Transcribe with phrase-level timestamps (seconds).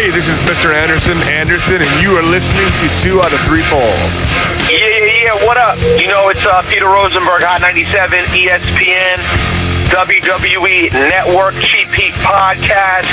[0.00, 0.72] Hey, this is Mr.
[0.72, 4.16] Anderson Anderson, and you are listening to Two Out of Three Falls.
[4.72, 5.44] Yeah, yeah, yeah.
[5.44, 5.76] What up?
[6.00, 9.20] You know, it's uh, Peter Rosenberg, Hot 97, ESPN,
[9.92, 13.12] WWE Network, Cheap Heat Podcast.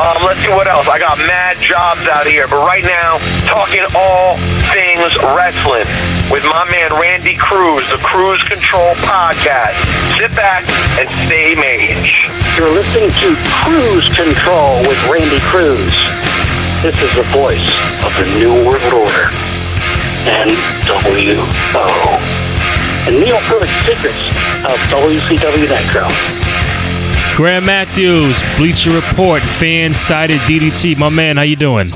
[0.00, 0.88] Um, let's see what else.
[0.88, 4.40] I got mad jobs out here, but right now, talking all
[4.72, 5.84] things wrestling
[6.32, 9.76] with my man Randy Cruz, the Cruise Control Podcast.
[10.16, 10.64] Sit back
[10.96, 12.24] and stay mage.
[12.56, 15.92] You're listening to Cruise Control with Randy Cruz.
[16.80, 19.28] This is the voice of the New World Order.
[20.24, 21.44] NWO.
[23.04, 24.32] And Neil Perfect Secrets
[24.64, 26.08] of WCW Nitro.
[27.36, 30.96] Graham Matthews, Bleacher Report, FanSided DDT.
[30.96, 31.90] My man, how you doing?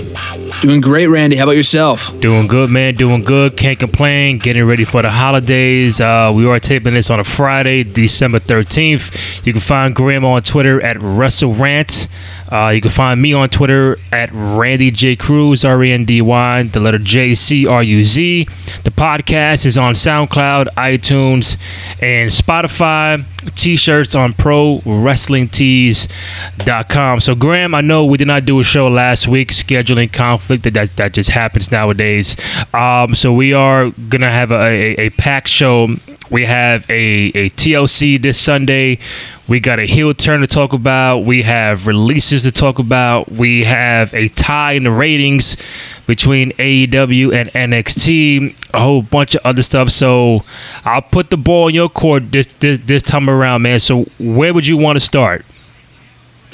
[0.63, 1.37] Doing great, Randy.
[1.37, 2.19] How about yourself?
[2.21, 2.95] Doing good, man.
[2.95, 3.57] Doing good.
[3.59, 4.39] Can't complain.
[4.39, 6.01] Getting ready for the holidays.
[6.01, 9.45] Uh, we are taping this on a Friday, December 13th.
[9.47, 12.09] You can find Graham on Twitter at WrestleRant.
[12.51, 16.23] Uh, you can find me on Twitter at Randy J Cruz, R E N D
[16.23, 18.45] Y, the letter J C R U Z.
[18.85, 21.57] The podcast is on SoundCloud, iTunes,
[22.01, 23.25] and Spotify.
[23.55, 27.21] T shirts on ProWrestlingTees.com.
[27.21, 30.65] So, Graham, I know we did not do a show last week, scheduling conflict.
[30.65, 32.37] That, that, that just happens nowadays.
[32.75, 35.89] Um, so, we are to have a, a, a packed show.
[36.31, 38.99] We have a, a TLC this Sunday.
[39.49, 41.21] We got a heel turn to talk about.
[41.21, 43.31] We have releases to talk about.
[43.31, 45.57] We have a tie in the ratings
[46.07, 48.57] between AEW and NXT.
[48.75, 49.91] A whole bunch of other stuff.
[49.91, 50.45] So
[50.85, 53.79] I'll put the ball in your court this this, this time around, man.
[53.79, 55.45] So where would you want to start?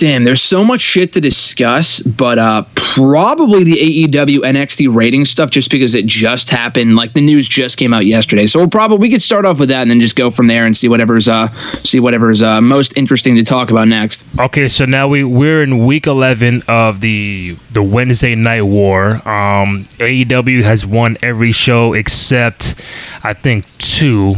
[0.03, 5.49] Damn, there's so much shit to discuss, but uh, probably the AEW NXT rating stuff,
[5.51, 6.97] just because it just happened.
[6.97, 9.69] Like the news just came out yesterday, so we'll probably we could start off with
[9.69, 11.47] that and then just go from there and see whatever's uh
[11.85, 14.25] see whatever's uh, most interesting to talk about next.
[14.41, 19.13] Okay, so now we we're in week 11 of the the Wednesday Night War.
[19.29, 22.75] Um, AEW has won every show except
[23.23, 24.35] I think two.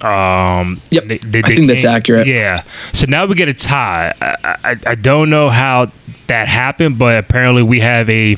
[0.00, 2.26] Um, Yep, I think that's accurate.
[2.26, 2.62] Yeah.
[2.92, 4.14] So now we get a tie.
[4.20, 5.90] I, I, I don't know how
[6.28, 8.36] that happened, but apparently we have a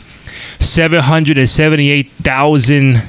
[0.58, 3.02] seven hundred and seventy-eight thousand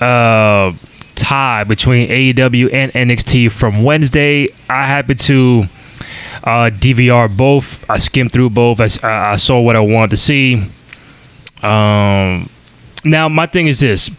[0.00, 0.72] uh,
[1.14, 4.48] tie between AEW and NXT from Wednesday.
[4.68, 5.64] I happen to
[6.42, 7.88] uh, DVR both.
[7.88, 8.80] I skimmed through both.
[8.80, 10.66] I, I saw what I wanted to see.
[11.62, 12.48] Um,
[13.04, 14.10] now my thing is this: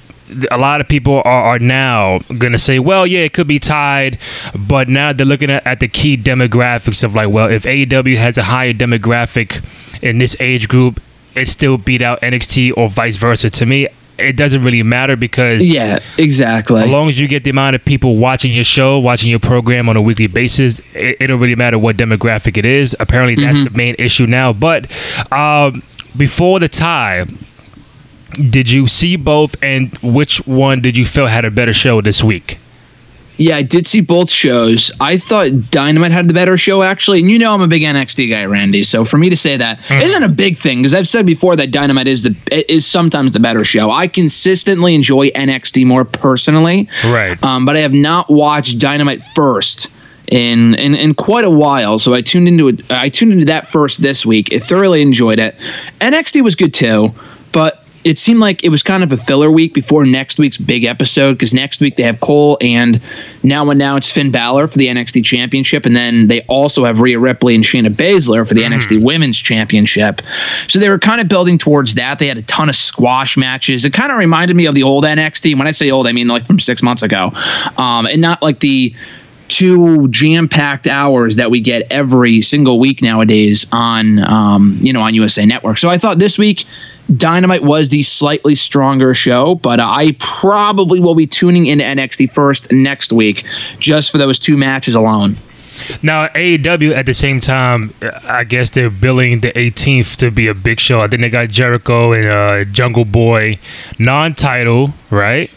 [0.51, 4.17] a lot of people are, are now gonna say, "Well, yeah, it could be tied,"
[4.57, 8.37] but now they're looking at, at the key demographics of like, well, if AEW has
[8.37, 9.63] a higher demographic
[10.01, 11.01] in this age group,
[11.35, 13.49] it still beat out NXT or vice versa.
[13.49, 13.87] To me,
[14.17, 16.81] it doesn't really matter because Yeah, exactly.
[16.81, 19.89] as long as you get the amount of people watching your show, watching your program
[19.89, 22.95] on a weekly basis, it, it don't really matter what demographic it is.
[22.99, 24.53] Apparently, that's the main issue now.
[24.53, 24.89] But
[25.33, 25.83] um,
[26.15, 27.25] before the tie,
[28.35, 32.23] did you see both, and which one did you feel had a better show this
[32.23, 32.59] week?
[33.37, 34.91] Yeah, I did see both shows.
[35.01, 37.19] I thought Dynamite had the better show, actually.
[37.19, 38.81] And you know I'm a big NXT guy, Randy.
[38.83, 41.71] So for me to say that not a big thing because I've said before that
[41.71, 42.33] Dynamite is the
[42.73, 43.91] is sometimes the better show.
[43.91, 47.41] I consistently enjoy NXT more personally, Right.
[47.43, 49.87] um, but I have not watched Dynamite first
[50.29, 51.99] in, in in quite a while.
[51.99, 52.89] So I tuned into it.
[52.89, 54.53] I tuned into that first this week.
[54.53, 55.55] I thoroughly enjoyed it.
[55.99, 57.13] NXT was good too,
[58.05, 61.33] it seemed like it was kind of a filler week before next week's big episode
[61.33, 63.01] because next week they have Cole and
[63.41, 66.99] now and now it's Finn Balor for the NXT Championship, and then they also have
[66.99, 70.21] Rhea Ripley and Shayna Baszler for the NXT Women's Championship.
[70.67, 72.19] So they were kind of building towards that.
[72.19, 73.85] They had a ton of squash matches.
[73.85, 75.57] It kind of reminded me of the old NXT.
[75.57, 77.31] When I say old, I mean like from six months ago,
[77.77, 78.95] um, and not like the
[79.47, 85.13] two jam-packed hours that we get every single week nowadays on um, you know on
[85.13, 85.77] USA Network.
[85.77, 86.65] So I thought this week
[87.15, 92.71] Dynamite was the slightly stronger show, but I probably will be tuning into NXT first
[92.71, 93.43] next week
[93.79, 95.37] just for those two matches alone.
[96.01, 100.53] Now AEW at the same time, I guess they're billing the 18th to be a
[100.53, 101.01] big show.
[101.01, 103.59] I think they got Jericho and uh, Jungle Boy
[103.99, 105.51] non-title, right?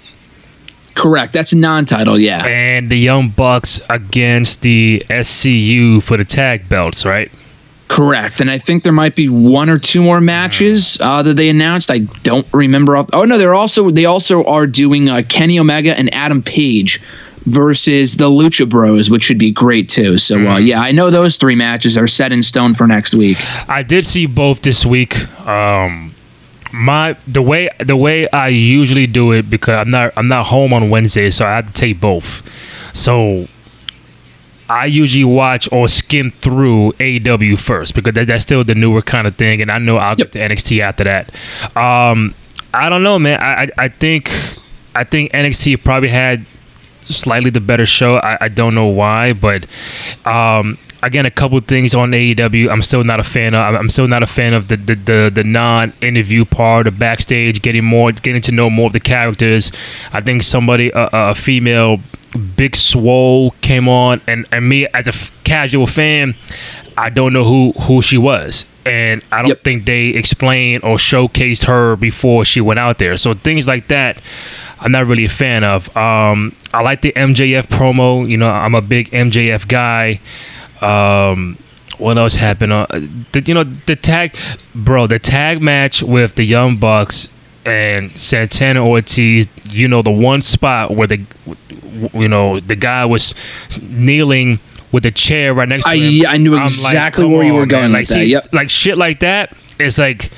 [0.98, 1.32] Correct.
[1.32, 2.44] That's a non-title, yeah.
[2.44, 7.30] and the Young Bucks against the SCU for the tag belts, right?
[7.86, 8.40] Correct.
[8.40, 11.88] And I think there might be one or two more matches uh, that they announced.
[11.90, 12.96] I don't remember.
[12.96, 17.00] Off- oh no, they're also they also are doing uh, Kenny Omega and Adam Page
[17.44, 20.18] versus the Lucha Bros, which should be great too.
[20.18, 23.38] So uh, yeah, I know those three matches are set in stone for next week.
[23.68, 25.16] I did see both this week.
[25.46, 26.12] Um,
[26.72, 30.72] my the way the way I usually do it because I'm not I'm not home
[30.72, 32.42] on Wednesday, so I have to take both.
[32.92, 33.48] So
[34.70, 39.26] I usually watch or skim through AW first because that, that's still the newer kind
[39.26, 40.18] of thing, and I know I'll Yep.
[40.18, 41.30] get to NXT after that.
[41.76, 42.34] Um,
[42.74, 43.40] I don't know, man.
[43.40, 44.30] I, I I think
[44.94, 46.44] I think NXT probably had
[47.08, 48.16] slightly the better show.
[48.16, 49.66] I, I don't know why, but
[50.24, 52.70] um, again, a couple things on AEW.
[52.70, 53.74] I'm still not a fan of.
[53.74, 57.84] I'm- still not a fan of the the, the, the non-interview part, the backstage, getting
[57.84, 59.72] more, getting to know more of the characters.
[60.12, 61.98] I think somebody, a, a female,
[62.56, 66.34] Big Swole, came on, and and me as a f- casual fan,
[66.96, 68.66] I don't know who who she was.
[68.86, 69.64] And I don't Yep.
[69.64, 73.18] think they explained or showcased her before she went out there.
[73.18, 74.16] So things like that,
[74.80, 75.94] I'm not really a fan of.
[75.96, 78.28] Um, I like the MJF promo.
[78.28, 80.20] You know, I'm a big MJF guy.
[80.80, 81.56] Um,
[81.98, 82.72] what else happened?
[82.72, 82.86] Uh,
[83.32, 84.36] the, you know, the tag,
[84.74, 87.28] bro, the tag match with the Young Bucks
[87.66, 89.48] and Santana Ortiz.
[89.68, 91.24] You know, the one spot where the,
[92.14, 93.34] you know, the guy was
[93.82, 94.60] kneeling
[94.92, 96.12] with a chair right next to I- him.
[96.14, 97.68] yeah, I knew I'm like, exactly where you on, were man.
[97.68, 98.14] going Like, with that.
[98.14, 98.52] see, Yep.
[98.52, 99.52] like shit like that.
[99.80, 100.30] It's like,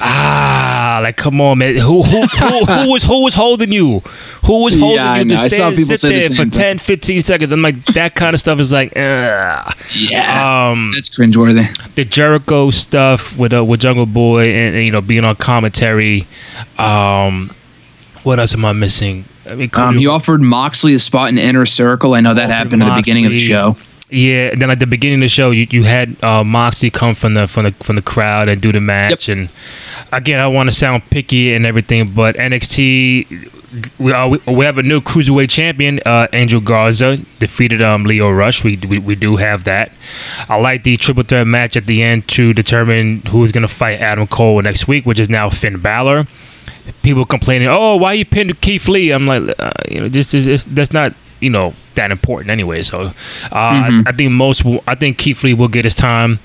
[0.00, 1.76] ah, like come on, man.
[1.76, 4.00] Who who who, who was who was holding you?
[4.46, 6.50] Who was holding Yeah, you to stand, sit say the there for thing.
[6.50, 7.52] 10, 15 seconds?
[7.52, 9.76] I'm like that kind of stuff is like, ugh.
[9.94, 11.94] Yeah, Um, that's cringeworthy.
[11.94, 16.26] the Jericho stuff with uh, with Jungle Boy and, and, you know being on commentary.
[16.78, 17.50] Um,
[18.22, 19.24] what else am I missing?
[19.48, 22.14] I mean, Um, he offered Moxley a spot in Inner Circle.
[22.14, 23.76] I know that happened at the beginning of the show.
[24.10, 27.14] Yeah, and then at the beginning of the show, you, you had uh, Moxley come
[27.14, 29.28] from the from the from the crowd and do the match.
[29.28, 29.48] And
[30.12, 33.52] again, I want to sound picky and everything, but NXT,
[33.98, 38.30] we, uh, we, we have a new cruiserweight champion, uh, Angel Garza, defeated um, Lio
[38.30, 38.64] Rush.
[38.64, 39.92] We, we we do have that.
[40.48, 44.00] I like the triple threat match at the end to determine who's going to fight
[44.00, 46.26] Adam Cole next week, which is now Finn Balor.
[47.02, 49.12] People complaining, oh, why you pinned Keith Lee?
[49.12, 52.82] I'm like, uh, you know, just, just, just that's not you know that important anyway.
[52.82, 53.12] So uh,
[53.52, 56.38] I, I think most will, I think Keith Lee will get his time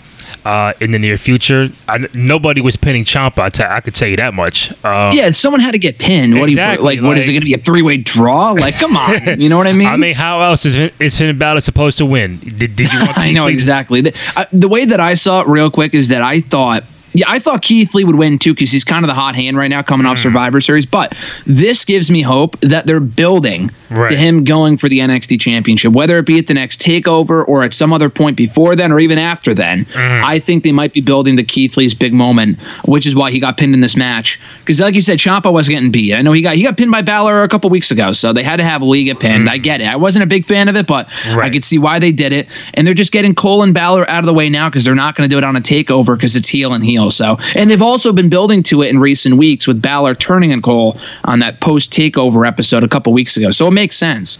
[0.44, 1.70] uh, in the near future.
[1.88, 3.40] I, nobody was pinning Ciampa.
[3.40, 4.72] I, t- I could tell you that much.
[4.84, 6.40] Uh, Yeah, someone had to get pinned.
[6.40, 7.06] What do you Exactly, like?
[7.06, 8.52] What is it going to be a three way draw?
[8.52, 9.88] Like, come on, you know what I mean?
[9.88, 12.38] I mean, how else is is Finn Balor supposed to win?
[12.40, 14.02] Did, did you want I know Lee exactly.
[14.02, 16.84] The, I, the way that I saw it, real quick, is that I thought.
[17.16, 19.58] Yeah, I thought Keith Lee would win too because he's kind of the hot hand
[19.58, 20.12] right now coming Mm.
[20.12, 20.86] off Survivor Series.
[20.86, 21.16] But
[21.48, 24.10] this gives me hope that they're building Right.
[24.10, 27.64] to him going for the NXT Championship, whether it be at the next takeover or
[27.64, 29.86] at some other point before then or even after then.
[29.94, 30.24] Mm.
[30.24, 33.40] I think they might be building the Keith Lee's big moment, which is why he
[33.40, 34.40] got pinned in this match.
[34.60, 36.14] Because, like you said, Ciampa was getting beat.
[36.14, 38.44] I know he got he got pinned by Balor a couple weeks ago, so they
[38.44, 39.50] had to have Lee get pinned.
[39.50, 39.88] I get it.
[39.88, 41.54] I wasn't a big fan of it, but I Mm.
[41.54, 42.48] Could see why they did it.
[42.74, 45.16] And they're just getting Cole and Balor out of the way now because they're not
[45.16, 47.05] going to do it on a takeover because it's heel and heel.
[47.10, 50.62] So, and they've also been building to it in recent weeks with Balor turning on
[50.62, 53.52] Cole on that post takeover episode a couple weeks ago.
[53.52, 54.40] So it makes sense.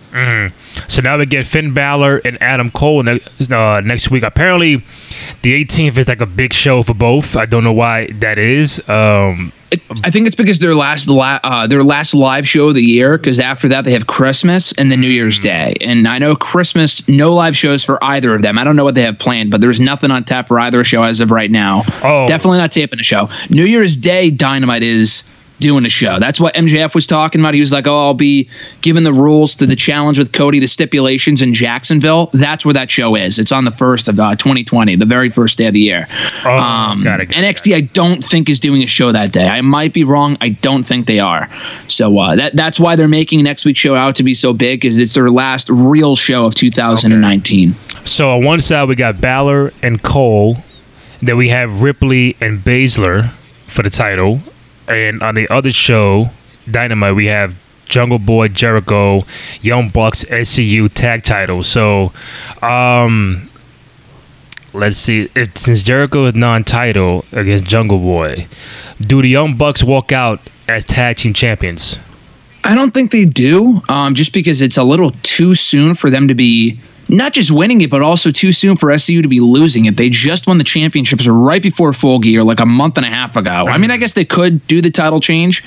[0.88, 3.20] So now we get Finn Balor and Adam Cole ne-
[3.52, 4.24] uh, next week.
[4.24, 4.78] Apparently,
[5.42, 7.36] the 18th is like a big show for both.
[7.36, 8.88] I don't know why that is.
[8.90, 9.52] Um,
[10.04, 13.18] I think it's because their last la- uh, their last live show of the year.
[13.18, 15.76] Because after that they have Christmas and then New Year's Day.
[15.82, 18.58] And I know Christmas no live shows for either of them.
[18.58, 21.04] I don't know what they have planned, but there's nothing on tap for either show
[21.04, 21.84] as of right now.
[22.04, 22.26] Oh.
[22.28, 23.30] definitely not taping a show.
[23.50, 25.24] New Year's Day Dynamite is
[25.60, 26.20] doing a show.
[26.20, 27.54] That's what MJF was talking about.
[27.54, 28.50] He was like, "Oh, I'll be
[28.82, 32.90] giving the rules to the challenge with Cody, the stipulations in Jacksonville." That's where that
[32.90, 33.40] show is.
[33.40, 36.08] It's on the first of uh, 2020, the very first day of the year.
[36.46, 39.48] Oh, um, got it, got NXT, I don't think is doing a show that day.
[39.48, 40.38] I might be wrong.
[40.42, 41.50] I don't think they are.
[41.88, 44.82] So uh, that that's why they're making next week's show out to be so big,
[44.82, 47.76] because it's their last real show of 2019.
[48.06, 50.58] so on one side we got Balor and Cole.
[51.22, 53.32] Then we have Ripley and Baszler
[53.68, 54.42] for the title,
[54.88, 56.30] and on the other show,
[56.70, 59.24] Dynamite, we have Jungle Boy, Jericho,
[59.62, 61.64] Young Bucks, SCU tag title.
[61.64, 62.12] So,
[62.62, 63.50] um,
[64.74, 65.30] let's see.
[65.36, 68.48] If since Jericho is non-title against Jungle Boy,
[69.00, 72.00] do the Young Bucks walk out as tag team champions?
[72.64, 76.28] I don't think they do, um, just because it's a little too soon for them
[76.28, 79.86] to be not just winning it, but also too soon for SCU to be losing
[79.86, 79.98] it.
[79.98, 83.36] They just won the championships right before Full Gear, like a month and a half
[83.36, 83.50] ago.
[83.50, 85.64] I mean, I guess they could do the title change,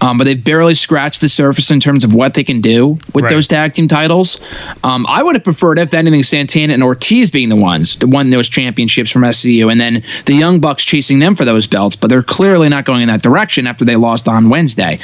[0.00, 3.24] um, but they've barely scratched the surface in terms of what they can do with
[3.24, 3.30] Right.
[3.30, 4.40] those tag team titles.
[4.82, 8.30] Um, I would have preferred, if anything, Santana and Ortiz being the ones to win
[8.30, 11.96] those championships from SCU, and then the Young Bucks chasing them for those belts.
[11.96, 14.98] But they're clearly not going in that direction after they lost on Wednesday.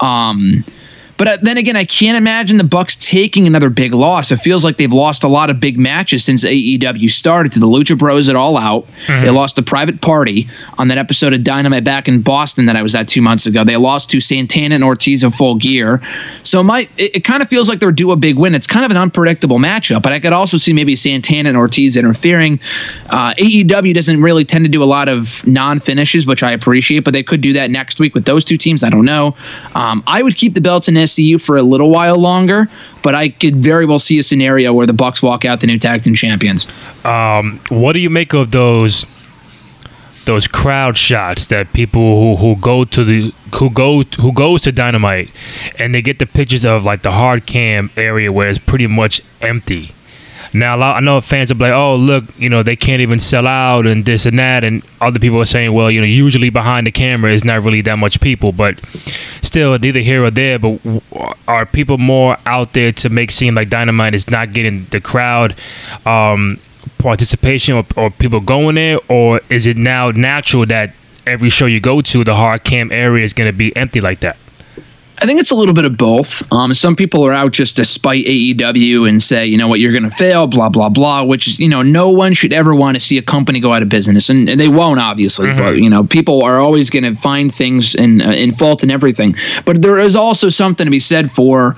[0.00, 0.64] Um,
[1.16, 4.32] But uh, then again, I can't imagine the Bucks taking another big loss.
[4.32, 7.66] It feels like they've lost a lot of big matches since AEW started to the
[7.66, 8.86] Lucha Bros at All Out.
[9.06, 12.82] They lost the Private Party on that episode of Dynamite back in Boston that I
[12.82, 13.64] was at two months ago.
[13.64, 16.00] They lost to Santana and Ortiz of Full Gear.
[16.42, 18.54] So my it, it kind of feels like they're due a big win.
[18.54, 21.96] It's kind of an unpredictable matchup, but I could also see maybe Santana and Ortiz
[21.96, 22.58] interfering.
[23.10, 27.00] Uh, AEW doesn't really tend to do a lot of non finishes, which I appreciate,
[27.00, 28.82] but they could do that next week with those two teams.
[28.82, 29.36] I don't know.
[29.74, 32.68] Um, I would keep the belts in SCU for a little while longer,
[33.02, 35.78] but I could very well see a scenario where the Bucks walk out the new
[35.78, 36.66] tag team champions.
[37.04, 39.06] Um, what do you make of those
[40.24, 44.72] those crowd shots that people who, who go to the who go who goes to
[44.72, 45.30] Dynamite
[45.78, 49.20] and they get the pictures of like the hard cam area where it's pretty much
[49.40, 49.92] empty.
[50.54, 53.86] Now I know fans are like, oh look, you know they can't even sell out
[53.86, 56.92] and this and that, and other people are saying, well, you know, usually behind the
[56.92, 58.78] camera is not really that much people, but
[59.42, 60.58] still neither here or there.
[60.58, 60.80] But
[61.48, 65.56] are people more out there to make seem like Dynamite is not getting the crowd?
[66.06, 66.60] Um,
[66.98, 70.94] participation or, or people going there, or is it now natural that
[71.26, 74.20] every show you go to, the hard cam area is going to be empty like
[74.20, 74.36] that?
[75.24, 76.52] I think it's a little bit of both.
[76.52, 79.90] Um, some people are out just to spite AEW and say, you know what, you're
[79.90, 81.22] going to fail, blah blah blah.
[81.22, 83.80] Which is, you know, no one should ever want to see a company go out
[83.80, 85.50] of business, and, and they won't obviously.
[85.54, 88.92] But you know, people are always going to find things in uh, in fault and
[88.92, 89.34] everything.
[89.64, 91.74] But there is also something to be said for,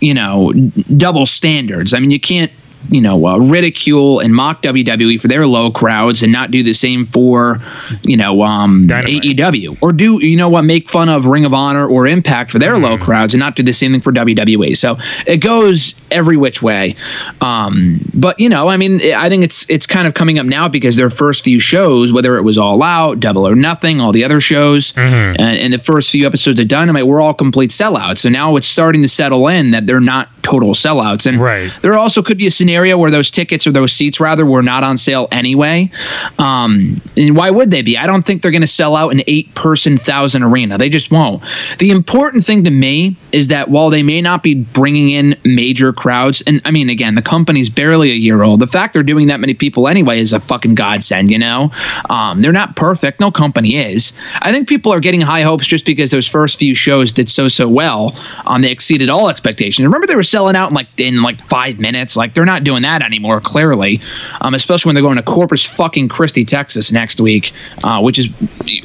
[0.00, 0.52] you know,
[0.96, 1.94] double standards.
[1.94, 2.50] I mean, you can't
[2.90, 6.72] you know uh, ridicule and mock WWE for their low crowds and not do the
[6.72, 7.58] same for
[8.02, 9.22] you know um, Dynamite.
[9.24, 12.58] AEW or do you know what make fun of Ring of Honor or Impact for
[12.58, 14.76] their low crowds and not do the same thing for WWE.
[14.76, 16.94] So it goes every which way.
[17.40, 20.68] Um, but you know, I mean, I think it's it's kind of coming up now
[20.68, 24.24] because their first few shows, whether it was All Out, Double or Nothing, all the
[24.24, 28.18] other shows, and, and the first few episodes of Dynamite were all complete sellouts.
[28.18, 31.70] So now it's starting to settle in that they're not total sellouts, and Right.
[31.82, 34.84] there also could be a scenario where those tickets or those seats rather were not
[34.84, 35.90] on sale anyway.
[36.38, 37.96] Um, and why would they be?
[37.96, 40.76] I don't think they're going to sell out an eight person thousand arena.
[40.76, 41.42] They just won't.
[41.78, 45.94] The important thing to me is that while they may not be bringing in major
[45.94, 48.60] crowds, and I mean, again, the company's barely a year old.
[48.60, 51.70] The fact they're doing that many people anyway is a fucking godsend, you know?
[52.10, 53.18] Um, they're not perfect.
[53.18, 54.12] No company is.
[54.42, 57.48] I think people are getting high hopes just because those first few shows did so,
[57.48, 58.14] so well.
[58.44, 59.86] Um, they exceeded all expectations.
[59.86, 62.14] Remember, they were selling out in like, in like five minutes.
[62.14, 64.00] Like, they're not doing that anymore, clearly.
[64.40, 68.28] Um, especially when they're going to Corpus fucking Christi, Texas next week, uh, which is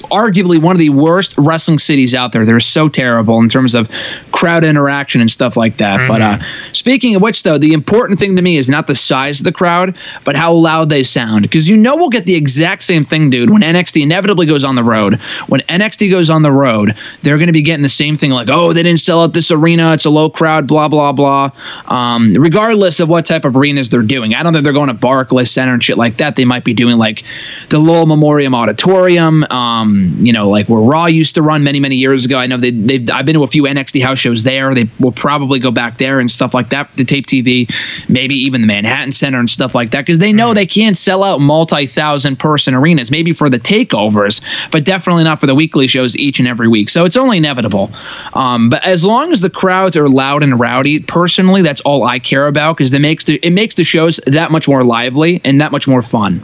[0.03, 2.45] arguably one of the worst wrestling cities out there.
[2.45, 3.89] They're so terrible in terms of
[4.31, 6.07] crowd interaction and stuff like that.
[6.07, 6.39] But uh,
[6.73, 9.51] speaking of which, though, the important thing to me is not the size of the
[9.51, 11.43] crowd, but how loud they sound.
[11.43, 14.75] Because you know we'll get the exact same thing, dude, when NXT inevitably goes on
[14.75, 15.15] the road.
[15.47, 18.49] When NXT goes on the road, they're going to be getting the same thing like,
[18.49, 19.93] oh, they didn't sell out this arena.
[19.93, 21.51] It's a low crowd, blah, blah, blah.
[21.87, 24.33] Um, regardless of what type of arenas they're doing.
[24.33, 26.35] I don't think they're going to Barclays Center and shit like that.
[26.35, 27.23] They might be doing like
[27.69, 31.95] the Lowell Memorial Auditorium, um, you know, like where Raw used to run many, many
[31.95, 32.37] years ago.
[32.37, 34.73] I know they, they've, I've been to a few NXT house shows there.
[34.73, 37.71] They will probably go back there and stuff like that to tape TV,
[38.09, 41.23] maybe even the Manhattan Center and stuff like that, because they know they can't sell
[41.23, 45.87] out multi thousand person arenas, maybe for the takeovers, but definitely not for the weekly
[45.87, 46.89] shows each and every week.
[46.89, 47.91] So it's only inevitable.
[48.33, 52.19] Um, but as long as the crowds are loud and rowdy, personally, that's all I
[52.19, 55.59] care about because it makes the it makes the shows that much more lively and
[55.61, 56.43] that much more fun.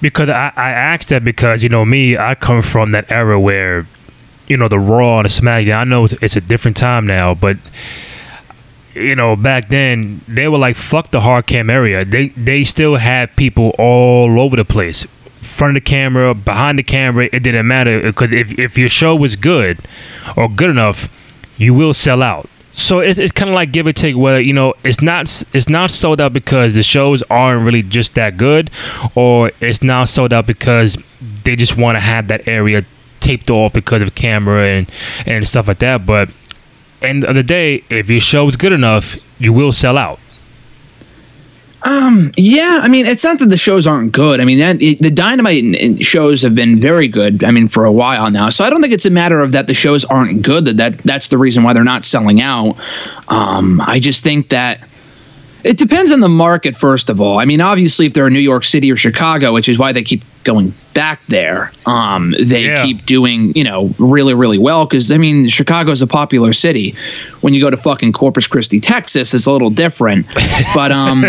[0.00, 3.86] Because I, I asked that because you know me I come from that era where
[4.48, 7.34] you know the Raw and the SmackDown I know it's, it's a different time now
[7.34, 7.56] but
[8.94, 12.04] you know back then they were like fuck the hard cam area.
[12.04, 15.06] They they still had people all over the place.
[15.40, 19.14] Front of the camera behind the camera it didn't matter because if, if your show
[19.14, 19.78] was good
[20.36, 21.08] or good enough
[21.58, 24.52] you will sell out so it's, it's kind of like give or take where you
[24.52, 28.70] know it's not it's not sold out because the shows aren't really just that good
[29.14, 30.96] or it's not sold out because
[31.44, 32.84] they just want to have that area
[33.20, 34.90] taped off because of camera and
[35.26, 36.06] and stuff like that.
[36.06, 36.30] But
[37.02, 40.20] end of the day if your show is good enough you will sell out
[42.36, 44.40] Yeah, I mean, it's not that the shows aren't good.
[44.40, 47.42] I mean, that, it, the Dynamite shows have been very good.
[47.44, 48.50] I mean, for a while now.
[48.50, 50.66] So I don't think it's a matter of that the shows aren't good.
[50.66, 52.76] That that that's the reason why they're not selling out.
[53.28, 54.88] Um, I just think that
[55.64, 57.38] It depends on the market, first of all.
[57.38, 60.02] I mean, obviously, if they're in New York City or Chicago, which is why they
[60.02, 62.84] keep going back there, um, they Yeah.
[62.84, 64.84] keep doing, you know, really, really well.
[64.86, 66.94] Because, I mean, Chicago's a popular city.
[67.42, 70.26] When you go to fucking Corpus Christi, Texas, it's a little different.
[70.74, 71.26] But um,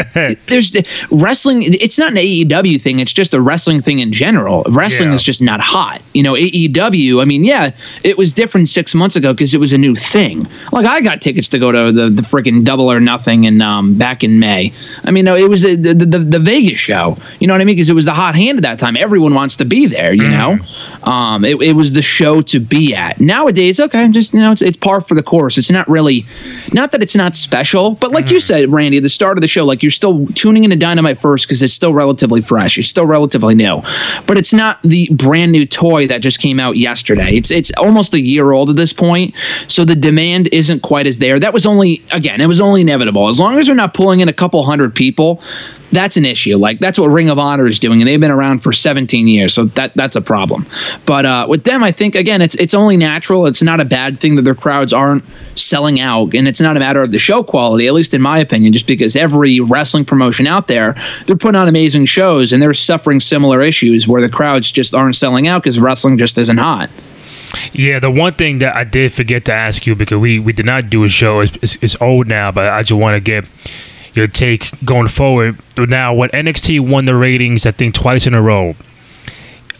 [0.47, 0.71] there's
[1.11, 4.63] wrestling, it's not an AEW thing, it's just a wrestling thing in general.
[4.69, 5.15] Wrestling Yeah.
[5.15, 6.01] is just not hot.
[6.13, 7.71] You know, AEW, I mean, yeah,
[8.03, 10.47] it was different six months ago because it was a new thing.
[10.71, 13.95] Like, I got tickets to go to the, the freaking Double or Nothing and um,
[13.95, 14.73] back in May.
[15.03, 17.17] I mean, no, it was a, the, the the Vegas show.
[17.39, 17.75] You know what I mean?
[17.75, 18.97] Because it was the hot hand at that time.
[18.97, 20.13] Everyone wants to be there.
[20.13, 20.31] You mm.
[20.31, 20.65] know,
[21.05, 23.19] um, it, it was the show to be at.
[23.19, 25.57] Nowadays, okay, just you know, it's, it's par for the course.
[25.57, 26.25] It's not really,
[26.71, 29.47] not that it's not special, but like you said, Randy, at the start of the
[29.47, 32.77] show, like you're still tuning into Dynamite first because it's still relatively fresh.
[32.77, 33.81] It's still relatively new,
[34.25, 37.35] but it's not the brand new toy that just came out yesterday.
[37.35, 39.35] It's it's almost a year old at this point,
[39.67, 41.39] so the demand isn't quite as there.
[41.39, 43.27] That was only again, it was only inevitable.
[43.27, 45.41] As long as they're not pulling in a couple hundred people,
[45.93, 46.57] that's an issue.
[46.57, 49.53] Like that's what Ring of Honor is doing, and they've been around for 17 years,
[49.53, 50.65] so that that's a problem.
[51.05, 53.45] But uh, with them, I think again, it's it's only natural.
[53.45, 55.23] It's not a bad thing that their crowds aren't
[55.55, 58.39] selling out, and it's not a matter of the show quality, at least in my
[58.39, 58.73] opinion.
[58.73, 60.95] Just because every wrestling promotion out there,
[61.25, 65.15] they're putting on amazing shows, and they're suffering similar issues where the crowds just aren't
[65.15, 66.89] selling out because wrestling just isn't hot.
[67.71, 70.65] Yeah, the one thing that I did forget to ask you because we, we did
[70.65, 71.41] not do a show.
[71.41, 73.45] It's, it's, it's old now, but I just want to get
[74.13, 75.57] your take going forward.
[75.77, 78.75] Now, when NXT won the ratings, I think twice in a row,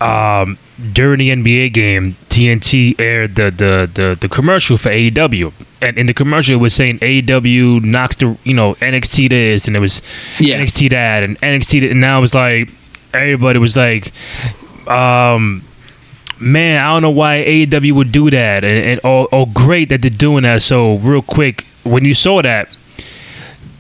[0.01, 0.57] um,
[0.91, 6.07] during the NBA game, TNT aired the, the, the, the commercial for AEW, and in
[6.07, 10.01] the commercial it was saying AEW knocks the you know NXT this, and it was
[10.39, 10.59] Yeah.
[10.59, 12.69] NXT that, and NXT that, and now it was like
[13.13, 14.11] everybody was like,
[14.87, 15.63] um
[16.39, 20.01] man, I don't know why AEW would do that, and, and oh, oh, great that
[20.01, 20.61] they're doing that.
[20.61, 22.67] So, real quick, when you saw that,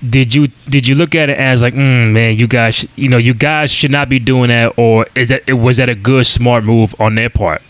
[0.09, 3.17] did you did you look at it as like, mm, man, you guys, you know,
[3.17, 6.25] you guys should not be doing that, or is that it was that a good
[6.25, 7.61] smart move on their part?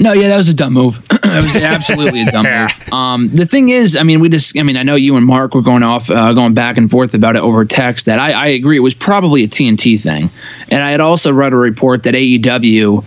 [0.00, 1.04] No, yeah, that was a dumb move.
[1.10, 2.92] it was absolutely a dumb move.
[2.92, 5.56] Um, the thing is, I mean, we just, I mean, I know you and Mark
[5.56, 8.06] were going off, uh, going back and forth about it over text.
[8.06, 10.30] That I, I agree, it was probably a TNT thing,
[10.70, 13.04] and I had also read a report that AEW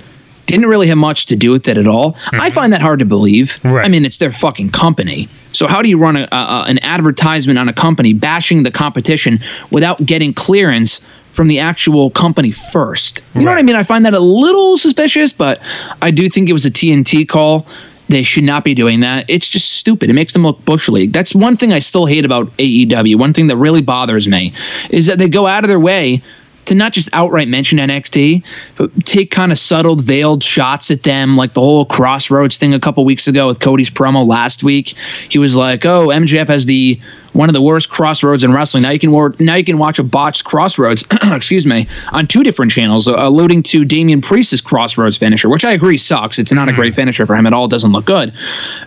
[0.52, 2.16] didn't really have much to do with it at all.
[2.16, 2.54] I mm-hmm.
[2.54, 3.64] find that hard to believe.
[3.64, 3.86] Right.
[3.86, 5.28] I mean, it's their fucking company.
[5.54, 9.40] So how do you run a, a, an advertisement on a company bashing the competition
[9.72, 11.02] without getting clearance
[11.34, 13.22] from the actual company first?
[13.36, 13.76] You know what I mean?
[13.76, 15.62] I find that a little suspicious, but
[16.02, 17.66] I do think it was a TNT call.
[18.10, 19.26] They should not be doing that.
[19.30, 20.10] It's just stupid.
[20.10, 21.14] It makes them look bush league.
[21.14, 23.16] That's one thing I still hate about AEW.
[23.16, 24.54] One thing that really bothers me
[24.90, 26.22] is that they go out of their way
[26.66, 28.44] to not just outright mention NXT,
[28.78, 32.80] but take kind of subtle, veiled shots at them, like the whole Crossroads thing a
[32.80, 34.96] couple weeks ago with Cody's promo last week.
[35.30, 37.00] He was like, "Oh, MJF has the
[37.34, 38.84] one of the worst crossroads in wrestling.
[38.84, 42.72] Now you can now you can watch a botched crossroads, excuse me, on two different
[42.72, 46.40] channels, uh, alluding to Damian Priest's crossroads finisher, which I agree sucks.
[46.40, 47.66] It's not a great finisher for him at all.
[47.66, 48.34] It doesn't look good.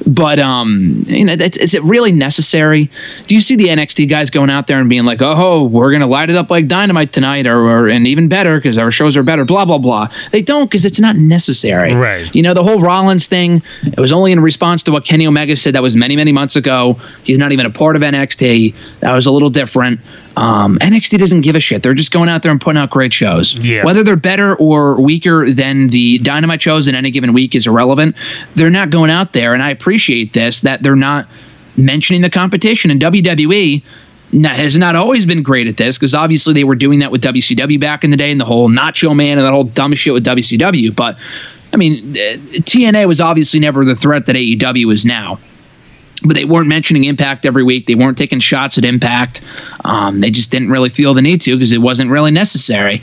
[0.07, 2.91] But um, you know, that's, is it really necessary?
[3.27, 6.07] Do you see the NXT guys going out there and being like, "Oh, we're gonna
[6.07, 9.23] light it up like dynamite tonight," or, or and even better because our shows are
[9.23, 9.45] better.
[9.45, 10.09] Blah blah blah.
[10.33, 11.95] They don't because it's not necessary.
[11.95, 12.33] Right.
[12.35, 13.63] You know, the whole Rollins thing.
[13.85, 15.75] It was only in response to what Kenny Omega said.
[15.75, 17.01] That was many many months ago.
[17.23, 18.34] He's not even a part of NXT.
[18.39, 20.01] That was a little different.
[20.37, 21.83] Um, NXT doesn't give a shit.
[21.83, 23.55] They're just going out there and putting out great shows.
[23.55, 23.85] Yeah.
[23.85, 28.17] Whether they're better or weaker than the Dynamite shows in any given week is irrelevant.
[28.55, 31.29] They're not going out there, and I appreciate this that they're not
[31.77, 32.91] mentioning the competition.
[32.91, 33.83] And WWE
[34.43, 37.79] has not always been great at this because obviously they were doing that with WCW
[37.79, 40.25] back in the day and the whole Nacho Man and that whole dumb shit with
[40.25, 40.95] WCW.
[40.95, 41.17] But
[41.73, 45.39] I mean, TNA was obviously never the threat that AEW is now
[46.25, 47.87] but they weren't mentioning Impact every week.
[47.87, 49.41] They weren't taking shots at Impact.
[49.85, 53.03] Um, they just didn't really feel the need to because it wasn't really necessary.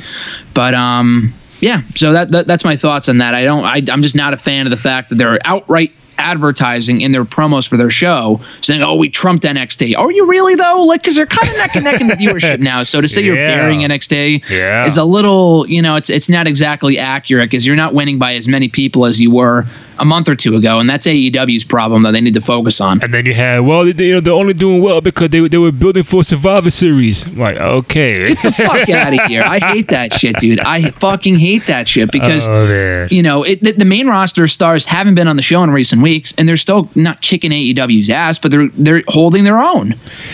[0.53, 3.35] But um, yeah, so that, that that's my thoughts on that.
[3.35, 3.63] I don't.
[3.63, 7.25] I, I'm just not a fan of the fact that they're outright advertising in their
[7.25, 10.83] promos for their show saying, "Oh, we trumped NXT." Are you really though?
[10.85, 12.83] Like, because they're kind of neck and neck in the viewership now.
[12.83, 13.47] So to say you're Yeah.
[13.55, 14.85] burying NXT Yeah.
[14.85, 18.35] is a little, you know, it's it's not exactly accurate because you're not winning by
[18.35, 19.65] as many people as you were
[20.01, 23.01] a month or two ago, and that's AEW's problem that they need to focus on.
[23.03, 25.57] And then you had, well, they, you know, they're only doing well because they, they
[25.57, 27.25] were building for Survivor Series.
[27.25, 28.25] I'm like, okay.
[28.25, 29.43] Get the fuck out of here!
[29.43, 30.59] I hate that shit, dude.
[30.59, 34.85] I fucking hate that shit because oh, you know it, the, the main roster stars
[34.85, 38.39] haven't been on the show in recent weeks, and they're still not kicking AEW's ass,
[38.39, 39.89] but they're they're holding their own.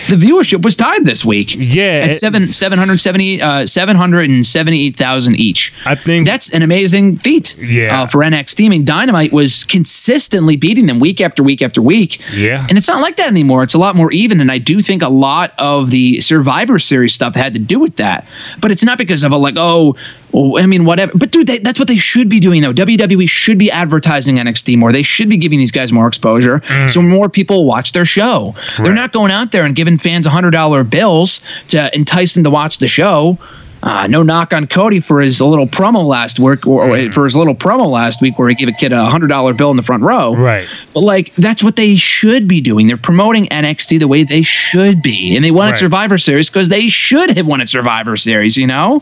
[0.08, 1.54] The viewership was tied this week.
[1.56, 5.74] Yeah, at seven seven hundred seventy uh, seven hundred and seventy eight thousand each.
[5.84, 7.56] I think That's an amazing feat.
[7.58, 8.02] Yeah.
[8.02, 8.66] uh, for NXT.
[8.66, 12.20] I mean, Dynamite was was consistently beating them week after week after week.
[12.32, 12.66] Yeah.
[12.68, 13.62] And it's not like that anymore.
[13.62, 14.40] It's a lot more even.
[14.40, 17.96] And I do think a lot of the Survivor Series stuff had to do with
[17.96, 18.26] that.
[18.60, 19.96] But it's not because of a like, oh,
[20.32, 21.12] well, I mean, whatever.
[21.14, 22.72] But dude, they, that's what they should be doing though.
[22.72, 24.92] WWE should be advertising NXT more.
[24.92, 26.90] They should be giving these guys more exposure mm.
[26.90, 28.54] so more people watch their show.
[28.78, 32.50] They're not going out there and giving fans hundred dollar bills to entice them to
[32.50, 33.38] watch the show.
[33.82, 37.36] Uh, no knock on Cody for his little promo last week, or, or for his
[37.36, 39.82] little promo last week, where he gave a kid a hundred dollar bill in the
[39.84, 40.34] front row.
[40.34, 40.68] Right.
[40.94, 42.88] But like that's what they should be doing.
[42.88, 45.72] They're promoting NXT the way they should be, and they won Right.
[45.74, 48.56] at Survivor Series because they should have won at Survivor Series.
[48.56, 49.00] You know,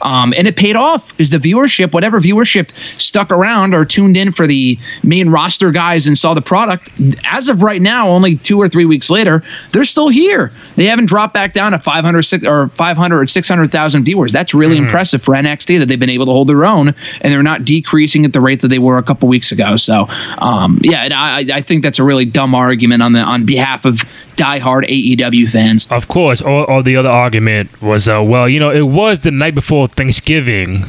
[0.00, 4.32] um, and it paid off because the viewership, whatever viewership stuck around or tuned in
[4.32, 6.88] for the main roster guys and saw the product.
[7.26, 10.50] As of right now, only two or three weeks later, they're still here.
[10.76, 14.13] They haven't dropped back down to 500 or 500 or 600,000 viewers.
[14.32, 17.42] That's really impressive for NXT that they've been able to hold their own and they're
[17.42, 19.76] not decreasing at the rate that they were a couple weeks ago.
[19.76, 20.06] So,
[20.38, 23.84] um, yeah, and I, I think that's a really dumb argument on the on behalf
[23.84, 23.96] of
[24.36, 25.90] diehard AEW fans.
[25.90, 29.30] Of course, all, or the other argument was, uh, well, you know, it was the
[29.30, 30.84] night before Thanksgiving.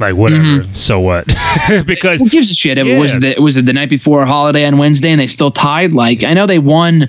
[0.00, 0.66] Like whatever.
[0.72, 1.26] So what?
[1.86, 2.78] because Who gives a shit?
[2.78, 3.34] It was Yeah.
[3.34, 5.92] the was it the night before a holiday on Wednesday and they still tied?
[5.92, 7.06] Like I know they won.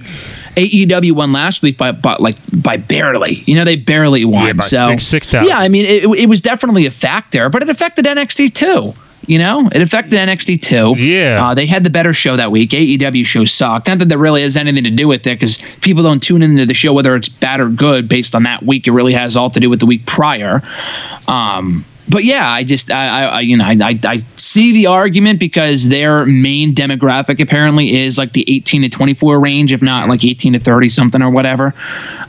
[0.57, 3.41] AEW won last week by, by like by barely.
[3.47, 4.45] You know they barely won.
[4.47, 5.47] Yeah, by so six- 6,000.
[5.47, 8.93] yeah, I mean it, it was definitely a factor, but it affected NXT too.
[9.27, 10.99] You know, it affected NXT too.
[11.01, 11.45] Yeah.
[11.45, 12.71] uh, they had the better show that week.
[12.71, 13.87] AEW show sucked.
[13.87, 16.65] Not that that really has anything to do with it, because people don't tune into
[16.65, 18.87] the show whether it's bad or good based on that week.
[18.87, 20.61] It really has all to do with the week prior.
[21.27, 25.39] Um, but yeah, I just I, I you know I, I I see the argument
[25.39, 30.23] because their main demographic apparently is like the 18 to 24 range, if not like
[30.23, 31.73] 18 to 30 something or whatever.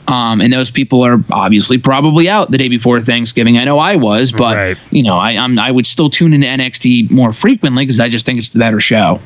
[0.07, 3.57] Um, and those people are obviously probably out the day before Thanksgiving.
[3.57, 4.77] I know I was, but Right.
[4.91, 8.25] you know I I'm, I would still tune into NXT more frequently because I just
[8.25, 9.19] think it's the better show.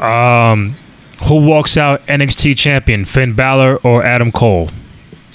[0.00, 0.74] um,
[1.24, 4.70] who walks out NXT champion, Finn Balor or Adam Cole?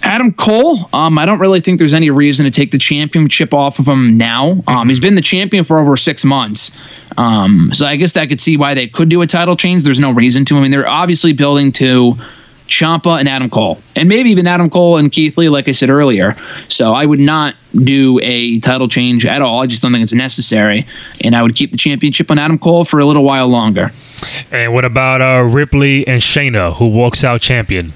[0.03, 3.79] Adam Cole, um, I don't really think there's any reason to take the championship off
[3.79, 4.61] of him now.
[4.67, 6.71] Um, he's been the champion for over six months.
[7.17, 9.83] Um, so I guess I could see why they could do a title change.
[9.83, 10.57] There's no reason to.
[10.57, 12.15] I mean, they're obviously building to
[12.67, 15.89] Ciampa and Adam Cole, and maybe even Adam Cole and Keith Lee, like I said
[15.89, 16.35] earlier.
[16.69, 19.61] So I would not do a title change at all.
[19.61, 20.85] I just don't think it's necessary,
[21.21, 23.91] and I would keep the championship on Adam Cole for a little while longer.
[24.51, 27.93] And what about uh, Ripley and Shayna, who walks out champion?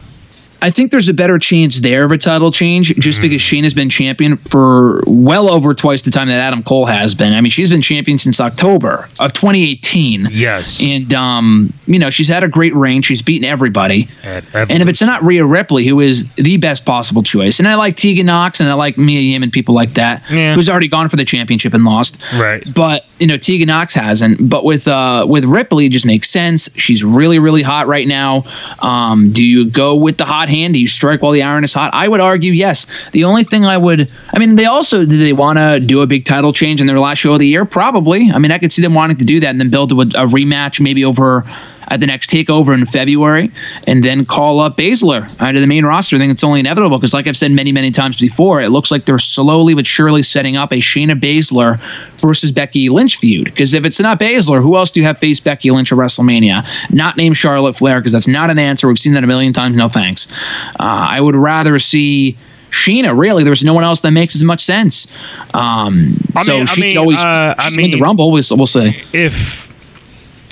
[0.63, 3.73] I think there's a better chance there of a title change just because Shane has
[3.73, 7.33] been champion for well over twice the time that Adam Cole has been.
[7.33, 10.29] I mean, she's been champion since October of 2018.
[10.31, 10.81] Yes.
[10.81, 13.01] And, um, you know, she's had a great reign.
[13.01, 14.07] She's beaten everybody.
[14.23, 17.75] And, And if it's not Rhea Ripley, who is the best possible choice, and I
[17.75, 20.55] like Tegan Nox and I like Mia Yim and people like that, Yeah.
[20.55, 22.23] who's already gone for the championship and lost.
[22.35, 22.63] Right.
[22.73, 24.49] But you know, Tegan Nox hasn't.
[24.49, 26.69] But with uh with Ripley, it just makes sense.
[26.77, 28.45] She's really, really hot right now.
[28.79, 30.73] Um, do you go with the hot hand?
[30.73, 31.93] Do you strike while the iron is hot?
[31.93, 32.85] I would argue yes.
[33.11, 36.07] The only thing I would I mean, they also do they want to do a
[36.07, 37.65] big title change in their last show of the year?
[37.65, 38.29] Probably.
[38.31, 40.27] I mean, I could see them wanting to do that and then build a, a
[40.27, 41.43] rematch maybe over
[41.89, 43.51] at the next takeover in February,
[43.87, 46.15] and then call up Baszler out of the main roster.
[46.15, 48.91] I think it's only inevitable because, like I've said many, many times before, it looks
[48.91, 51.79] like they're slowly but surely setting up a Shayna Baszler
[52.19, 53.45] versus Becky Lynch feud.
[53.45, 56.65] Because if it's not Baszler, who else do you have face Becky Lynch at WrestleMania?
[56.93, 58.87] Not named Charlotte Flair because that's not an answer.
[58.87, 59.75] We've seen that a million times.
[59.75, 60.31] No thanks.
[60.79, 62.37] Uh, I would rather see.
[62.71, 65.05] Sheena, really, there's no one else that makes as much sense.
[65.53, 68.31] Um, I so mean- I she mean, could always uh, I win the Rumble.
[68.31, 68.99] We'll, we'll see.
[69.13, 69.71] if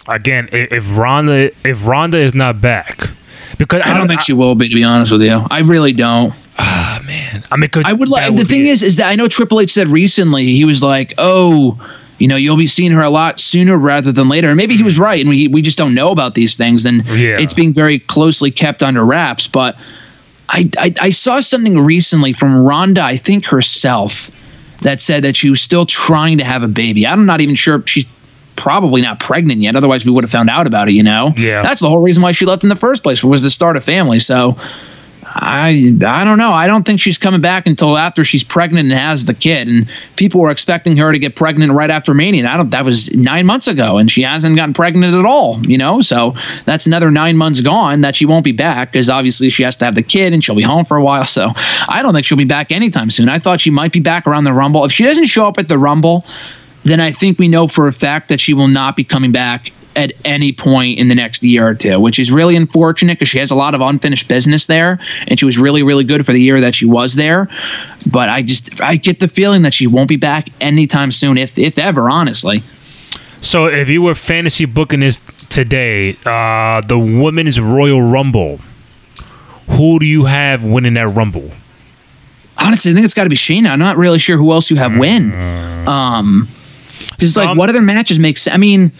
[0.07, 3.09] again, if, Ronda, if Ronda is not back,
[3.57, 5.45] because I don't think she will be, to be honest with you.
[5.51, 6.33] I really don't.
[6.57, 8.35] Ah man, I mean, I would like.
[8.35, 11.13] The be thing is, is that I know Triple H said recently he was like,
[11.17, 11.79] "Oh,
[12.19, 14.83] you know, you'll be seeing her a lot sooner rather than later." And maybe he
[14.83, 17.39] was right, and we we just don't know about these things, and Yeah.
[17.39, 19.47] it's being very closely kept under wraps.
[19.47, 19.75] But
[20.49, 24.29] I, I I saw something recently from Ronda, I think herself,
[24.81, 27.07] that said that she was still trying to have a baby.
[27.07, 28.05] I'm not even sure if she's
[28.55, 29.75] probably not pregnant yet.
[29.75, 30.93] Otherwise, we would have found out about it.
[30.93, 31.33] You know?
[31.35, 31.61] Yeah.
[31.61, 33.81] That's the whole reason why she left in the first place was to start a
[33.81, 34.19] family.
[34.19, 34.57] So.
[35.33, 36.51] I I don't know.
[36.51, 39.67] I don't think she's coming back until after she's pregnant and has the kid.
[39.69, 42.41] And people were expecting her to get pregnant right after Mania.
[42.41, 42.69] And I don't.
[42.71, 45.65] That was nine months ago, and she hasn't gotten pregnant at all.
[45.65, 46.35] You know, so
[46.65, 49.85] that's another nine months gone that she won't be back because obviously she has to
[49.85, 51.25] have the kid and she'll be home for a while.
[51.25, 51.51] So
[51.87, 53.29] I don't think she'll be back anytime soon.
[53.29, 54.83] I thought she might be back around the Rumble.
[54.83, 56.25] If she doesn't show up at the Rumble,
[56.83, 59.71] then I think we know for a fact that she will not be coming back
[59.95, 63.39] at any point in the next year or two, which is really unfortunate because she
[63.39, 66.41] has a lot of unfinished business there, and she was really, really good for the
[66.41, 67.49] year that she was there.
[68.09, 71.57] But I just I get the feeling that she won't be back anytime soon, if
[71.57, 72.63] if ever, honestly.
[73.41, 78.59] So if you were fantasy booking this today, uh, the women's Royal Rumble,
[79.67, 81.51] who do you have winning that Rumble?
[82.57, 83.69] Honestly, I think it's got to be Shayna.
[83.71, 85.33] I'm not really sure who else you have win.
[85.87, 86.47] Um,
[87.09, 88.53] because like, what other matches make sense?
[88.53, 88.91] I mean,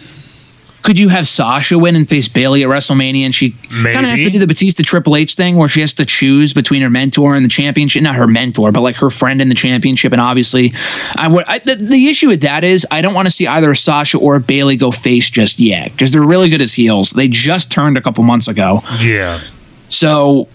[0.82, 4.20] could you have Sasha win and face Bayley at WrestleMania, and she kind of has
[4.20, 7.34] to do the Batista Triple H thing, where she has to choose between her mentor
[7.34, 10.12] and the championship, not her mentor, but like her friend in the championship.
[10.12, 10.72] And obviously,
[11.16, 11.44] I would.
[11.46, 14.40] I, the, the issue with that is I don't want to see either Sasha or
[14.40, 17.10] Bayley go face just yet because they're really good as heels.
[17.10, 18.82] They just turned a couple months ago.
[19.00, 19.40] Yeah.
[19.88, 20.48] So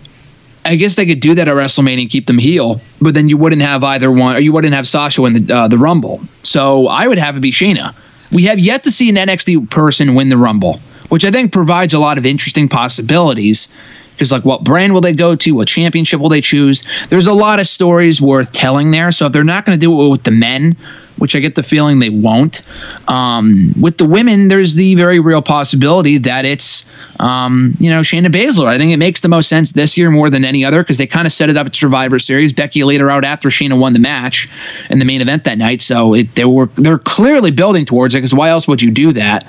[0.66, 3.38] I guess they could do that at WrestleMania and keep them heel, but then you
[3.38, 6.22] wouldn't have either one, or you wouldn't have Sasha win the uh, the Rumble.
[6.44, 7.96] So I would have it be Shayna.
[8.32, 11.94] We have yet to see an NXT person win the Rumble, which I think provides
[11.94, 13.70] a lot of interesting possibilities.
[14.14, 15.52] Because like, what brand will they go to?
[15.52, 16.84] What championship will they choose?
[17.10, 19.12] There's a lot of stories worth telling there.
[19.12, 20.76] So if they're not going to do it with the men,
[21.18, 22.62] which I get the feeling they won't,
[23.08, 26.86] um, with the women, there's the very real possibility that it's
[27.20, 28.68] um, you know Shayna Baszler.
[28.68, 31.08] I think it makes the most sense this year more than any other because they
[31.08, 32.54] kind of set it up at Survivor Series.
[32.54, 34.50] Becky laid her out after Shayna won the match
[34.90, 38.20] in the main event that night, so it, they were they're clearly building towards it.
[38.20, 39.46] Because why else would you do that?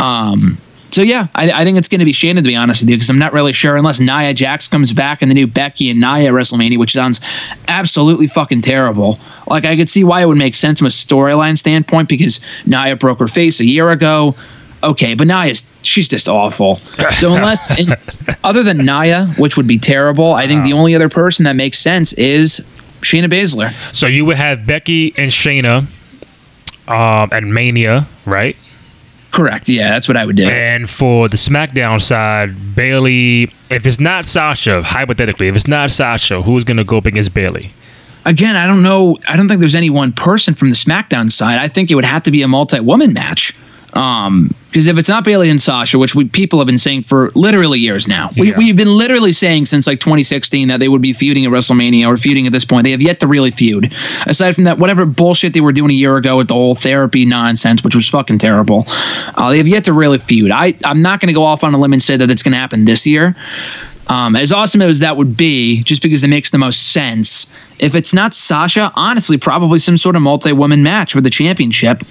[0.00, 0.58] Um,
[0.94, 2.94] so yeah, I, I think it's going to be Shayna to be honest with you,
[2.94, 5.98] because I'm not really sure unless Nia Jax comes back in the new Becky and
[5.98, 7.20] Nia WrestleMania, which sounds
[7.66, 9.18] absolutely fucking terrible.
[9.48, 12.94] Like I could see why it would make sense from a storyline standpoint because Nia
[12.94, 14.36] broke her face a year ago.
[14.84, 16.80] Okay, but Nia's she's just awful.
[17.14, 17.96] So unless and
[18.44, 21.80] other than Nia, which would be terrible, I think the only other person that makes
[21.80, 22.60] sense is
[23.00, 23.72] Shayna Baszler.
[23.92, 25.86] So you would have Becky and Shayna
[26.86, 28.56] um, at Mania, right?
[29.34, 29.68] Correct.
[29.68, 30.48] Yeah, that's what I would do.
[30.48, 33.50] And for the SmackDown side, Bayley.
[33.68, 37.34] If it's not Sasha, hypothetically, if it's not Sasha, who's going to go up against
[37.34, 37.72] Bayley?
[38.24, 39.18] again, I don't know.
[39.28, 41.58] I don't think there's any one person from the SmackDown side.
[41.58, 43.52] I think it would have to be a multi-woman match.
[43.94, 47.30] Um, because if it's not Bayley and Sasha, which we people have been saying for
[47.36, 48.58] literally years now, we, Yeah.
[48.58, 52.16] we've been literally saying since like 2016 that they would be feuding at WrestleMania or
[52.16, 52.82] feuding at this point.
[52.82, 53.92] They have yet to really feud.
[54.26, 57.24] Aside from that, whatever bullshit they were doing a year ago with the whole therapy
[57.24, 58.84] nonsense, which was fucking terrible,
[59.36, 60.50] uh, they have yet to really feud.
[60.50, 62.52] I I'm not going to go off on a limb and say that it's going
[62.52, 63.36] to happen this year.
[64.08, 67.46] Um, as awesome as that would be, just because it makes the most sense,
[67.78, 72.02] if it's not Sasha, honestly, probably some sort of multi-woman match for the championship.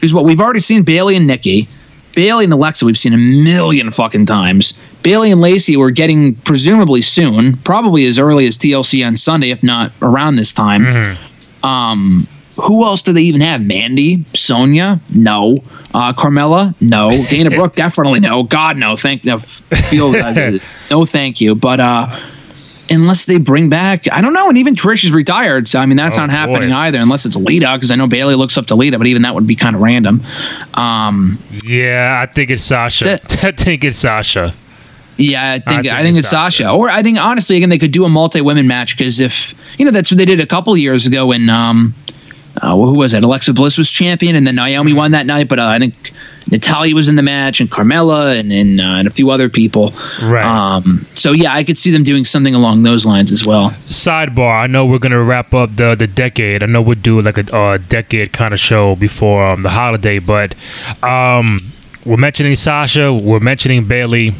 [0.00, 1.68] Because what we've already seen Bayley and Nikki,
[2.14, 4.78] Bayley and Alexa, we've seen a million fucking times.
[5.02, 9.62] Bayley and Lacey we're getting presumably soon, probably as early as TLC on Sunday, if
[9.62, 11.16] not around this time.
[11.62, 12.26] Um,
[12.60, 13.62] who else do they even have?
[13.62, 15.58] Mandy, Sonya, no.
[15.94, 17.24] Uh, Carmella, no.
[17.26, 18.42] Dana Brooke, definitely no.
[18.42, 18.96] God, no.
[18.96, 19.38] Thank no.
[19.38, 20.58] Feel uh,
[20.90, 21.54] no, thank you.
[21.54, 22.20] But uh,
[22.90, 24.48] unless they bring back, I don't know.
[24.48, 26.74] And even Trish is retired, so I mean that's Oh, not happening boy.
[26.76, 29.34] either, unless it's Lita, because I know Bayley looks up to Lita, but even that
[29.34, 30.22] would be kind of random.
[30.74, 33.04] Um, Yeah, I think it's Sasha.
[33.04, 34.52] That's I think it's Sasha.
[35.16, 36.70] Yeah, I think I think think, it's it's Sasha.
[36.70, 39.84] Or I think honestly, again, they could do a multi women match because if you
[39.84, 41.92] know that's what they did a couple years ago when um,
[42.56, 43.22] uh, well, who was it?
[43.22, 45.48] Alexa Bliss was champion, and then Naomi won that night.
[45.48, 46.12] But uh, I think
[46.50, 49.92] Natalya was in the match, and Carmella, and and, uh, and a few other people.
[50.22, 50.44] Right.
[50.44, 53.70] Um, so yeah, I could see them doing something along those lines as well.
[53.86, 56.62] Sidebar: I know we're gonna wrap up the the decade.
[56.62, 60.18] I know we'll do like a uh, decade kind of show before um, the holiday,
[60.18, 60.54] but
[61.02, 61.58] um,
[62.04, 63.12] we're mentioning Sasha.
[63.12, 64.34] We're mentioning Bayley.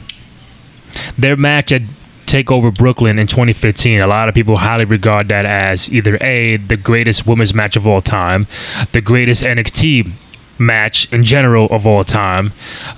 [1.19, 1.83] Their match at
[2.31, 4.01] Takeover Brooklyn in 2015.
[4.01, 7.87] A lot of people highly regard that as either a the greatest women's match of
[7.87, 8.47] all time,
[8.93, 10.11] the greatest NXT
[10.59, 12.53] match in general of all time,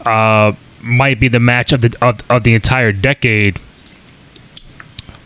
[0.07, 3.59] uh, might be the match of the of, of the entire decade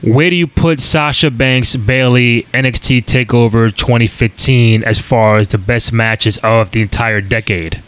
[0.05, 5.95] where do you put Sasha Banks Bayley NXT Takeover 2015 as far as the best
[5.95, 7.83] matches of the entire decade?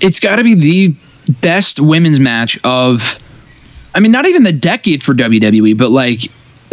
[0.00, 0.94] It's got to be the
[1.40, 3.18] best women's match of.
[3.94, 6.22] I mean, not even the decade for WWE, but like,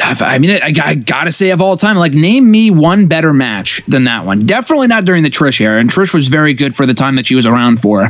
[0.02, 3.84] I mean, I, I gotta say of all time, like, name me one better match
[3.88, 4.46] than that one.
[4.46, 7.26] Definitely not during the Trish era, and Trish was very good for the time that
[7.26, 8.10] she was around for.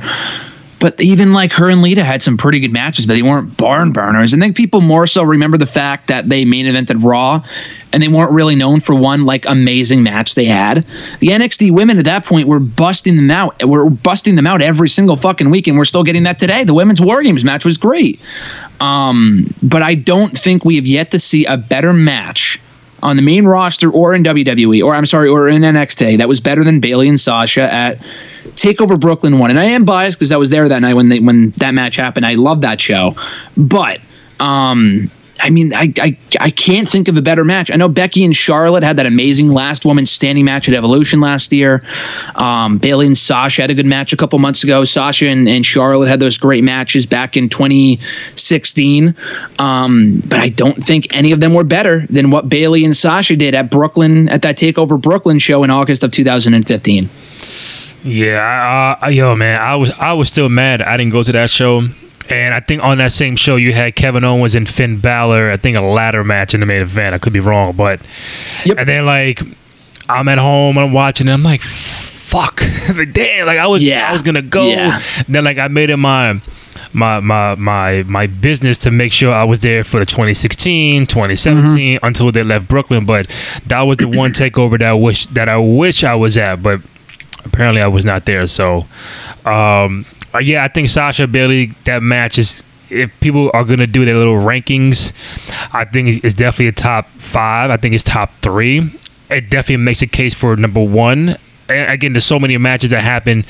[0.79, 3.91] But even like her and Lita had some pretty good matches, but they weren't barn
[3.91, 4.33] burners.
[4.33, 7.43] I think people more so remember the fact that they main evented Raw,
[7.91, 10.85] and they weren't really known for one like amazing match they had.
[11.19, 13.63] The NXT women at that point were busting them out.
[13.63, 16.63] We're busting them out every single fucking week, and we're still getting that today.
[16.63, 18.19] The women's War Games match was great.
[18.79, 22.59] Um, but I don't think we have yet to see a better match
[23.03, 26.39] on the main roster or in WWE, or I'm sorry, or in NXT that was
[26.39, 27.99] better than Bayley and Sasha at
[28.55, 29.49] Takeover Brooklyn one.
[29.49, 31.95] And I am biased because I was there that night when they when that match
[31.95, 32.25] happened.
[32.25, 33.15] I love that show,
[33.55, 34.01] but
[34.39, 37.71] um, I mean, I, I I can't think of a better match.
[37.71, 41.53] I know Becky and Charlotte had that amazing last woman standing match at Evolution last
[41.53, 41.83] year.
[42.35, 44.83] Um, Bayley and Sasha had a good match a couple months ago.
[44.83, 49.15] Sasha and, and Charlotte had those great matches back in 2016.
[49.59, 53.35] Um, but I don't think any of them were better than what Bayley and Sasha
[53.35, 57.09] did at Brooklyn at that Takeover Brooklyn show in August of 2015.
[58.03, 60.81] Yeah, uh, yo, man, I was I was still mad.
[60.81, 61.81] I didn't go to that show,
[62.29, 65.51] and I think on that same show you had Kevin Owens and Finn Balor.
[65.51, 67.13] I think a ladder match in the main event.
[67.15, 68.01] I could be wrong, but
[68.65, 68.77] Yep.
[68.79, 69.41] and then like
[70.09, 72.61] I'm at home, I'm watching, and I'm like, fuck,
[72.95, 74.09] like damn, like I was Yeah.
[74.09, 74.67] I was gonna go.
[74.69, 75.01] Yeah.
[75.27, 76.39] Then like I made it my.
[76.93, 81.99] My, my my my business to make sure I was there for the 2016 2017
[82.01, 83.27] until they left Brooklyn but
[83.67, 86.79] that was the one takeover that I wish that I wish I was at but
[87.43, 88.47] apparently I was not there.
[88.47, 88.85] So,
[89.45, 90.05] um,
[90.37, 92.63] uh, yeah, I think Sasha Bayley that match is.
[92.89, 95.11] If people are gonna do their little rankings,
[95.73, 97.69] I think it's- definitely a top five.
[97.69, 98.77] I think it's top three.
[99.29, 101.35] It definitely makes a case for number one.
[101.67, 103.43] And again, there's so many matches that happen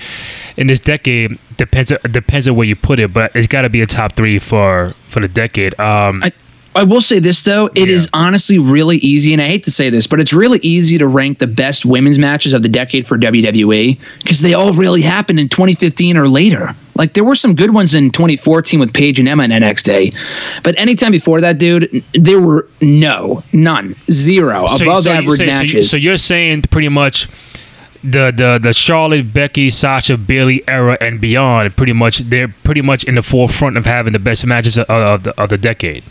[0.58, 1.38] in this decade.
[1.56, 4.40] Depends depends on where you put it, but it's got to be a top three
[4.40, 5.80] for for the decade.
[5.80, 6.32] Um, I,
[6.78, 8.10] I will say this though, it is Yeah.
[8.14, 11.40] honestly really easy, and I hate to say this, but it's really easy to rank
[11.40, 15.50] the best women's matches of the decade for WWE because they all really happened in
[15.50, 16.76] 2015 or later.
[16.96, 20.14] Like there were some good ones in 2014 with Paige and Emma in NXT,
[20.64, 25.36] but anytime before that, dude, there were no, none, zero So- above so average so-
[25.38, 25.90] so you- matches.
[25.92, 27.28] So, you're saying pretty much
[28.04, 31.76] the the the Charlotte, Becky, Sasha, Bayley era and beyond.
[31.76, 35.24] Pretty much, they're pretty much in the forefront of having the best matches of, of
[35.24, 36.04] the of the decade.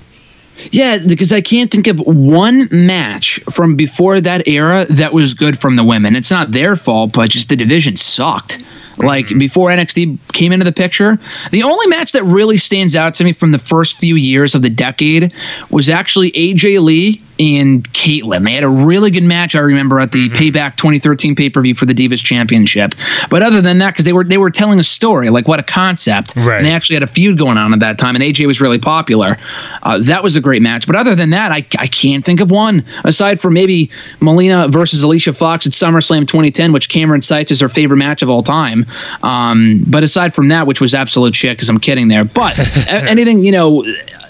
[0.70, 5.58] Yeah, because I can't think of one match from before that era that was good
[5.58, 6.16] from the women.
[6.16, 8.58] It's not their fault, but just the division sucked.
[8.98, 11.18] Like before NXT came into the picture,
[11.50, 14.62] the only match that really stands out to me from the first few years of
[14.62, 15.32] the decade
[15.70, 18.44] was actually AJ Lee and Kaitlyn.
[18.44, 19.54] They had a really good match.
[19.54, 22.94] I remember at the Payback 2013 pay per view for the Divas Championship.
[23.30, 25.62] But other than that, because they were they were telling a story, like what a
[25.62, 26.34] concept.
[26.36, 26.56] Right.
[26.56, 28.78] And they actually had a feud going on at that time, and AJ was really
[28.78, 29.36] popular.
[29.82, 30.86] Uh, that was a great match.
[30.86, 35.02] But other than that, I, I can't think of one aside from maybe Melina versus
[35.02, 38.85] Alicia Fox at SummerSlam 2010, which Cameron cites as her favorite match of all time.
[39.22, 42.24] Um, but aside from that, which was absolute shit, because I'm kidding there.
[42.24, 43.84] But anything, you know.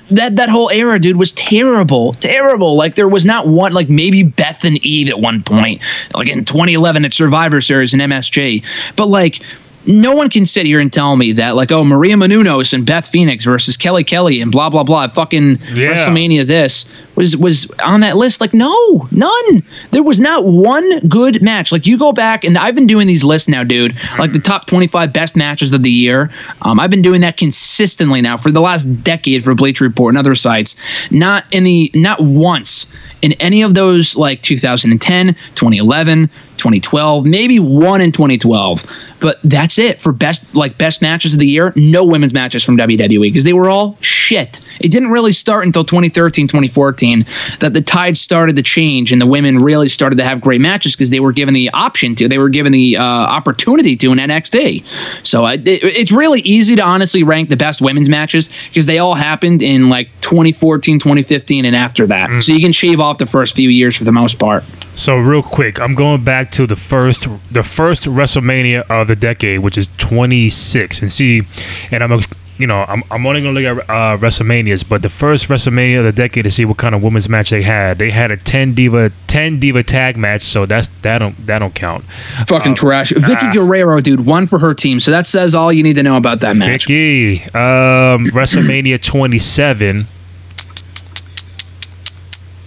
[0.09, 2.77] That that whole era, dude, was terrible, terrible.
[2.77, 5.83] Like there was not one, like maybe Beth and Eve at one point,
[6.14, 8.64] like in 2011 at Survivor Series and MSG.
[8.95, 9.42] But like
[9.87, 13.09] no one can sit here and tell me that like oh Maria Menounos and Beth
[13.09, 15.94] Phoenix versus Kelly Kelly and blah blah blah fucking Yeah.
[15.94, 18.40] WrestleMania this was was on that list.
[18.40, 19.62] Like no none.
[19.90, 21.72] There was not one good match.
[21.72, 24.66] Like you go back and I've been doing these lists now dude like the top
[24.66, 26.31] 25 best matches of the year.
[26.62, 30.18] Um, I've been doing that consistently now for the last decade for Bleacher Report and
[30.18, 30.77] other sites.
[31.11, 32.87] Not in the not once
[33.22, 38.85] in any of those like 2010 2011 2012 maybe one in 2012
[39.21, 41.73] but that's it for best like best matches of the year.
[41.77, 44.61] No women's matches from WWE because they were all shit.
[44.81, 47.25] It didn't really start until 2013 2014
[47.61, 50.95] that the tide started to change and the women really started to have great matches
[50.95, 54.19] because they were given the option to they were given the uh, opportunity to in
[54.19, 54.85] NXT
[55.27, 58.99] so I, it, it's really easy to honestly rank the best women's matches because they
[58.99, 62.42] all happened in like 2014 2015 and after that.
[62.42, 64.64] So you can shave off the first few years for the most part.
[64.97, 69.61] So real quick, I'm going back to the first the first WrestleMania of the decade,
[69.61, 71.42] which is 26, and see,
[71.90, 72.20] and I'm
[72.59, 76.04] you know I'm, I'm only gonna look at uh, WrestleManias, but the first WrestleMania of
[76.04, 77.98] the decade to see what kind of women's match they had.
[77.98, 81.74] They had a 10 diva 10 diva tag match, so that's that don't that don't
[81.74, 82.04] count.
[82.46, 83.12] Fucking trash.
[83.12, 83.52] Vickie ah.
[83.52, 85.00] Guerrero, dude, won for her team.
[85.00, 86.87] So that says all you need to know about that match.
[86.87, 90.06] Vickie, um, WrestleMania 27.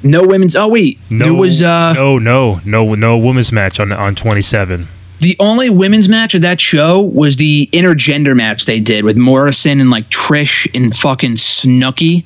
[0.03, 0.55] No women's.
[0.55, 4.88] Oh wait, No, there was uh no, no, no, no women's match on on 27.
[5.19, 9.81] the only women's match of that show was the intergender match they did with Morrison
[9.81, 12.23] and like Trish and fucking Snooki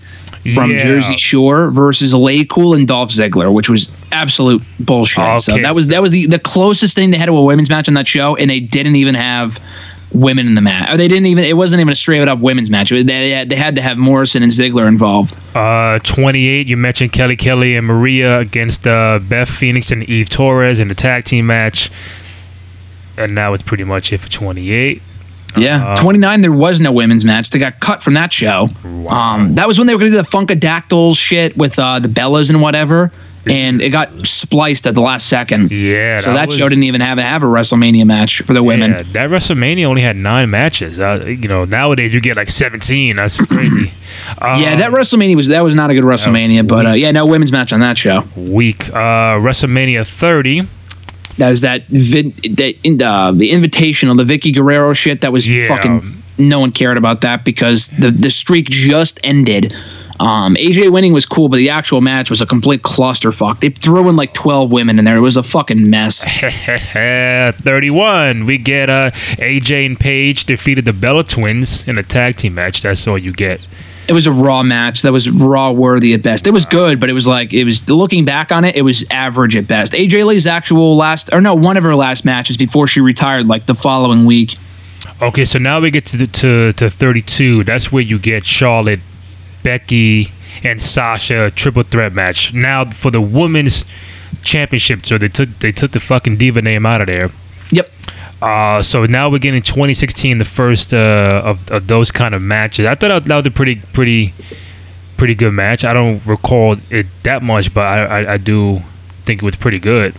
[0.53, 0.77] from Yeah.
[0.77, 5.39] Jersey Shore versus Lay Cool and Dolph Ziggler, which was absolute bullshit.
[5.39, 7.87] so that was that was the the closest thing they had to a women's match
[7.87, 9.59] on that show, and they didn't even have
[10.13, 10.93] women in the match.
[10.93, 11.43] Or they didn't even.
[11.43, 12.89] It wasn't even a straight up women's match.
[12.89, 15.35] They had, they had to have Morrison and Ziggler involved.
[15.55, 16.67] Uh, 28.
[16.67, 20.95] You mentioned Kelly Kelly and Maria against uh, Beth Phoenix and Eve Torres in the
[20.95, 21.89] tag team match,
[23.17, 25.01] and now it's pretty much it for 28.
[25.55, 26.41] Yeah, Uh, 29.
[26.41, 27.51] There was no women's match.
[27.51, 28.69] They got cut from that show.
[29.07, 32.07] Um, that was when they were going to do the Funkadactyl shit with uh, the
[32.07, 33.11] Bellas and whatever.
[33.45, 35.69] And it got spliced at the last second.
[35.71, 38.91] Yeah, So that, was- show didn't even have have a WrestleMania match for the women.
[38.91, 40.97] Yeah, that WrestleMania only had nine matches.
[40.97, 43.17] Uh, you know, nowadays you get like seventeen.
[43.17, 43.91] That's crazy.
[44.41, 47.25] Um, Yeah, that WrestleMania was that was not a good WrestleMania, but uh, yeah, no
[47.25, 48.23] women's match on that show.
[48.37, 48.89] week.
[48.89, 50.61] Uh, WrestleMania thirty.
[51.37, 55.21] That was that vid, that in the the invitational, the Vickie Guerrero shit.
[55.21, 55.67] That was Yeah.
[55.67, 56.13] fucking.
[56.37, 59.75] No one cared about that because the the streak just ended.
[60.23, 63.59] Um, AJ winning was cool, but the actual match was a complete clusterfuck.
[63.59, 65.17] They threw in like twelve women in there.
[65.17, 66.23] It was a fucking mess.
[67.53, 68.45] 31.
[68.45, 72.81] We get uh, AJ and Paige defeated the Bella Twins in a tag team match.
[72.81, 73.59] That's all you get.
[74.07, 75.01] It was a raw match.
[75.01, 76.47] That was raw worthy at best.
[76.47, 79.05] It was good, but it was like it was looking back on it, it was
[79.11, 79.91] average at best.
[79.91, 83.65] AJ Lee's actual last, or no, one of her last matches before she retired, like
[83.65, 84.55] the following week.
[85.21, 87.65] Okay, so now we get to to to 32.
[87.65, 89.01] That's where you get Charlotte,
[89.63, 90.31] Becky,
[90.63, 92.53] and Sasha triple threat match.
[92.53, 93.85] Now for the women's
[94.43, 97.31] championship, so they took they took the fucking diva name out of there.
[97.71, 97.91] Yep.
[98.41, 102.85] Uh, so now we're getting 2016, the first uh, of, of those kind of matches.
[102.85, 104.33] I thought that was a pretty, pretty,
[105.15, 105.85] pretty good match.
[105.85, 108.81] I don't recall it that much, but I, I, I do
[109.23, 110.13] think it was pretty good.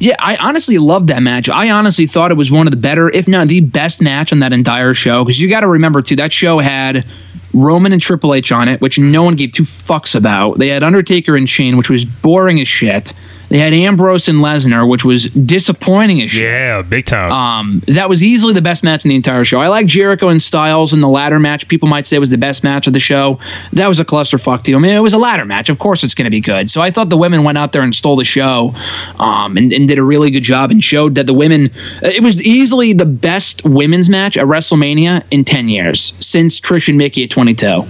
[0.00, 1.48] Yeah, I honestly loved that match.
[1.48, 4.38] I honestly thought it was one of the better, if not the best match on
[4.40, 5.24] that entire show.
[5.24, 7.04] Because you got to remember too, that show had
[7.52, 10.58] Roman and Triple H on it, which no one gave two fucks about.
[10.58, 13.12] They had Undertaker and Shane, which was boring as shit.
[13.48, 16.42] They had Ambrose and Lesnar, which was disappointing as shit.
[16.42, 17.32] Yeah, big time.
[17.32, 19.60] Um, that was easily the best match in the entire show.
[19.60, 21.66] I like Jericho and Styles in the ladder match.
[21.66, 23.38] People might say was the best match of the show.
[23.72, 24.76] That was a clusterfuck deal.
[24.76, 25.70] I mean, it was a ladder match.
[25.70, 26.70] Of course, it's going to be good.
[26.70, 28.74] So I thought the women went out there and stole the show,
[29.18, 31.70] um, and, and did a really good job and showed that the women.
[32.02, 36.98] It was easily the best women's match at WrestleMania in ten years since Trish and
[36.98, 37.86] Mickie at twenty two.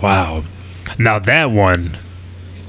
[0.00, 0.44] wow.
[0.98, 1.98] Now that one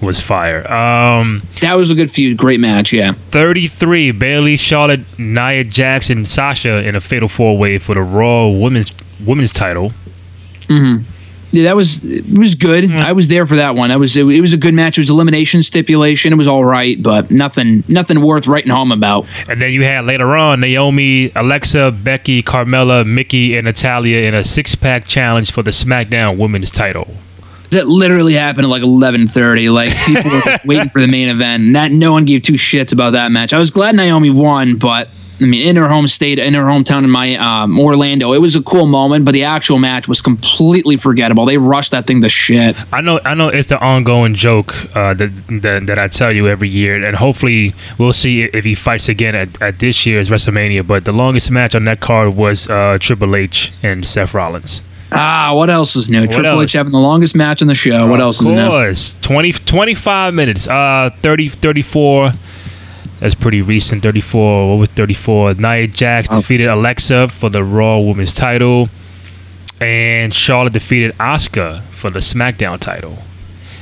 [0.02, 0.70] was fire.
[0.72, 2.38] Um, That was a good feud.
[2.38, 2.94] Great match.
[2.94, 3.14] Yeah.
[3.32, 8.92] 33 Bayley, Charlotte, Nia Jackson, Sasha in a fatal four way for the Raw women's
[9.26, 9.94] women's title.
[11.52, 12.92] Yeah, that was it was good.
[12.92, 13.88] I was there for that one.
[13.90, 14.98] That was it, it was a good match.
[14.98, 16.34] It was elimination stipulation.
[16.34, 19.26] It was all right, but nothing nothing worth writing home about.
[19.48, 24.44] And then you had later on Naomi, Alexa, Becky, Carmella, Mickie, and Natalya in a
[24.44, 27.16] six pack challenge for the SmackDown women's title.
[27.76, 29.70] That literally happened at like eleven thirty.
[29.70, 31.64] Like people were just waiting for the main event.
[31.64, 33.54] And that no one gave two shits about that match.
[33.54, 35.10] I was glad Naomi won, but
[35.42, 38.56] I mean, in her home state, in her hometown, in my um, Orlando, it was
[38.56, 39.26] a cool moment.
[39.26, 41.46] But the actual match was completely forgettable.
[41.46, 42.78] They rushed that thing to shit.
[42.94, 46.48] I know, I know, it's the ongoing joke uh, that, that that I tell you
[46.48, 50.88] every year, and hopefully we'll see if he fights again at, at this year's WrestleMania.
[50.88, 54.82] But the longest match on that card was uh, Triple H and Seth Rollins.
[55.12, 56.26] Ah, what else is new?
[56.28, 56.64] Triple else?
[56.64, 58.08] H having the longest match in the show.
[58.08, 58.68] What else is Of new?
[58.68, 60.68] course, 20, 25 minutes.
[60.68, 62.34] Uh, 30, 34.
[63.20, 64.04] That's pretty recent.
[64.04, 64.72] 34.
[64.72, 65.54] What was 34?
[65.56, 66.38] Nia Jax Oh.
[66.38, 68.90] defeated Alexa for the Raw Women's title.
[69.80, 73.18] And Charlotte defeated Asuka for the SmackDown title.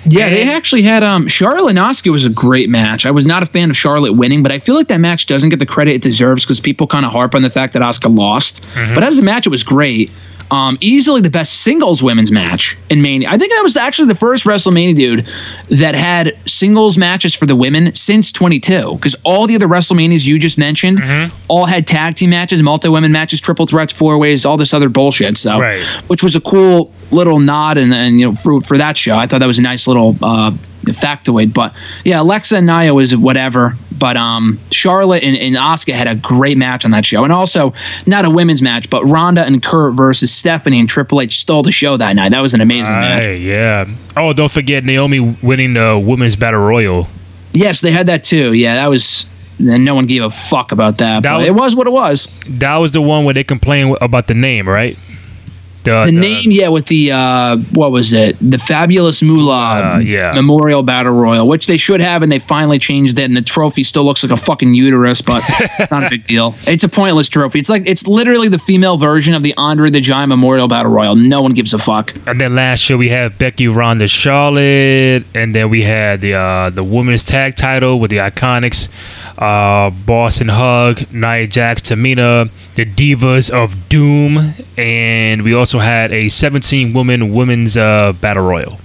[0.05, 3.05] Yeah, they actually had um Charlotte and Asuka was a great match.
[3.05, 5.49] I was not a fan of Charlotte winning, but I feel like that match doesn't
[5.49, 8.13] get the credit it deserves because people kind of harp on the fact that Asuka
[8.13, 8.65] lost.
[8.93, 10.11] But as a match, it was great.
[10.51, 13.27] Um, easily the best singles women's match in Mania.
[13.29, 15.27] I think that was actually the first WrestleMania dude
[15.69, 18.93] that had singles matches for the women since 22.
[18.95, 20.99] Because all the other WrestleManias you just mentioned
[21.47, 24.89] all had tag team matches, multi women matches, triple threats, four ways, all this other
[24.89, 25.37] bullshit.
[25.37, 25.81] So, Right.
[26.07, 29.15] which was a cool little nod and, and you know for for that show.
[29.15, 30.51] I thought that was a nice little uh,
[30.91, 31.53] factoid.
[31.53, 31.73] But
[32.05, 33.75] yeah, Alexa and Nia was whatever.
[33.97, 37.73] But um, Charlotte and, and Asuka had a great match on that show, and also
[38.05, 41.71] not a women's match, but Ronda and Kurt versus Stephanie and Triple H stole the
[41.71, 42.29] show that night.
[42.31, 43.39] That was an amazing match.
[43.39, 43.85] Yeah.
[44.17, 47.07] Oh, don't forget Naomi winning the Women's Battle Royal.
[47.53, 48.53] Yes, they had that too.
[48.53, 49.25] Yeah, that was.
[49.59, 51.21] And no one gave a fuck about that.
[51.23, 52.27] That but was- it was what it was.
[52.47, 54.97] That was the one where they complained about the name, right?
[55.83, 58.37] The name, yeah, with the uh, what was it?
[58.41, 60.33] The Fabulous Moolah Uh, yeah.
[60.33, 63.23] Memorial Battle Royal, which they should have, and they finally changed it.
[63.25, 65.43] And the trophy still looks like a fucking uterus, but
[65.79, 66.55] it's not a big deal.
[66.67, 67.59] It's a pointless trophy.
[67.59, 71.15] It's like it's literally the female version of the Andre the Giant Memorial Battle Royal.
[71.15, 72.13] No one gives a fuck.
[72.27, 76.69] And then last year we had Becky, Ronda, Charlotte, and then we had the uh,
[76.69, 78.89] the women's tag title with the Iconics,
[79.37, 86.11] uh, Boss 'n' Hug, Nia Jax, Tamina, the Divas of Doom, and we also had
[86.11, 88.79] a 17 woman women's uh, battle royal.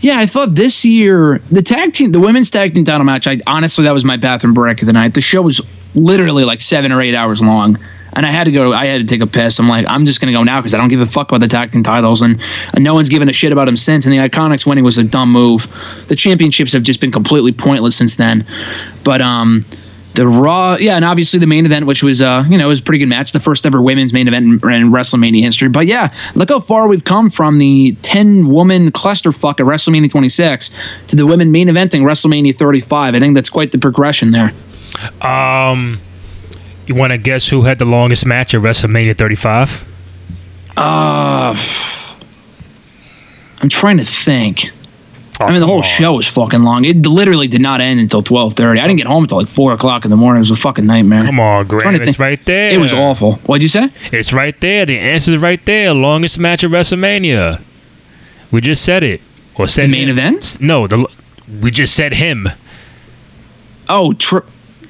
[0.00, 3.26] Yeah, I thought this year the tag team, the women's tag team title match.
[3.26, 5.14] I honestly that was my bathroom break of the night.
[5.14, 5.60] The show was
[5.94, 7.76] literally like seven or eight hours long.
[8.14, 8.72] and I had to go.
[8.72, 9.58] I had to take a piss.
[9.58, 11.48] I'm like, I'm just gonna go now because I don't give a fuck about the
[11.48, 12.42] tag team titles, and,
[12.74, 14.06] and no one's given a shit about them since.
[14.06, 15.66] And the Iconics winning was a dumb move.
[16.08, 18.46] The championships have just been completely pointless since then.
[19.04, 19.64] But um,
[20.14, 22.80] the Raw, yeah, and obviously the main event, which was uh, you know, it was
[22.80, 25.68] a pretty good match, the first ever women's main event in, in WrestleMania history.
[25.68, 30.70] But yeah, look how far we've come from the ten woman clusterfuck at WrestleMania 26
[31.08, 33.14] to the women main eventing WrestleMania 35.
[33.14, 34.52] I think that's quite the progression there.
[35.22, 36.00] Um,
[36.86, 39.86] you want to guess who had the longest match at WrestleMania 35?
[40.76, 41.54] Uh,
[43.60, 44.70] I'm trying to think.
[45.40, 45.82] I mean, the whole on.
[45.82, 46.84] show was fucking long.
[46.84, 48.78] It literally did not end until 12:30.
[48.80, 50.38] I didn't get home until like four o'clock in the morning.
[50.38, 51.24] It was a fucking nightmare.
[51.24, 51.96] Come on, Grant.
[51.96, 52.18] It's think.
[52.18, 52.70] right there.
[52.70, 53.34] It was awful.
[53.46, 53.88] What'd you say?
[54.12, 54.84] It's right there.
[54.86, 55.94] The answer's right there.
[55.94, 57.60] Longest match at WrestleMania.
[58.50, 59.20] We just said it.
[59.56, 60.18] Or said The main him.
[60.18, 60.58] event?
[60.60, 61.06] No, the
[61.62, 62.48] we just said him.
[63.88, 64.42] Oh, tri-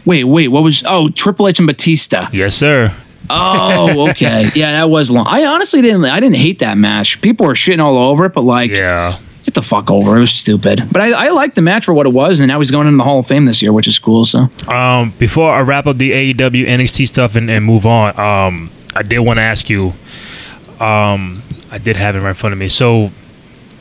[0.05, 0.49] wait, wait.
[0.49, 0.83] What was?
[0.87, 2.29] Oh, Triple H and Batista.
[2.33, 2.93] Yes, sir.
[3.31, 4.51] Oh, okay.
[4.55, 5.27] yeah, that was long.
[5.29, 6.05] I honestly didn't.
[6.05, 7.21] I didn't hate that match.
[7.23, 9.19] People were shitting all over it, but like, Yeah.
[9.45, 10.17] Get the fuck over.
[10.17, 10.21] it.
[10.21, 10.83] Was stupid.
[10.93, 12.99] But I, I liked the match for what it was, and now he's going into
[12.99, 14.25] the Hall of Fame this year, which is cool.
[14.25, 18.71] So Um, before I wrap up the AEW NXT stuff and, and move on, um,
[18.95, 19.95] I did want to ask you.
[20.79, 22.69] Um, I did have it right in front of me.
[22.69, 23.11] So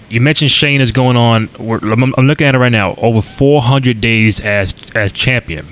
[0.10, 1.50] you mentioned Shane is going on.
[1.60, 2.94] I'm, I'm looking at it right now.
[2.96, 5.66] Over 400 days as as champion.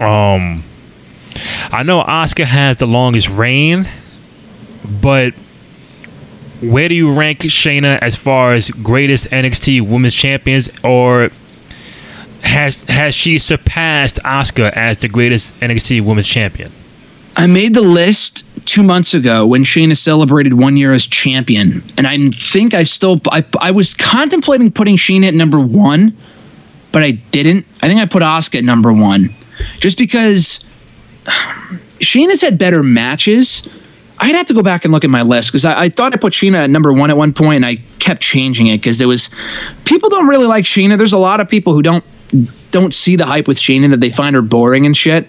[0.00, 0.64] Um,
[1.70, 3.88] I know Asuka has the longest reign,
[5.00, 5.32] but
[6.62, 11.30] where do you rank Shayna as far as greatest NXT Women's Champions, or
[12.42, 16.70] has has she surpassed Asuka as the greatest NXT Women's Champion?
[17.36, 22.06] I made the list two months ago when Shayna celebrated one year as champion, and
[22.06, 26.16] I think I still I, I was contemplating putting Shayna at number one,
[26.92, 27.66] but I didn't.
[27.82, 29.34] I think I put Asuka at number one,
[29.80, 30.64] just because
[32.00, 33.66] Shayna's had better matches.
[34.22, 36.16] I'd have to go back and look at my list because I, I thought I
[36.16, 39.08] put Shayna at number one at one point, and I kept changing it because there
[39.08, 39.30] was
[39.84, 40.96] people don't really like Shayna.
[40.96, 42.04] There's a lot of people who don't
[42.70, 45.28] don't see the hype with Shayna that they find her boring and shit.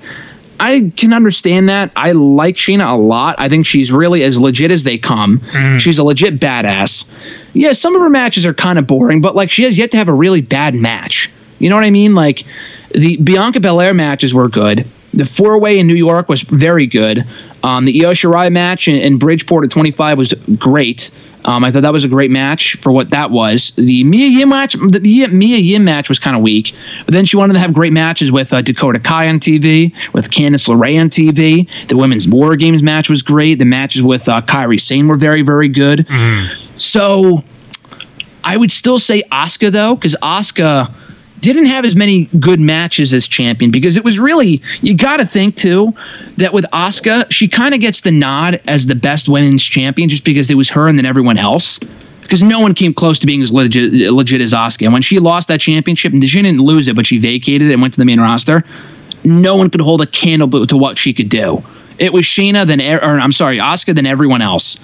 [0.59, 1.91] I can understand that.
[1.95, 3.35] I like Shayna a lot.
[3.39, 5.39] I think she's really as legit as they come.
[5.39, 5.79] Mm.
[5.79, 7.09] She's a legit badass.
[7.53, 9.97] Yeah, some of her matches are kind of boring, but like she has yet to
[9.97, 11.31] have a really bad match.
[11.57, 12.13] You know what I mean?
[12.13, 12.43] Like
[12.91, 14.85] the Bianca Belair matches were good.
[15.13, 17.23] The four way in New York was very good.
[17.63, 21.11] Um, the Io Shirai match in, in Bridgeport at 25 was great.
[21.45, 23.71] Um, I thought that was a great match for what that was.
[23.71, 26.73] The Mia Yim match, the Mia, Mia Yim match was kind of weak.
[27.05, 30.31] But then she wanted to have great matches with uh, Dakota Kai on TV, with
[30.31, 31.67] Candice LeRae on TV.
[31.87, 33.55] The women's War Games match was great.
[33.55, 36.07] The matches with uh, Kairi Sane were very, very good.
[36.77, 37.43] So
[38.43, 40.91] I would still say Asuka though, because Asuka
[41.43, 45.25] didn't have as many good matches as champion because it was really you got to
[45.25, 45.93] think too
[46.37, 50.23] that with Asuka she kind of gets the nod as the best women's champion just
[50.23, 51.79] because it was her and then everyone else.
[52.21, 54.85] Because no one came close to being as legit, legit as Asuka.
[54.85, 57.73] and when she lost that championship and she didn't lose it but she vacated it
[57.73, 58.63] and went to the main roster
[59.25, 61.63] no one could hold a candle to what she could do.
[61.99, 64.79] It was Shayna, then or I'm sorry Asuka, than everyone else.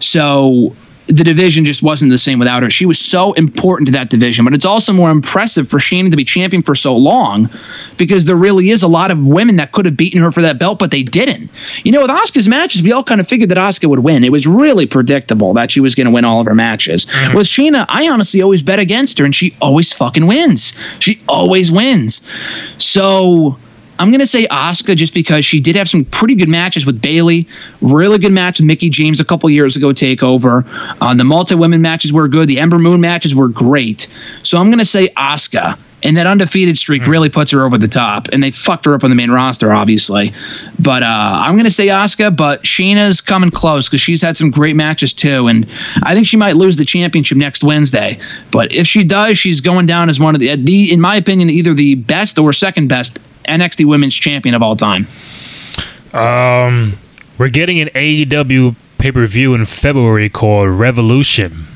[0.00, 0.74] So
[1.06, 2.70] the division just wasn't the same without her.
[2.70, 6.16] She was so important to that division, but it's also more impressive for Shayna to
[6.16, 7.50] be champion for so long
[7.98, 10.58] because there really is a lot of women that could have beaten her for that
[10.58, 11.50] belt, but they didn't.
[11.84, 14.24] You know, with Asuka's matches, we all kind of figured that Asuka would win.
[14.24, 17.04] It was really predictable that she was going to win all of her matches.
[17.04, 17.36] Mm-hmm.
[17.36, 20.72] With Shayna, I honestly always bet against her, and she always fucking wins.
[21.00, 22.22] She always wins.
[22.78, 23.58] So
[23.98, 27.46] I'm gonna say Asuka just because she did have some pretty good matches with Bayley.
[27.80, 29.88] Really good match with Mickie James a couple years ago.
[29.88, 30.64] Takeover.
[31.00, 32.48] Uh, the multi women matches were good.
[32.48, 34.08] The Ember Moon matches were great.
[34.42, 35.78] So I'm gonna say Asuka.
[36.04, 38.28] And that undefeated streak really puts her over the top.
[38.28, 40.34] And they fucked her up on the main roster, obviously.
[40.78, 44.50] But uh, I'm going to say Asuka, but Shayna's coming close because she's had some
[44.50, 45.48] great matches too.
[45.48, 45.66] And
[46.02, 48.18] I think she might lose the championship next Wednesday.
[48.50, 51.48] But if she does, she's going down as one of the, the in my opinion,
[51.48, 53.18] either the best or second best
[53.48, 55.06] NXT Women's Champion of all time.
[56.12, 56.94] Um,
[57.38, 61.66] we're getting an AEW pay per view in February called Revolution.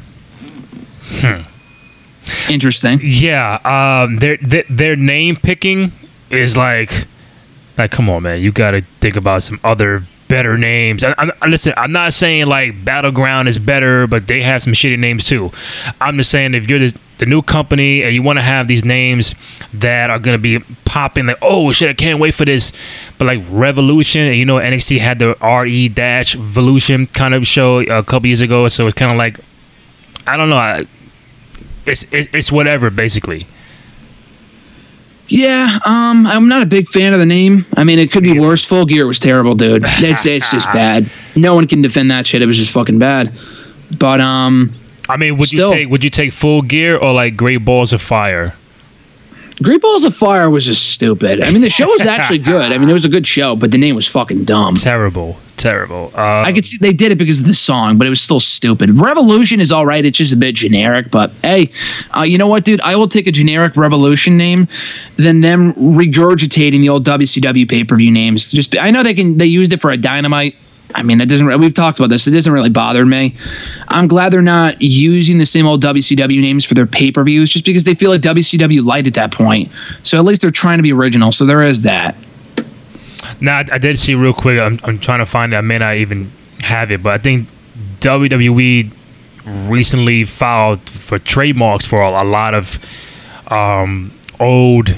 [2.48, 3.00] Interesting.
[3.02, 5.92] Yeah, um, their their, their name picking
[6.30, 7.06] is like,
[7.76, 11.02] like, come on, man, you got to think about some other better names.
[11.02, 14.98] I, I, listen, I'm not saying like Battleground is better, but they have some shitty
[14.98, 15.50] names too.
[16.00, 18.84] I'm just saying if you're the, the new company and you want to have these
[18.84, 19.34] names
[19.74, 22.72] that are gonna be popping, like, oh shit, I can't wait for this.
[23.18, 27.80] But like Revolution, and you know, NXT had the RE Dash Evolution kind of show
[27.80, 29.38] a couple years ago, so it's kind of like,
[30.26, 30.56] I don't know.
[30.56, 30.86] I,
[31.86, 33.46] it's, it's it's whatever basically.
[35.28, 37.66] Yeah, um, I'm not a big fan of the name.
[37.76, 38.64] I mean, it could be worse.
[38.64, 39.84] Full Gear was terrible, dude.
[39.98, 41.10] It's it's just bad.
[41.36, 42.40] No one can defend that shit.
[42.40, 43.38] It was just fucking bad.
[43.98, 44.72] But um,
[45.08, 47.92] I mean, would Still- you take would you take full gear or like Great Balls
[47.92, 48.54] of Fire?
[49.60, 51.40] Great Balls of Fire was just stupid.
[51.40, 52.70] I mean, the show was actually good.
[52.70, 54.76] I mean, it was a good show, but the name was fucking dumb.
[54.76, 56.12] Terrible, terrible.
[56.14, 58.38] Uh, I could see they did it because of the song, but it was still
[58.38, 58.90] stupid.
[58.90, 60.04] Revolution is all right.
[60.04, 61.72] It's just a bit generic, but hey,
[62.16, 62.80] uh, you know what, dude?
[62.82, 64.68] I will take a generic Revolution name
[65.16, 68.52] than them regurgitating the old WCW pay per view names.
[68.52, 70.54] Just I know they can they used it for a Dynamite.
[70.94, 71.46] I mean, it doesn't.
[71.60, 72.26] We've talked about this.
[72.26, 73.34] It doesn't really bother me.
[73.88, 77.50] I'm glad they're not using the same old WCW names for their pay per views,
[77.50, 79.70] just because they feel like WCW light at that point.
[80.02, 81.30] So at least they're trying to be original.
[81.30, 82.16] So there is that.
[83.40, 84.58] Now, I, did see real quick.
[84.58, 85.56] I'm, I'm trying to find it.
[85.56, 86.30] I may not even
[86.60, 87.48] have it, but I think
[88.00, 88.90] WWE
[89.68, 92.78] recently filed for trademarks for a, a lot of
[93.48, 94.94] um, old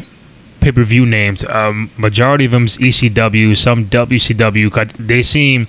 [0.60, 1.44] pay per view names.
[1.44, 4.92] Um, majority of them's ECW, some WCW.
[4.96, 5.66] They seem,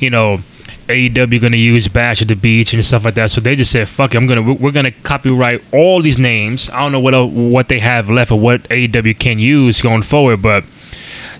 [0.00, 0.40] you know.
[0.88, 3.90] AEW to use Bash at the Beach and stuff like that, so they just said,
[3.90, 7.68] "Fuck it, I'm gonna we're gonna copyright all these names." I don't know what what
[7.68, 10.64] they have left or what AEW can use going forward, but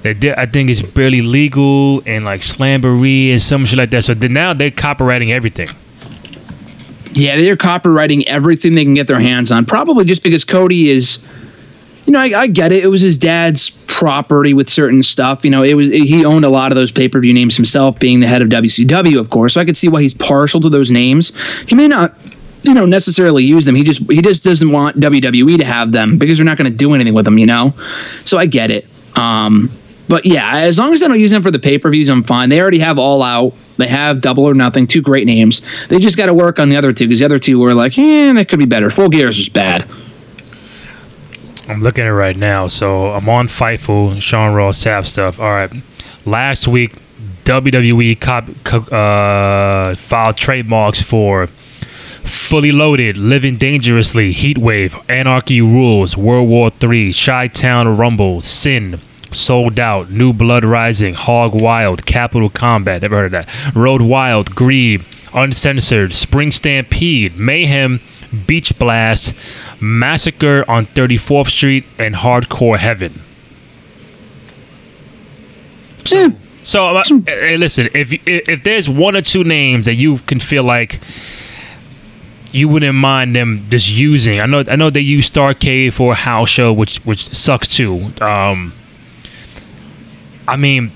[0.03, 4.05] they I think it's barely legal and like slamboree and some shit like that.
[4.05, 5.69] So now they're copywriting everything.
[7.15, 9.65] Yeah, they're copywriting everything they can get their hands on.
[9.65, 11.19] Probably just because Cody is,
[12.09, 12.83] you know, I, I get it.
[12.83, 15.45] It was his dad's property with certain stuff.
[15.45, 17.99] You know, it was he owned a lot of those pay per view names himself,
[17.99, 19.53] being the head of WCW, of course.
[19.53, 21.39] So I could see why he's partial to those names.
[21.69, 22.15] He may not,
[22.63, 23.75] you know, necessarily use them.
[23.75, 26.77] He just he just doesn't want WWE to have them because they're not going to
[26.77, 27.37] do anything with them.
[27.37, 27.75] You know,
[28.25, 28.87] so I get it.
[29.15, 29.71] Um,
[30.09, 32.25] but yeah, as long as they don't use them for the pay per views, I'm
[32.25, 32.49] fine.
[32.49, 33.53] They already have All Out.
[33.77, 35.61] They have Double or Nothing, two great names.
[35.89, 37.99] They just got to work on the other two because the other two were like,
[37.99, 38.89] eh, that could be better.
[38.89, 39.87] Full Gear is just bad.
[41.69, 42.67] I'm looking at it right now.
[42.67, 45.39] So I'm on Fightful, Sean Ross Sapp stuff.
[45.39, 45.71] All right.
[46.25, 46.95] Last week,
[47.45, 48.49] WWE cop,
[48.93, 51.49] uh, filed trademarks for
[52.29, 59.01] Fully Loaded, Living Dangerously, Heatwave, Anarchy Rules, World War III, Chi Town Rumble, Sin,
[59.33, 64.55] Sold Out, New Blood Rising, Hog Wild, Capital Combat, never heard of that, Road Wild,
[64.55, 65.03] Greed,
[65.33, 68.01] Uncensored, Spring Stampede, Mayhem,
[68.47, 69.35] Beach Blast,
[69.81, 73.21] Massacre on 34th Street, and Hardcore Heaven.
[76.13, 76.29] Eh,
[76.63, 80.65] So, uh, hey, listen, if if there's one or two names that you can feel
[80.65, 81.01] like
[82.53, 86.17] you wouldn't mind them just using, I know I know they use Starcade for a
[86.17, 88.11] house show, which which sucks too.
[88.21, 88.73] Um,
[90.47, 90.91] I mean,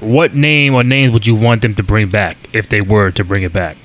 [0.00, 3.24] what name or names would you want them to bring back if they were to
[3.24, 3.76] bring it back?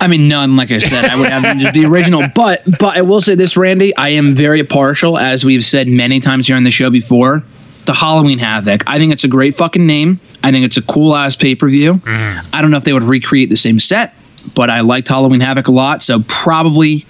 [0.00, 0.56] I mean, none.
[0.56, 2.22] Like I said, I would have them just be original.
[2.34, 3.96] But but I will say this, Randy.
[3.96, 7.42] I am very partial, as we've said many times here on the show before.
[7.86, 8.82] The Halloween Havoc.
[8.86, 10.18] I think it's a great fucking name.
[10.42, 12.00] I think it's a cool ass pay per view.
[12.06, 14.14] I don't know if they would recreate the same set,
[14.54, 16.02] but I liked Halloween Havoc a lot.
[16.02, 17.06] So probably,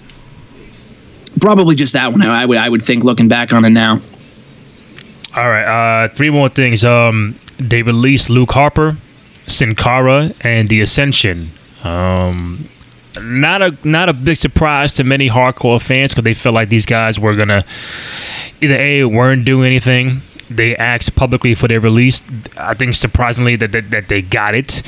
[1.41, 2.21] probably just that one.
[2.21, 3.99] I would I would think looking back on it now.
[5.35, 6.85] All right, uh, three more things.
[6.85, 8.97] Um, they released Luke Harper,
[9.45, 11.51] Sin Cara, and The Ascension.
[11.83, 12.69] Um,
[13.21, 16.85] not a not a big surprise to many hardcore fans because they felt like these
[16.85, 17.63] guys were gonna
[18.61, 20.21] either a weren't doing anything.
[20.49, 22.23] They asked publicly for their release.
[22.55, 24.81] I think surprisingly that that, that they got it.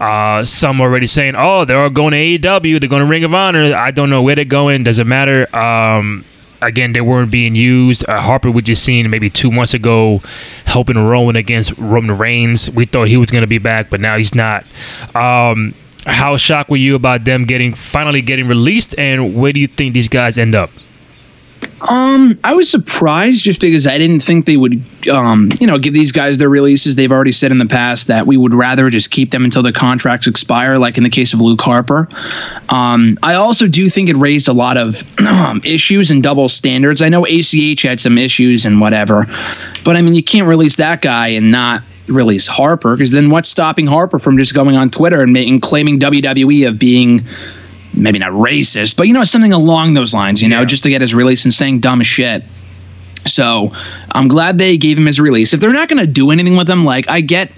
[0.00, 2.80] Uh, some already saying, "Oh, they're going to AEW.
[2.80, 4.84] They're going to Ring of Honor." I don't know where they're going.
[4.84, 5.54] Doesn't matter.
[5.54, 6.24] Um,
[6.62, 8.08] again, they weren't being used.
[8.08, 10.22] Uh, Harper, we just seen maybe two months ago,
[10.64, 12.70] helping Rowan against Roman Reigns.
[12.70, 14.64] We thought he was going to be back, but now he's not.
[15.14, 15.74] Um,
[16.06, 19.94] how shocked were you about them getting finally getting released, and where do you think
[19.94, 20.70] these guys end up?
[21.88, 25.94] Um, I was surprised just because I didn't think they would, um, you know, give
[25.94, 26.94] these guys their releases.
[26.94, 29.72] They've already said in the past that we would rather just keep them until their
[29.72, 32.08] contracts expire, like in the case of Luke Harper.
[32.68, 37.00] Um, I also do think it raised a lot of um, issues and double standards.
[37.00, 39.26] I know ACH had some issues and whatever,
[39.82, 43.48] but I mean, you can't release that guy and not release Harper because then what's
[43.48, 47.26] stopping Harper from just going on Twitter and, claiming WWE of being
[47.94, 51.00] maybe not racist, but you know, something along those lines, you know, just to get
[51.00, 52.44] his release and saying dumb shit.
[53.26, 53.72] So
[54.12, 55.52] I'm glad they gave him his release.
[55.52, 57.52] If they're not going to do anything with him, like I get,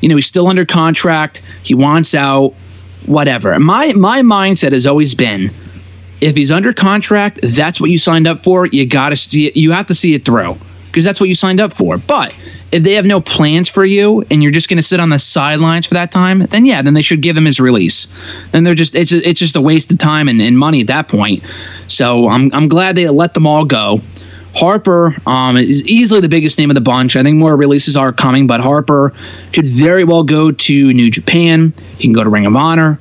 [0.00, 2.54] you know, he's still under contract, he wants out,
[3.06, 3.58] whatever.
[3.58, 5.50] My my mindset has always been,
[6.20, 8.66] if he's under contract, that's what you signed up for.
[8.66, 9.56] You got to see it.
[9.56, 10.56] You have to see it through.
[10.90, 11.98] Because that's what you signed up for.
[11.98, 12.36] But
[12.72, 15.18] if they have no plans for you and you're just going to sit on the
[15.18, 18.08] sidelines for that time, then yeah, then they should give him his release.
[18.50, 21.08] Then they're just it's it's just a waste of time and, and money at that
[21.08, 21.42] point.
[21.88, 24.00] So I'm I'm glad they let them all go.
[24.54, 27.14] Harper um, is easily the biggest name of the bunch.
[27.14, 29.12] I think more releases are coming, but Harper
[29.52, 31.72] could very well go to New Japan.
[31.98, 32.98] He can go to Ring of Honor,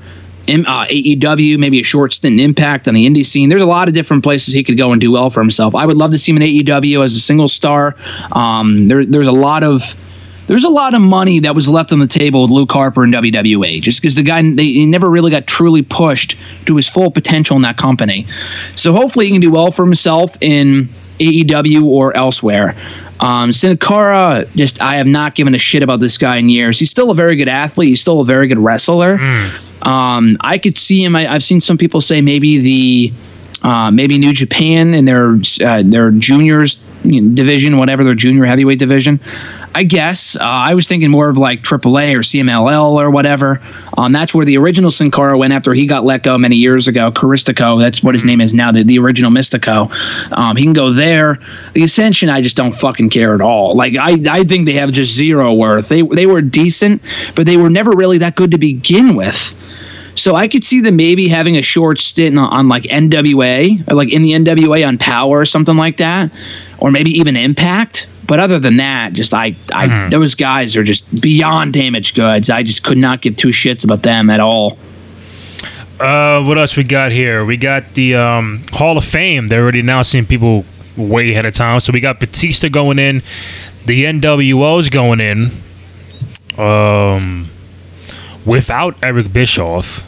[0.49, 3.49] uh, AEW, maybe a short stint in Impact on the indie scene.
[3.49, 5.75] There's a lot of different places he could go and do well for himself.
[5.75, 7.95] I would love to see him in AEW as a single star.
[8.31, 9.95] Um, there, there's a lot of
[10.47, 13.13] there's a lot of money that was left on the table with Luke Harper and
[13.13, 17.11] WWE, just because the guy they, he never really got truly pushed to his full
[17.11, 18.25] potential in that company.
[18.73, 20.89] So hopefully he can do well for himself in
[21.19, 22.75] AEW or elsewhere.
[23.19, 26.79] Um, Sin Cara, just I have not given a shit about this guy in years.
[26.79, 27.89] He's still a very good athlete.
[27.89, 29.17] He's still a very good wrestler.
[29.81, 31.15] Um, I could see him.
[31.15, 33.13] I, I've seen some people say maybe the
[33.61, 38.45] uh, maybe New Japan and their uh, their juniors you know, division, whatever their junior
[38.45, 39.19] heavyweight division.
[39.73, 43.61] I guess uh, I was thinking more of like AAA or CMLL or whatever.
[43.97, 46.87] Um, that's where the original Sin Cara went after he got let go many years
[46.87, 47.11] ago.
[47.11, 48.71] Caristico, that's what his name is now.
[48.71, 49.91] The, the original Místico.
[50.35, 51.39] Um, he can go there.
[51.73, 53.75] The Ascension, I just don't fucking care at all.
[53.75, 55.89] Like I, I think they have just zero worth.
[55.89, 57.01] They they were decent,
[57.35, 59.55] but they were never really that good to begin with.
[60.15, 63.93] So I could see them maybe having a short stint on, on like NWA or
[63.93, 66.31] like in the NWA on Power or something like that,
[66.79, 68.07] or maybe even Impact.
[68.29, 72.51] But other than that, just I, I those guys are just beyond damaged goods.
[72.51, 74.77] I just could not give two shits about them at all.
[75.99, 77.43] Uh, what else we got here?
[77.43, 79.47] We got the um, Hall of Fame.
[79.47, 80.63] They're already announcing people
[80.95, 81.79] way ahead of time.
[81.79, 83.23] So we got Batista going in,
[83.87, 85.51] the NWO's going in,
[86.55, 87.49] um,
[88.45, 90.05] without Eric Bischoff,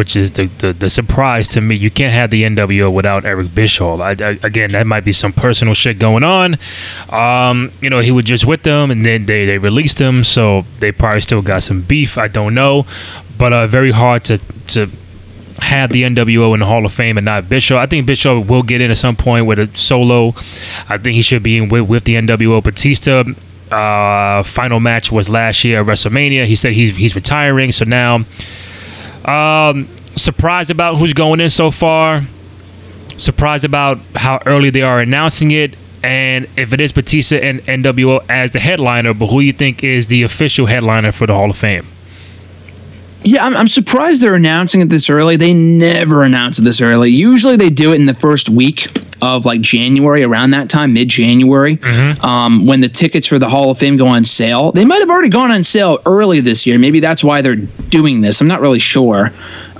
[0.00, 1.74] which is the, the the surprise to me.
[1.74, 4.00] You can't have the NWO without Eric Bischoff.
[4.00, 6.56] I, I, again, that might be some personal shit going on.
[7.10, 10.64] Um, you know, he was just with them, and then they they released him, so
[10.78, 12.16] they probably still got some beef.
[12.16, 12.86] I don't know,
[13.36, 14.38] but uh, very hard to
[14.68, 14.88] to
[15.58, 17.76] have the NWO in the Hall of Fame and not Bischoff.
[17.76, 20.28] I think Bischoff will get in at some point with a solo.
[20.88, 22.64] I think he should be in with, with the NWO.
[22.64, 23.24] Batista,
[23.70, 26.46] uh, final match was last year at WrestleMania.
[26.46, 28.24] He said he's he's retiring, so now,
[29.24, 32.22] um, surprised about who's going in so far.
[33.16, 35.76] Surprised about how early they are announcing it.
[36.02, 40.06] And if it is Batista and NWO as the headliner, but who you think is
[40.06, 41.86] the official headliner for the Hall of Fame?
[43.22, 45.36] Yeah, I'm, I'm surprised they're announcing it this early.
[45.36, 47.10] They never announce it this early.
[47.10, 48.86] Usually they do it in the first week
[49.22, 51.78] of like January, around that time, mid January,
[52.22, 54.72] um, when the tickets for the Hall of Fame go on sale.
[54.72, 56.78] They might have already gone on sale early this year.
[56.78, 58.40] Maybe that's why they're doing this.
[58.40, 59.30] I'm not really sure.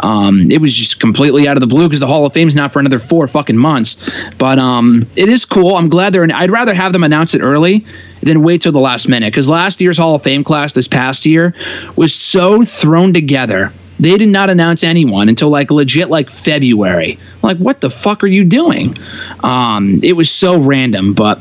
[0.02, 2.72] Um, it was just completely out of the blue because the Hall of Fame's not
[2.72, 3.96] for another four fucking months.
[4.38, 5.76] But um, it is cool.
[5.76, 6.26] I'm glad they're.
[6.34, 7.84] I'd rather have them announce it early
[8.22, 11.24] than wait till the last minute because last year's Hall of Fame class this past
[11.26, 11.54] year
[11.96, 13.72] was so thrown together.
[13.98, 17.18] They did not announce anyone until like legit like February.
[17.42, 18.96] Like, what the fuck are you doing?
[19.40, 21.38] Um, it was so random, but.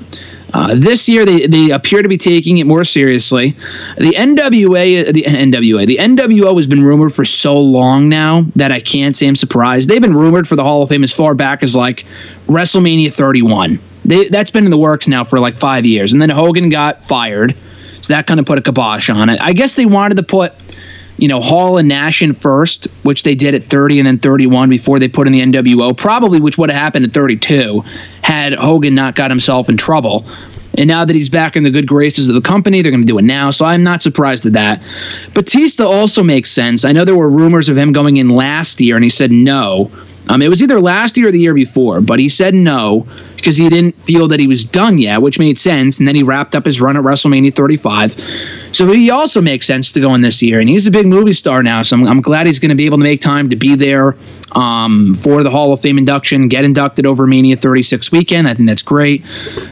[0.53, 3.51] Uh, this year, they, they appear to be taking it more seriously.
[3.97, 8.79] The NWA, the NWA, the NWO has been rumored for so long now that I
[8.79, 9.89] can't say I'm surprised.
[9.89, 12.05] They've been rumored for the Hall of Fame as far back as like
[12.47, 13.79] WrestleMania 31.
[14.05, 16.13] They, that's been in the works now for like five years.
[16.13, 17.55] And then Hogan got fired.
[18.01, 19.39] So that kind of put a kibosh on it.
[19.41, 20.53] I guess they wanted to put,
[21.19, 24.69] you know, Hall and Nash in first, which they did at 30 and then 31
[24.69, 27.83] before they put in the NWO, probably which would have happened at 32
[28.21, 30.25] had Hogan not got himself in trouble.
[30.77, 33.07] And now that he's back in the good graces of the company, they're going to
[33.07, 33.49] do it now.
[33.49, 34.81] So I'm not surprised at that.
[35.33, 36.85] Batista also makes sense.
[36.85, 39.91] I know there were rumors of him going in last year, and he said no.
[40.29, 43.57] Um, it was either last year or the year before, but he said no because
[43.57, 45.97] he didn't feel that he was done yet, which made sense.
[45.97, 48.13] And then he wrapped up his run at WrestleMania 35.
[48.71, 50.59] So he also makes sense to go in this year.
[50.59, 51.81] And he's a big movie star now.
[51.81, 54.15] So I'm, I'm glad he's going to be able to make time to be there
[54.51, 58.47] um, for the Hall of Fame induction, get inducted over Mania 36 weekend.
[58.47, 59.25] I think that's great.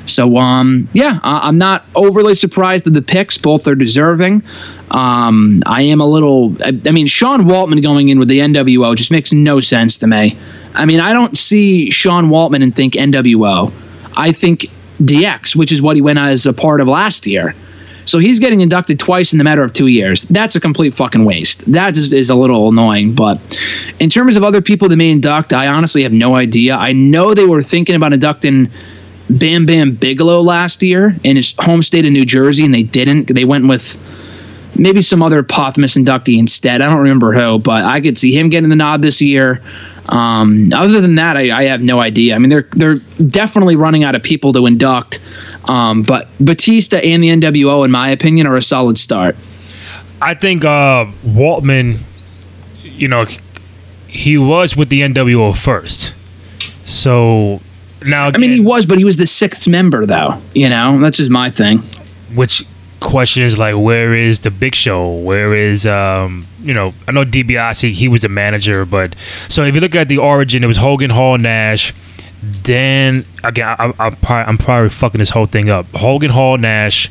[0.06, 3.38] So, um, yeah, I, I'm not overly surprised at the picks.
[3.38, 4.44] Both are deserving.
[4.90, 6.56] Um, I am a little.
[6.64, 10.08] I, I mean, Sean Waltman going in with the NWO just makes no sense to
[10.08, 10.38] me.
[10.74, 13.72] I mean, I don't see Sean Waltman and think NWO.
[14.16, 14.68] I think
[15.02, 17.54] DX, which is what he went as a part of last year.
[18.06, 20.24] So he's getting inducted twice in the matter of two years.
[20.24, 21.70] That's a complete fucking waste.
[21.70, 23.14] That is, is a little annoying.
[23.14, 23.38] But
[24.00, 26.76] in terms of other people that may induct, I honestly have no idea.
[26.76, 28.72] I know they were thinking about inducting
[29.30, 33.28] Bam Bam Bigelow last year in his home state of New Jersey, and they didn't.
[33.28, 33.98] They went with
[34.78, 36.82] maybe some other Pothmus inductee instead.
[36.82, 39.62] I don't remember who, but I could see him getting the nod this year.
[40.10, 42.36] Um, other than that, I, I have no idea.
[42.36, 42.96] I mean, they're they're
[43.28, 45.20] definitely running out of people to induct.
[45.66, 49.36] Um, but Batista and the NWO, in my opinion, are a solid start.
[50.22, 52.00] I think uh, Waltman,
[52.84, 53.26] you know,
[54.08, 56.14] he was with the NWO first.
[56.86, 57.60] So
[58.06, 60.42] now, I mean, he was, but he was the sixth member, though.
[60.54, 61.80] You know, that's just my thing.
[62.34, 62.64] which
[63.08, 65.16] question is like, where is the Big Show?
[65.16, 66.94] Where is um, you know?
[67.08, 69.16] I know DiBiase, he was a manager, but
[69.48, 71.94] so if you look at the origin, it was Hogan, Hall, Nash.
[72.42, 75.88] Then again, I, I, I'm probably, I'm probably fucking this whole thing up.
[75.88, 77.10] Hogan, Hall, Nash,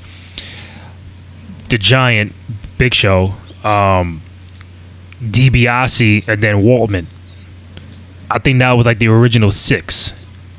[1.70, 2.32] the Giant,
[2.78, 3.34] Big Show,
[3.64, 4.20] um,
[5.20, 7.06] DiBiase, and then Waltman.
[8.30, 10.12] I think that was like the original six.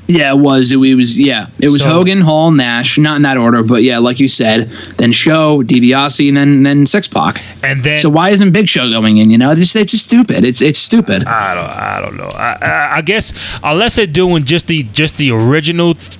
[0.07, 0.71] Yeah, it was.
[0.71, 1.19] It, was.
[1.19, 2.97] Yeah, it was So- Hogan, Hall, Nash.
[2.97, 4.69] Not in that order, but yeah, like you said.
[4.97, 7.41] Then Show, DiBiase, and then then Six Pac.
[7.61, 9.29] And then So why isn't Big Show going in?
[9.29, 10.45] You know, it's just, it's just stupid.
[10.45, 11.25] It's it's stupid.
[11.25, 12.29] I don't, I don't know.
[12.37, 13.33] I, I, I guess
[13.63, 15.93] unless they're doing just the just the original.
[15.95, 16.17] th-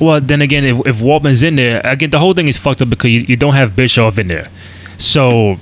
[0.00, 2.88] well, then again, if, if Waltman's in there, again, the whole thing is fucked up
[2.90, 4.48] because you, you don't have Bischoff in there.
[4.98, 5.58] So,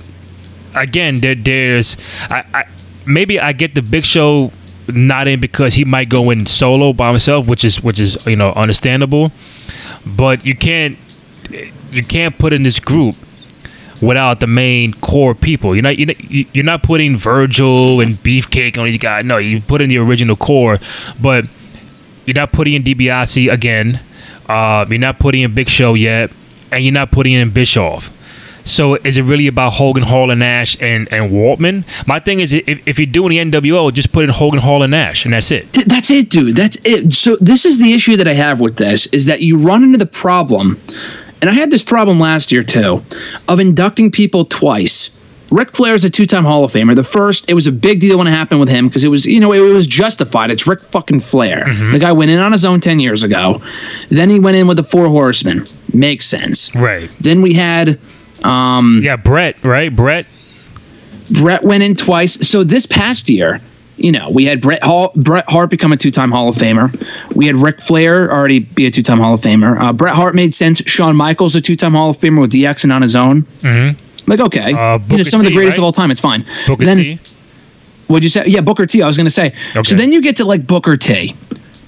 [0.75, 1.97] again, there, there's,
[2.31, 2.65] I, I
[3.07, 4.51] maybe I get the Big Show
[4.89, 8.37] not in because he might go in solo by himself, which is which is you
[8.37, 9.33] know understandable.
[10.07, 10.99] But you can't
[11.91, 13.17] you can't put in this group
[14.01, 15.75] without the main core people.
[15.75, 19.25] You're not you're not, putting Virgil and Beefcake on these guys.
[19.25, 20.79] No, you put in the original core,
[21.21, 21.45] but
[22.27, 24.01] you're not putting in DiBiase again.
[24.49, 26.31] Uh, you're not putting in Big Show yet,
[26.73, 28.11] and you're not putting in Bischoff.
[28.71, 31.85] So is it really about Hogan, Hall, and Nash and, and Waltman?
[32.07, 34.91] My thing is, if, if you're doing the NWO, just put in Hogan, Hall, and
[34.93, 35.73] Nash, and that's it.
[35.73, 36.57] Th- That's it, dude.
[36.57, 37.13] That's it.
[37.13, 39.99] So this is the issue that I have with this is that you run into
[39.99, 40.79] the problem,
[41.41, 43.03] and I had this problem last year too,
[43.49, 45.11] of inducting people twice.
[45.51, 46.95] Ric Flair is a two-time Hall of Famer.
[46.95, 49.27] The first, it was a big deal when it happened with him because it was,
[49.27, 50.53] you know, it was justified.
[50.53, 51.65] It's Ric fucking Flair.
[51.65, 51.91] Mm-hmm.
[51.91, 53.61] The guy went in on his own ten years ago.
[54.11, 55.65] Then he went in with the Four Horsemen.
[55.93, 56.73] Makes sense.
[56.73, 57.13] Right.
[57.21, 57.99] Then we had
[58.45, 59.95] um, Yeah, Bret, right?
[59.95, 60.27] Bret.
[61.31, 62.47] Bret went in twice.
[62.49, 63.61] So this past year,
[63.97, 66.91] you know, we had Bret Hall, Bret Hart become a two-time Hall of Famer.
[67.37, 69.79] We had Ric Flair already be a two-time Hall of Famer.
[69.81, 70.83] Uh, Bret Hart made sense.
[70.87, 73.43] Shawn Michaels a two-time Hall of Famer with DX and on his own.
[73.61, 74.31] Mm-hmm.
[74.31, 75.83] Like okay, Uh, you know, some of the greatest right?
[75.83, 76.11] of all time.
[76.11, 76.45] It's fine.
[76.67, 77.19] Booker then T.
[78.07, 78.45] what'd you say?
[78.47, 79.03] Yeah, Booker T.
[79.03, 79.55] I was gonna say.
[79.71, 79.83] Okay.
[79.83, 81.35] So then you get to like Booker T.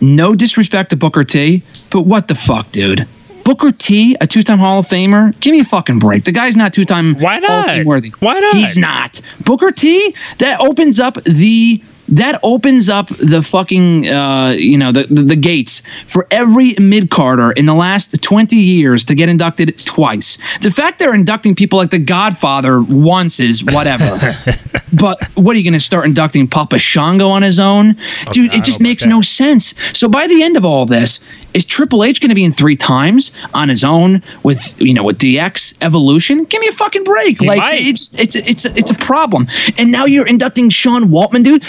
[0.00, 3.06] No disrespect to Booker T, but what the fuck, dude?
[3.44, 5.38] Booker T, a two-time Hall of Famer.
[5.40, 6.24] Give me a fucking break.
[6.24, 7.66] The guy's not two-time Why Hall of not?
[7.66, 8.10] Fame worthy.
[8.20, 8.54] Why not?
[8.54, 9.20] He's not.
[9.44, 10.14] Booker T.
[10.38, 11.82] That opens up the
[12.12, 17.10] that opens up the fucking uh, you know the, the the gates for every mid
[17.10, 20.36] carder in the last twenty years to get inducted twice.
[20.58, 24.36] The fact they're inducting people like the Godfather once is whatever.
[24.92, 27.96] but what are you going to start inducting Papa Shango on his own,
[28.30, 28.52] dude?
[28.52, 29.74] It just makes no sense.
[29.96, 31.20] So by the end of all this,
[31.54, 35.04] is Triple H going to be in three times on his own with you know
[35.04, 36.44] with DX Evolution?
[36.44, 37.40] Give me a fucking break.
[37.40, 37.80] He like might.
[37.80, 39.48] it just it's it's it's a problem.
[39.78, 41.64] And now you're inducting Sean Waltman, dude.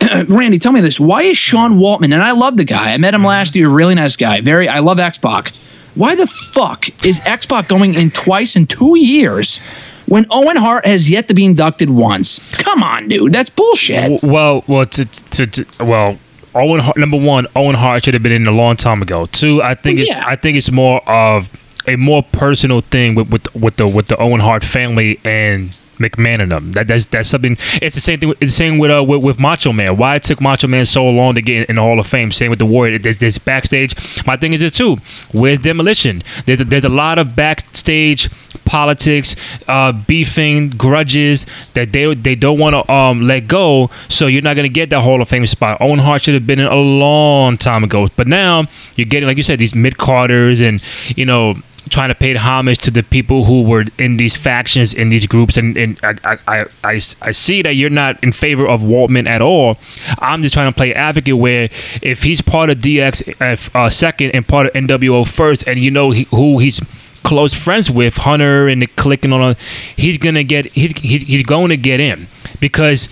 [0.28, 2.12] Randy, tell me this: Why is Sean Waltman?
[2.14, 2.92] And I love the guy.
[2.92, 3.28] I met him Mm-hmm.
[3.28, 3.68] last year.
[3.68, 4.40] Really nice guy.
[4.40, 4.68] Very.
[4.68, 5.48] I love X Pac.
[5.94, 9.58] Why the fuck is X Pac going in twice in two years?
[10.06, 14.22] When Owen Hart has yet to be inducted once, come on, dude, that's bullshit.
[14.22, 16.18] Well, well, to, to, to well,
[16.54, 19.24] Owen Hart, number one, Owen Hart should have been in a long time ago.
[19.26, 20.24] Two, I think Well, it's yeah.
[20.26, 21.48] I think it's more of
[21.88, 26.72] a more personal thing with with, with the with the Owen Hart family and Them.
[26.72, 27.56] That that's that's something.
[27.80, 28.30] It's the same thing.
[28.30, 29.96] It's the same with uh with, with Macho Man.
[29.96, 32.32] Why it took Macho Man so long to get in the Hall of Fame?
[32.32, 32.98] Same with the Warrior.
[32.98, 33.94] There's this backstage.
[34.26, 34.96] My thing is this too.
[35.32, 36.22] Where's Demolition?
[36.46, 38.30] There's a, there's a lot of backstage
[38.64, 39.36] politics,
[39.68, 43.90] uh, beefing, grudges that they they don't want to um let go.
[44.08, 45.80] So you're not gonna get that Hall of Fame spot.
[45.80, 48.08] Owen Hart should have been in a long time ago.
[48.16, 48.66] But now
[48.96, 50.82] you're getting like you said these mid carders and
[51.16, 51.56] you know
[51.94, 55.56] trying to pay homage to the people who were in these factions in these groups
[55.56, 59.40] and, and I, I, I, I, see that you're not in favor of Waltman at
[59.40, 59.78] all
[60.18, 61.68] I'm just trying to play advocate where
[62.02, 66.10] if he's part of DX uh, second and part of NWO first and you know
[66.10, 66.80] he, who he's
[67.22, 69.54] close friends with Hunter and the Kliq clicking on
[69.96, 72.26] he's gonna get he, he, he's going to get in
[72.58, 73.08] because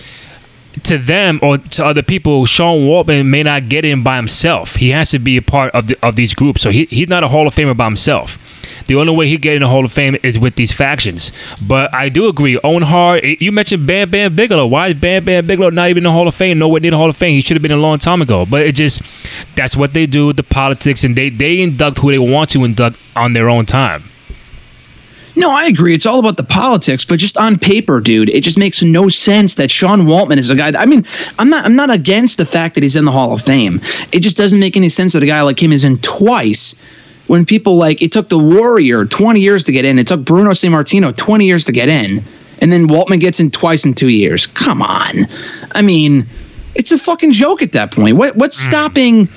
[0.83, 4.75] to them or to other people, Sean Waltman may not get in by himself.
[4.75, 6.61] He has to be a part of the, of these groups.
[6.61, 8.39] So he, he's not a Hall of Famer by himself.
[8.87, 11.31] The only way he get in the Hall of Fame is with these factions.
[11.65, 12.59] But I do agree.
[12.63, 14.67] Owen Hart, you mentioned Bam Bam Bigelow.
[14.67, 16.59] Why is Bam Bam Bigelow not even in the Hall of Fame?
[16.59, 17.33] Nowhere near the Hall of Fame.
[17.33, 18.45] He should have been a long time ago.
[18.45, 19.01] But it just
[19.55, 22.63] that's what they do with the politics, and they they induct who they want to
[22.63, 24.03] induct on their own time.
[25.35, 25.95] No, I agree.
[25.95, 29.55] It's all about the politics, but just on paper, dude, it just makes no sense
[29.55, 30.71] that Sean Waltman is a guy.
[30.71, 31.05] That, I mean,
[31.39, 33.81] I'm not I'm not against the fact that he's in the Hall of Fame.
[34.11, 36.75] It just doesn't make any sense that a guy like him is in twice.
[37.27, 39.99] When people like it took the Warrior 20 years to get in.
[39.99, 42.23] It took Bruno Sammartino 20 years to get in,
[42.59, 44.47] and then Waltman gets in twice in two years.
[44.47, 45.27] Come on,
[45.71, 46.27] I mean,
[46.75, 48.17] it's a fucking joke at that point.
[48.17, 48.69] What what's hmm.
[48.69, 49.29] stopping?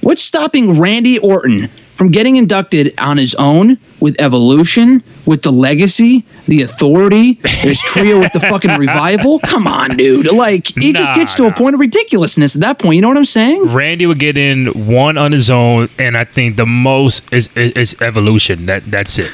[0.00, 6.24] What's stopping Randy Orton from getting inducted on his own with Evolution, with the Legacy,
[6.46, 9.38] the Authority, his trio with the fucking Revival?
[9.40, 10.32] Come on, dude.
[10.32, 12.96] Like it just gets to a point of ridiculousness at that point.
[12.96, 13.64] You know what I'm saying?
[13.72, 17.72] Randy would get in one on his own, and I think the most is is,
[17.72, 18.66] is evolution.
[18.66, 19.32] That that's it.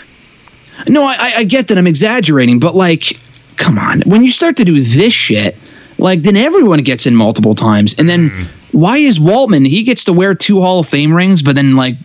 [0.88, 3.18] No, I, I- I get that I'm exaggerating, but like,
[3.56, 4.00] come on.
[4.02, 5.56] When you start to do this shit,
[5.98, 7.94] like, then everyone gets in multiple times.
[7.98, 8.46] And then mm.
[8.72, 11.96] why is Waltman, he gets to wear two Hall of Fame rings, but then, like,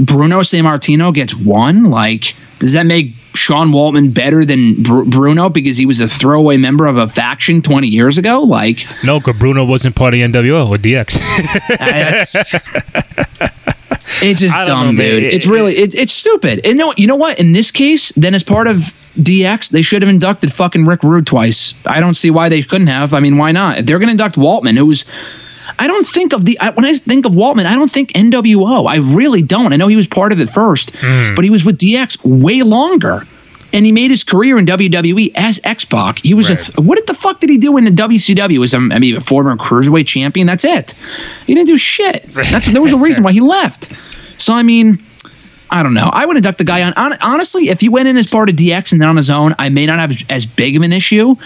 [0.00, 1.84] Bruno Sammartino gets one?
[1.90, 6.56] Like, does that make Sean Waltman better than Br- Bruno because he was a throwaway
[6.56, 8.40] member of a faction 20 years ago?
[8.40, 11.18] Like, No, because Bruno wasn't part of NWO or DX.
[14.22, 15.22] It's just dumb, know, dude.
[15.24, 16.60] It- it's really it, it's stupid.
[16.64, 17.38] And no, you know what?
[17.40, 18.76] In this case, then as part of
[19.18, 21.72] DX, they should have inducted fucking Rick Rude twice.
[21.86, 23.14] I don't see why they couldn't have.
[23.14, 23.78] I mean, why not?
[23.78, 25.06] If they're going to induct Waltman, who was
[25.80, 28.86] I don't think of the I, when I think of Waltman, I don't think NWO.
[28.86, 29.72] I really don't.
[29.72, 31.34] I know he was part of it first, hmm.
[31.34, 33.26] but he was with DX way longer.
[33.72, 36.18] And he made his career in WWE as X Pac.
[36.18, 38.58] He was a th- what the fuck did he do in the WCW?
[38.58, 40.48] Was I mean a former cruiserweight champion?
[40.48, 40.92] That's it.
[41.46, 42.24] He didn't do shit.
[42.34, 43.92] That's there was a reason why he left.
[44.38, 44.98] So I mean,
[45.70, 46.10] I don't know.
[46.12, 47.12] I would induct the guy on, on.
[47.22, 49.68] Honestly, if he went in as part of DX and then on his own, I
[49.68, 51.36] may not have as big of an issue.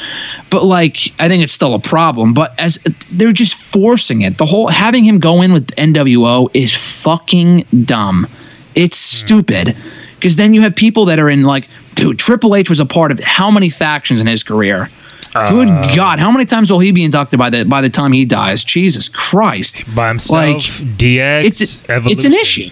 [0.50, 2.32] But like, I think it's still a problem.
[2.32, 2.76] But as
[3.10, 8.26] they're just forcing it, the whole having him go in with NWO is fucking dumb.
[8.74, 9.26] It's hmm.
[9.26, 9.76] stupid.
[10.14, 13.12] Because then you have people that are in like, dude, Triple H was a part
[13.12, 14.88] of how many factions in his career?
[15.34, 18.12] Good uh, God, how many times will he be inducted by the by the time
[18.12, 18.62] he dies?
[18.62, 20.58] Jesus Christ By himself, Like,
[20.96, 22.70] DX, it's it's an issue.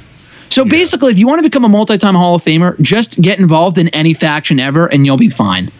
[0.53, 3.79] So basically, if you want to become a multi-time Hall of Famer, just get involved
[3.79, 5.71] in any faction ever, and you'll be fine.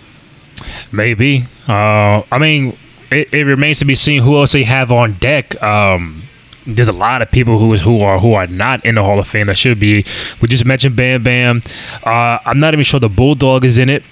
[0.91, 1.45] Maybe.
[1.69, 2.77] Uh, I mean,
[3.11, 5.63] it, it remains to be seen who else they have on deck.
[5.63, 6.23] Um,
[6.67, 9.19] there's a lot of people who is who are who are not in the Hall
[9.19, 10.07] of Fame that should be.
[10.41, 11.63] We just mentioned Bam Bam.
[12.03, 14.03] Uh, I'm not even sure the Bulldog is in it.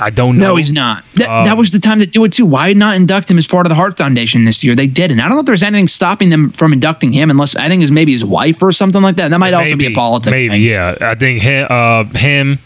[0.00, 0.48] I don't know.
[0.48, 1.04] No, he's not.
[1.16, 2.46] That, Um, that was the time to do it too.
[2.46, 4.74] Why not induct him as part of the Heart Foundation this year?
[4.74, 5.20] They didn't.
[5.20, 7.92] I don't know if there's anything stopping them from inducting him, unless I think it's
[7.92, 9.30] maybe his wife or something like that.
[9.30, 10.30] That might also be a politics.
[10.30, 10.62] Maybe, thing.
[10.62, 10.96] yeah.
[11.00, 12.58] I think him, uh, him,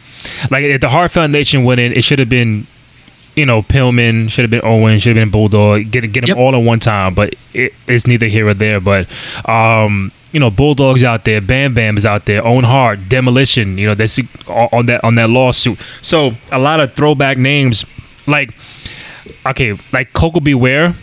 [0.51, 2.67] like if the Heart Foundation went in, it should have been,
[3.35, 5.91] you know, Pillman, should have been Owen, should have been Bulldog.
[5.91, 6.37] Get get them Yep.
[6.37, 8.81] all at one time, but it, it's neither here or there.
[8.81, 9.09] But
[9.49, 13.79] um, you know, Bulldog's out there, Bam Bam is out there, Owen Hart, Demolition.
[13.79, 14.19] You know, that's
[14.49, 15.79] on that on that lawsuit.
[16.03, 17.87] So a lot of throwback names,
[18.27, 18.53] like
[19.47, 20.53] okay, like Koko B.
[20.55, 20.95] Ware.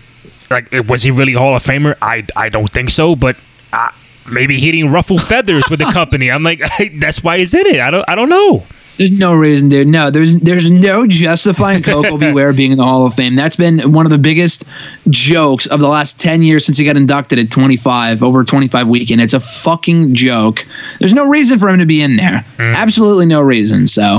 [0.49, 1.95] Like, was he really Hall of Famer?
[2.01, 3.37] I I don't think so, but.
[3.73, 3.89] Uh,
[4.29, 6.29] Maybe he didn't ruffle feathers with the company.
[6.29, 6.61] I'm like,
[6.99, 7.79] that's why he's in it.
[7.79, 8.63] I don't, I don't know.
[8.97, 9.87] There's no reason, dude.
[9.87, 12.31] No, there's there's no justifying Koko B.
[12.31, 13.35] Ware being in the Hall of Fame.
[13.35, 14.63] That's been one of the biggest
[15.09, 19.21] jokes of the last ten years since he got inducted at 25 over 25 weekend.
[19.21, 20.65] It's a fucking joke.
[20.99, 22.45] There's no reason for him to be in there.
[22.59, 23.87] Absolutely no reason.
[23.87, 24.17] So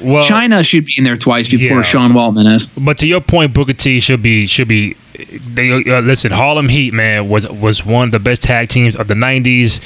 [0.00, 1.82] Well, Chyna should be in there twice before yeah.
[1.82, 2.66] Sean Waltman is.
[2.66, 4.94] But to your point, Booker T should be should be.
[5.14, 6.30] They uh, listen.
[6.30, 9.80] Harlem Heat man was was one of the best tag teams of the '90s.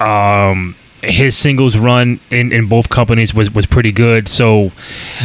[0.00, 4.28] Um, his singles run in, in both companies was, was pretty good.
[4.28, 4.72] So,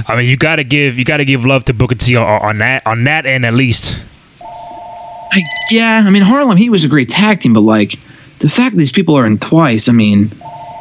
[0.08, 2.86] I mean, you gotta give you gotta give love to Booker T on, on that
[2.86, 3.98] on that end at least.
[4.42, 7.96] I, yeah, I mean Harlem Heat was a great tag team, but like
[8.40, 10.32] the fact that these people are in twice, I mean.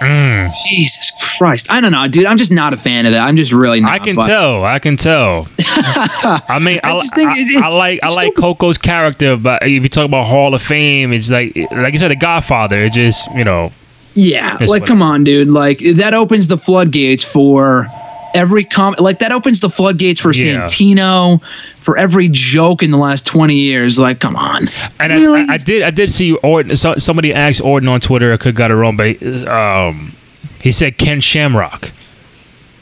[0.03, 0.51] Mm.
[0.69, 1.71] Jesus Christ.
[1.71, 2.27] I don't know, dude.
[2.27, 3.21] I'm just not a fan of that.
[3.25, 3.93] I'm just really not.
[3.93, 4.65] I can but- tell.
[4.65, 5.47] I can tell.
[5.61, 9.37] I mean, I, I just think I- it- I like I like so- Koko's character,
[9.37, 12.81] but if you talk about Hall of Fame, it's like like you said, The Godfather.
[12.81, 13.71] It just you know
[14.15, 15.49] Yeah, like come on, dude.
[15.51, 17.87] Like that opens the floodgates for
[18.35, 18.95] every com.
[18.99, 20.65] Like that opens the floodgates for Yeah.
[20.67, 21.43] Santino,
[21.79, 23.99] for every joke in the last twenty years.
[23.99, 24.69] Like, come on.
[25.01, 25.41] And Really?
[25.43, 26.77] I, I, I did I did see Orton.
[26.77, 28.33] So, somebody asked Orton on Twitter.
[28.33, 30.13] I could got it wrong, but um,
[30.61, 31.91] he said Ken Shamrock.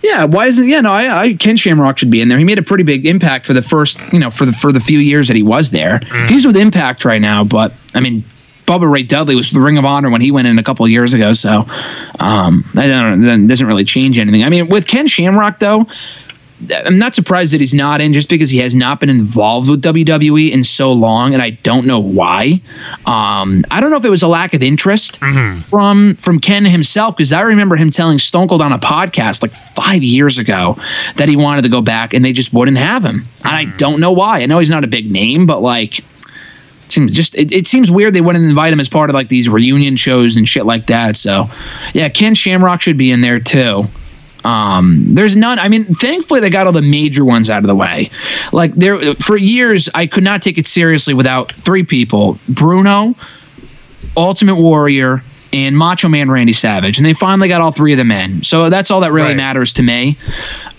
[0.03, 0.66] Yeah, why isn't?
[0.66, 2.39] Yeah, no, I, I Ken Shamrock should be in there.
[2.39, 4.81] He made a pretty big impact for the first, you know, for the for the
[4.81, 6.01] few years that he was there.
[6.26, 8.24] He's with Impact right now, but I mean,
[8.71, 10.93] Bubba Ray Dudley was the Ring of Honor when he went in a couple of
[10.93, 11.33] years ago.
[11.33, 11.66] So,
[12.21, 14.45] um, I don't that doesn't really change anything.
[14.45, 15.87] I mean, with Ken Shamrock though.
[16.85, 19.81] I'm not surprised that he's not in just because he has not been involved with
[19.81, 22.61] WWE in so long, and I don't know why.
[23.07, 25.21] Um, I don't know if it was a lack of interest
[25.71, 29.53] from from Ken himself because I remember him telling Stone Cold on a podcast like
[29.53, 30.77] five years ago
[31.16, 33.27] that he wanted to go back, and they just wouldn't have him.
[33.43, 34.43] And I don't know why.
[34.43, 36.05] I know he's not a big name, but like.
[36.93, 39.49] Seems just it, it seems weird they wouldn't invite him as part of like these
[39.49, 41.16] reunion shows and shit like that.
[41.16, 41.49] So,
[41.95, 43.84] yeah, Ken Shamrock should be in there too.
[44.45, 45.59] Um, there's none.
[45.59, 48.11] I mean, thankfully they got all the major ones out of the way.
[48.53, 53.14] Like there for years, I could not take it seriously without three people: Bruno,
[54.16, 55.22] Ultimate Warrior,
[55.53, 58.43] and Macho Man Randy Savage, and they finally got all three of them in.
[58.43, 59.36] So that's all that really Right.
[59.36, 60.16] matters to me.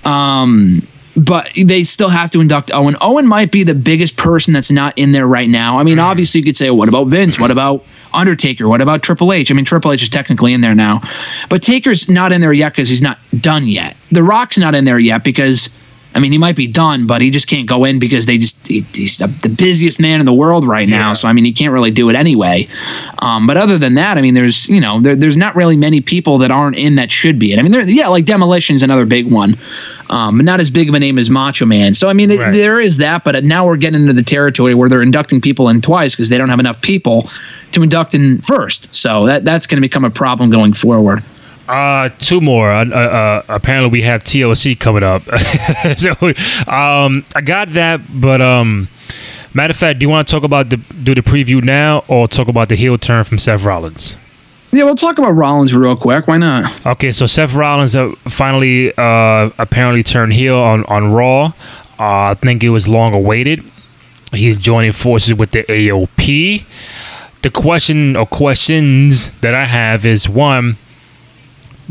[0.06, 0.82] Um,
[1.16, 2.96] but they still have to induct Owen.
[3.02, 5.78] Owen might be the biggest person that's not in there right now.
[5.80, 6.04] I mean, mm.
[6.04, 7.40] obviously you could say, what about Vince?
[7.40, 8.68] What about Undertaker?
[8.68, 9.52] What about Triple H?
[9.52, 11.02] I mean, Triple H is technically in there now,
[11.50, 13.98] but Taker's not in there yet because he's not done yet.
[14.12, 15.70] The Rock's not in there yet because.
[16.14, 18.68] I mean, he might be done, but he just can't go in because they just
[18.68, 21.10] he, he's the, busiest man in the world right now.
[21.10, 21.14] Yeah.
[21.14, 22.68] So I mean, he can't really do it anyway.
[23.20, 26.02] Um, but other than that, I mean, there's you know there, there's not really many
[26.02, 27.54] people that aren't in that should be.
[27.54, 27.60] in.
[27.60, 29.56] I mean, there yeah, like Demolition's another big one,
[30.10, 31.94] um, but not as big of a name as Macho Man.
[31.94, 34.90] So I mean, it, there is that, but now we're getting into the territory where
[34.90, 37.30] they're inducting people in twice because they don't have enough people
[37.72, 38.94] to induct in first.
[38.94, 41.24] So that that's going to become a problem going forward.
[41.72, 42.70] Uh, two more.
[42.70, 45.22] Uh, uh, apparently, we have TLC coming up.
[45.98, 46.12] so,
[46.70, 48.90] um, I got that, but um,
[49.54, 52.28] matter of fact, do you want to talk about the do the preview now, or
[52.28, 54.18] talk about the heel turn from Seth Rollins?
[54.74, 56.28] Yeah, we'll talk about Rollins real quick.
[56.28, 56.86] Why not?
[56.86, 61.54] Okay, so Seth Rollins uh, finally uh, apparently turned heel on on Raw.
[61.98, 63.64] Uh, I think it was long awaited.
[64.34, 66.66] He's joining forces with the AOP.
[67.44, 70.76] The question or questions that I have is one: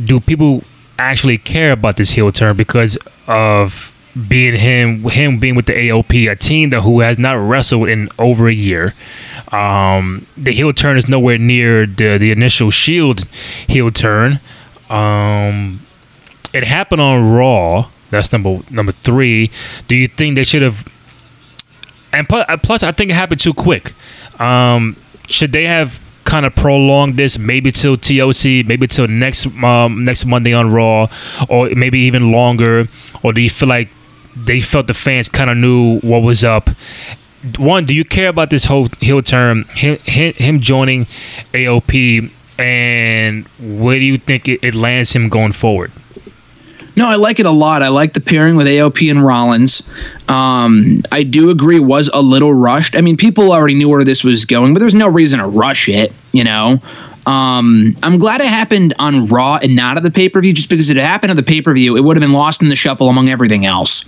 [0.02, 0.64] Do people
[0.98, 3.94] actually care about this heel turn because of
[4.28, 8.08] being him, him being with the AOP, a team that who has not wrestled in
[8.18, 8.94] over a year?
[9.52, 13.26] Um, the heel turn is nowhere near the the initial Shield
[13.66, 14.40] heel turn.
[14.88, 15.80] Um,
[16.52, 17.88] it happened on Raw.
[18.10, 19.50] That's number number three.
[19.86, 20.86] Do you think they should have?
[22.12, 23.92] And plus, plus, I think it happened too quick.
[24.40, 24.96] Um,
[25.28, 30.26] should they have kind of prolong this, maybe till TLC, maybe till next um, next
[30.26, 31.08] Monday on Raw,
[31.48, 32.88] or maybe even longer?
[33.22, 33.88] Or do you feel like
[34.36, 36.70] they felt the fans kind of knew what was up?
[37.56, 39.64] One, do you care about this whole heel turn?
[39.74, 41.06] Him, him, joining
[41.54, 45.90] AOP, and where do you think it lands him going forward?
[46.96, 47.82] No, I like it a lot.
[47.82, 49.82] I like the pairing with AOP and Rollins.
[50.28, 52.96] Um, I do agree was a little rushed.
[52.96, 55.88] I mean, people already knew where this was going, but there's no reason to rush
[55.88, 56.12] it.
[56.32, 56.80] You know,
[57.26, 60.68] um, I'm glad it happened on Raw and not at the pay per view, just
[60.68, 62.68] because if it happened at the pay per view, it would have been lost in
[62.68, 64.04] the shuffle among everything else.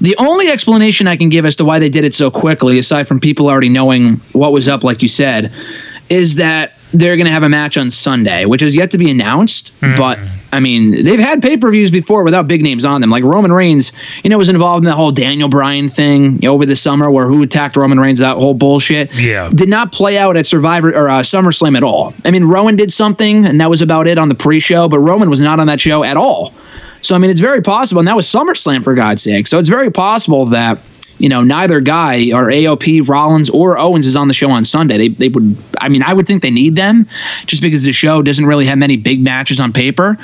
[0.00, 3.08] The only explanation I can give as to why they did it so quickly, aside
[3.08, 5.52] from people already knowing what was up, like you said,
[6.08, 9.10] is that they're going to have a match on Sunday, which is yet to be
[9.10, 9.72] announced.
[9.96, 10.18] But
[10.52, 13.10] I mean, they've had pay per views before without big names on them.
[13.10, 16.76] Like Roman Reigns, you know, was involved in the whole Daniel Bryan thing over the
[16.76, 19.14] summer where who attacked Roman Reigns, that whole bullshit.
[19.14, 19.50] Yeah.
[19.54, 22.14] Did not play out at Survivor or uh, SummerSlam at all.
[22.24, 24.98] I mean, Rowan did something, and that was about it on the pre show, but
[24.98, 26.52] Roman was not on that show at all.
[27.00, 29.48] So, I mean, it's very possible, and that was SummerSlam for God's sake.
[29.48, 30.78] So, it's very possible that
[31.22, 34.98] you know, neither guy or AOP, Rollins, or Owens is on the show on Sunday.
[34.98, 37.06] They, they would, I mean, I would think they need them
[37.46, 40.18] just because the show doesn't really have many big matches on paper.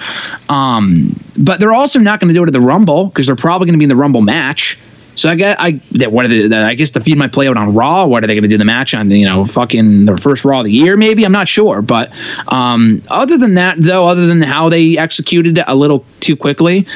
[0.48, 3.66] Um, but they're also not going to do it at the Rumble because they're probably
[3.66, 4.76] going to be in the Rumble match.
[5.14, 7.56] So I guess I that what are they, I guess the feud might play out
[7.56, 8.06] on Raw.
[8.06, 9.10] What are they going to do the match on?
[9.10, 11.24] You know, fucking the first Raw of the year, maybe.
[11.24, 12.12] I'm not sure, but
[12.48, 16.86] um, other than that, though, other than how they executed it a little too quickly,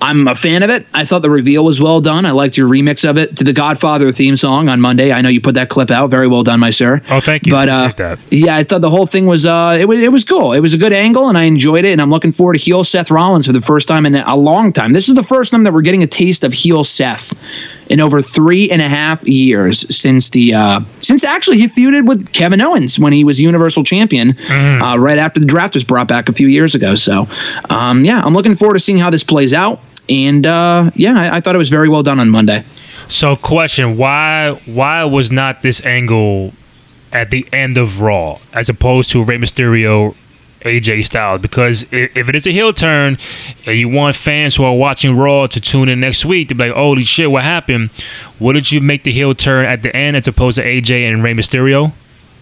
[0.00, 0.86] I'm a fan of it.
[0.92, 2.26] I thought the reveal was well done.
[2.26, 5.12] I liked your remix of it to the Godfather theme song on Monday.
[5.12, 6.10] I know you put that clip out.
[6.10, 7.00] Very well done, my sir.
[7.08, 7.50] Oh, thank you.
[7.50, 8.18] But uh, that.
[8.30, 10.52] yeah, I thought the whole thing was uh, it was it was cool.
[10.52, 11.92] It was a good angle, and I enjoyed it.
[11.92, 14.72] And I'm looking forward to heel Seth Rollins for the first time in a long
[14.72, 14.92] time.
[14.92, 17.32] This is the first time that we're getting a taste of heel Seth
[17.88, 22.32] in over three and a half years since the uh, since actually he feuded with
[22.32, 24.36] Kevin Owens when he was Universal Champion
[24.82, 26.94] uh, right after the draft was brought back a few years ago.
[26.94, 27.28] So
[27.70, 29.80] um, yeah, I'm looking forward to seeing how this plays out.
[30.08, 32.64] And uh, yeah, I, I thought it was very well done on Monday.
[33.08, 36.52] So, question: Why why was not this angle
[37.12, 40.14] at the end of Raw as opposed to Rey Mysterio,
[40.66, 41.40] AJ Styles?
[41.40, 43.18] Because if it is a heel turn,
[43.66, 46.68] and you want fans who are watching Raw to tune in next week to be
[46.68, 47.90] like, "Holy shit, what happened?"
[48.38, 51.34] Wouldn't you make the heel turn at the end as opposed to AJ and Rey
[51.34, 51.92] Mysterio?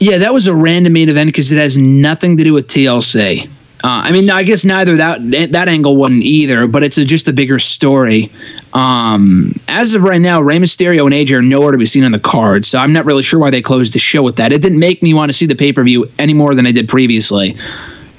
[0.01, 3.49] Yeah, that was a random main event because it has nothing to do with TLC.
[3.85, 5.19] Uh, I mean, I guess neither that
[5.53, 8.31] that angle wasn't either, but it's a, just a bigger story.
[8.73, 12.11] Um, as of right now, Rey Mysterio and AJ are nowhere to be seen on
[12.11, 14.53] the card, so I'm not really sure why they closed the show with that.
[14.53, 16.73] It didn't make me want to see the pay per view any more than I
[16.73, 17.57] did previously.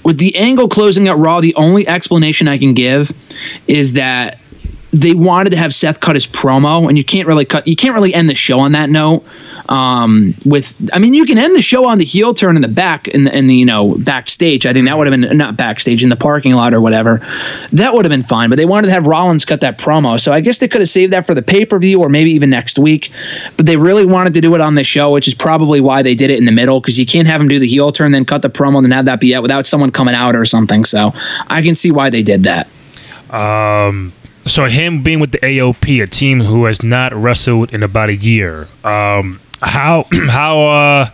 [0.06, 3.12] With the angle closing at Raw, the only explanation I can give
[3.68, 4.40] is that
[4.92, 7.68] they wanted to have Seth cut his promo, and you can't really cut.
[7.68, 9.26] You can't really end the show on that note.
[9.68, 12.68] Um, with, I mean, you can end the show on the heel turn in the
[12.68, 14.66] back in the, in the you know backstage.
[14.66, 17.18] I think that would have been not backstage in the parking lot or whatever.
[17.74, 18.50] That would have been fine.
[18.50, 20.90] But they wanted to have Rollins cut that promo, so I guess they could have
[20.90, 23.12] saved that for the pay per view or maybe even next week.
[23.58, 26.16] But they really wanted to do it on the show, which is probably why they
[26.16, 28.26] did it in the middle because you can't have him do the heel turn then
[28.26, 30.86] cut the promo and then have that be it without someone coming out or something.
[30.86, 31.12] So
[31.48, 32.68] I can see why they did that.
[33.32, 34.14] Um,
[34.46, 38.16] so him being with the AOP, a team who has not wrestled in about a
[38.16, 38.68] year.
[38.84, 41.10] Um, how how uh,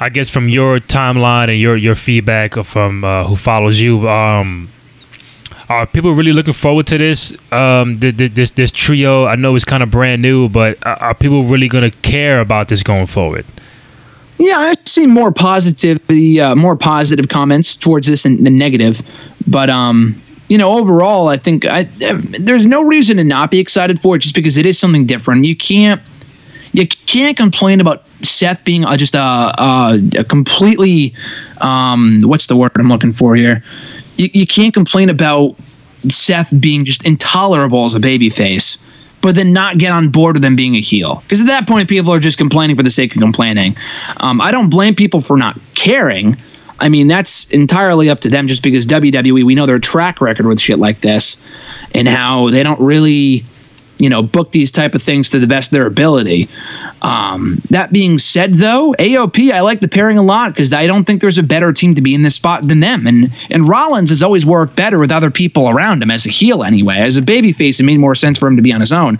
[0.00, 4.68] I guess from your timeline and your your feedback from uh, who follows you, um,
[5.68, 7.32] are people really looking forward to this?
[7.52, 9.26] Um, th- th- this this trio.
[9.26, 12.68] I know it's kind of brand new, but are people really going to care about
[12.68, 13.46] this going forward?
[14.38, 19.00] Yeah, I've seen more positivity, uh, more positive comments towards this than, than negative.
[19.46, 24.00] But um, you know, overall, I think I, there's no reason to not be excited
[24.00, 25.44] for it, just because it is something different.
[25.44, 26.02] You can't
[26.72, 31.14] you can't complain about Seth being uh, just a, a, a completely
[31.60, 33.62] um, what's the word I'm looking for here.
[34.16, 35.56] You, you can't complain about
[36.08, 38.76] Seth being just intolerable as a babyface,
[39.22, 41.22] but then not get on board with him being a heel.
[41.22, 43.76] Because at that point, people are just complaining for the sake of complaining.
[44.18, 46.36] Um, I don't blame people for not caring.
[46.84, 50.44] I mean, that's entirely up to them just because WWE, we know their track record
[50.44, 51.42] with shit like this
[51.94, 53.46] and how they don't really,
[53.98, 56.46] you know, book these type of things to the best of their ability.
[57.00, 61.04] Um, that being said, though, AOP, I like the pairing a lot because I don't
[61.04, 63.06] think there's a better team to be in this spot than them.
[63.06, 66.64] And and Rollins has always worked better with other people around him as a heel
[66.64, 66.96] anyway.
[66.96, 69.18] As a babyface, it made more sense for him to be on his own.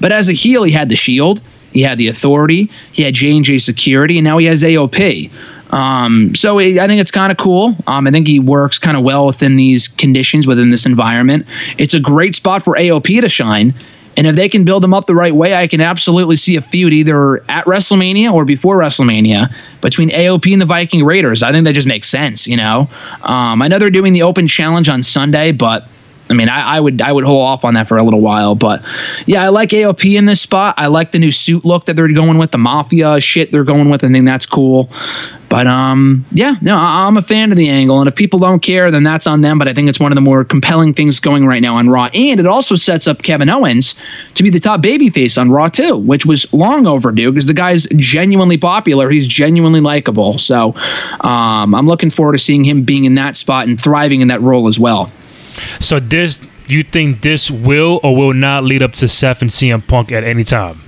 [0.00, 1.40] But as a heel, he had the Shield,
[1.72, 5.30] he had the Authority, he had J and J Security, and now he has AOP.
[5.70, 7.74] Um, so it, I think it's kind of cool.
[7.86, 11.46] Um, I think he works kind of well within these conditions, within this environment.
[11.78, 13.74] It's a great spot for AOP to shine.
[14.16, 16.62] And if they can build them up the right way, I can absolutely see a
[16.62, 19.52] feud either at WrestleMania or before WrestleMania
[19.82, 21.42] between AOP and the Viking Raiders.
[21.42, 22.88] I think that just makes sense, you know.
[23.22, 25.86] Um, I know they're doing the Open Challenge on Sunday, but
[26.28, 28.54] I mean, I, I, would I would hold off on that for a little while,
[28.54, 28.82] but
[29.26, 30.74] yeah, I like AOP in this spot.
[30.76, 33.90] I like the new suit look that they're going with, the mafia shit they're going
[33.90, 34.02] with.
[34.02, 34.90] I think that's cool.
[35.48, 38.60] But um, yeah, no, I, I'm a fan of the angle, and if people don't
[38.60, 39.58] care, then that's on them.
[39.58, 42.08] But I think it's one of the more compelling things going right now on Raw,
[42.12, 43.94] and it also sets up Kevin Owens
[44.34, 47.86] to be the top babyface on Raw too, which was long overdue because the guy's
[47.96, 49.08] genuinely popular.
[49.08, 50.38] He's genuinely likable.
[50.38, 50.74] So
[51.20, 54.40] um, I'm looking forward to seeing him being in that spot and thriving in that
[54.40, 55.10] role as well.
[55.80, 59.86] So this, you think this will or will not lead up to Seth and CM
[59.86, 60.80] Punk at any time?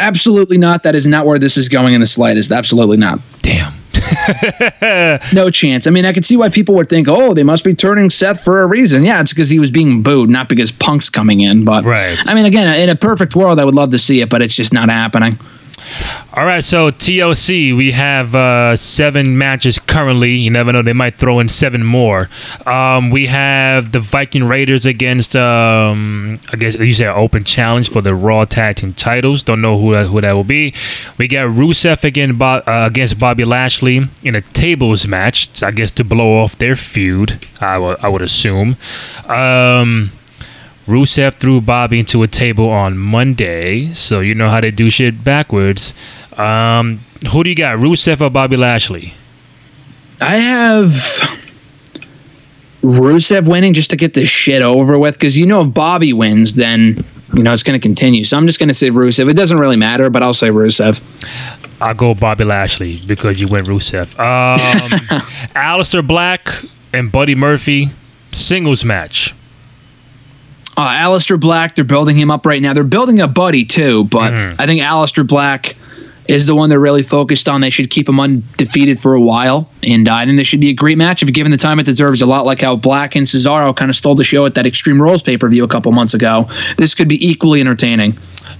[0.00, 0.82] Absolutely not.
[0.82, 2.50] That is not where this is going in the slightest.
[2.50, 3.20] Absolutely not.
[3.42, 3.74] Damn.
[5.32, 5.86] no chance.
[5.86, 8.42] I mean, I could see why people would think, oh, they must be turning Seth
[8.42, 9.04] for a reason.
[9.04, 11.64] Yeah, it's because he was being booed, not because Punk's coming in.
[11.64, 12.18] But right.
[12.26, 14.54] I mean, again, in a perfect world, I would love to see it, but it's
[14.54, 15.38] just not happening.
[16.32, 20.32] All right, so TLC, we have uh, seven matches currently.
[20.36, 22.28] You never know; they might throw in seven more.
[22.66, 27.90] Um, we have the Viking Raiders against, um, I guess you say, an open challenge
[27.90, 29.42] for the Raw Tag Team titles.
[29.42, 30.72] Don't know who that, who that will be.
[31.18, 35.62] We got Rusev again uh, against Bobby Lashley in a tables match.
[35.62, 37.44] I guess to blow off their feud.
[37.60, 38.76] I would I would assume.
[39.26, 40.12] Um,
[40.90, 45.22] Rusev threw Bobby into a table on Monday, so you know how they do shit
[45.22, 45.94] backwards.
[46.36, 47.00] Um,
[47.30, 49.14] who do you got, Rusev or Bobby Lashley?
[50.20, 50.88] I have
[52.82, 56.56] Rusev winning just to get this shit over with because you know if Bobby wins,
[56.56, 57.04] then
[57.34, 58.24] you know it's going to continue.
[58.24, 59.30] So I'm just going to say Rusev.
[59.30, 61.00] It doesn't really matter, but I'll say Rusev.
[61.80, 64.18] I'll go Bobby Lashley because you went Rusev.
[64.18, 64.58] Um,
[65.54, 66.50] Aleister Black
[66.92, 67.90] and Buddy Murphy
[68.32, 69.34] singles match.
[70.76, 72.72] Uh, Aleister Black, they're building him up right now.
[72.72, 75.76] They're building a buddy too, but I think Aleister Black
[76.28, 77.60] is the one they're really focused on.
[77.60, 80.68] They should keep him undefeated for a while, and uh, I think this should be
[80.70, 82.22] a great match if given the time it deserves.
[82.22, 85.02] A lot like how Black and Cesaro kind of stole the show at that Extreme
[85.02, 86.48] Rules pay per view a couple months ago.
[86.76, 88.16] This could be equally entertaining.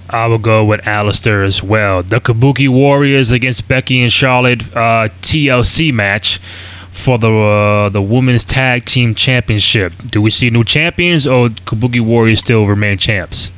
[0.09, 2.03] I will go with Aleister as well.
[2.03, 6.41] The Kabuki Warriors against Becky and Charlotte uh, TLC match
[6.91, 9.93] for the uh, the women's tag team championship.
[10.07, 13.51] Do we see new champions or Kabuki Warriors still remain champs?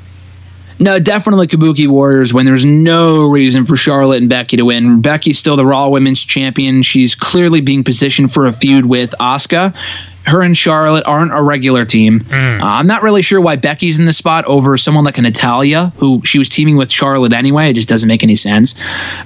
[0.79, 5.01] No, definitely Kabuki Warriors when there's no reason for Charlotte and Becky to win.
[5.01, 6.81] Becky's still the Raw Women's Champion.
[6.81, 9.75] She's clearly being positioned for a feud with Asuka.
[10.25, 12.23] Her and Charlotte aren't a regular team.
[12.61, 15.91] Uh, I'm not really sure why Becky's in the spot over someone like a Natalya,
[15.97, 17.69] who she was teaming with Charlotte anyway.
[17.69, 18.75] It just doesn't make any sense.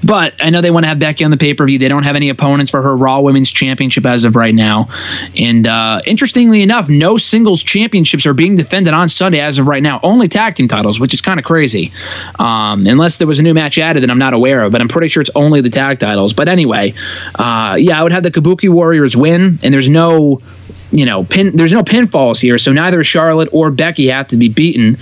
[0.03, 1.77] But I know they want to have Becky on the pay per view.
[1.77, 4.89] They don't have any opponents for her Raw Women's Championship as of right now.
[5.37, 9.83] And uh, interestingly enough, no singles championships are being defended on Sunday as of right
[9.83, 9.99] now.
[10.01, 11.91] Only tag team titles, which is kind of crazy.
[12.39, 14.87] Um, unless there was a new match added that I'm not aware of, but I'm
[14.87, 16.33] pretty sure it's only the tag titles.
[16.33, 16.93] But anyway,
[17.35, 20.41] uh, yeah, I would have the Kabuki Warriors win, and there's no
[20.91, 21.55] you know, pin.
[21.55, 24.97] There's no pinfalls here, so neither Charlotte or Becky have to be beaten.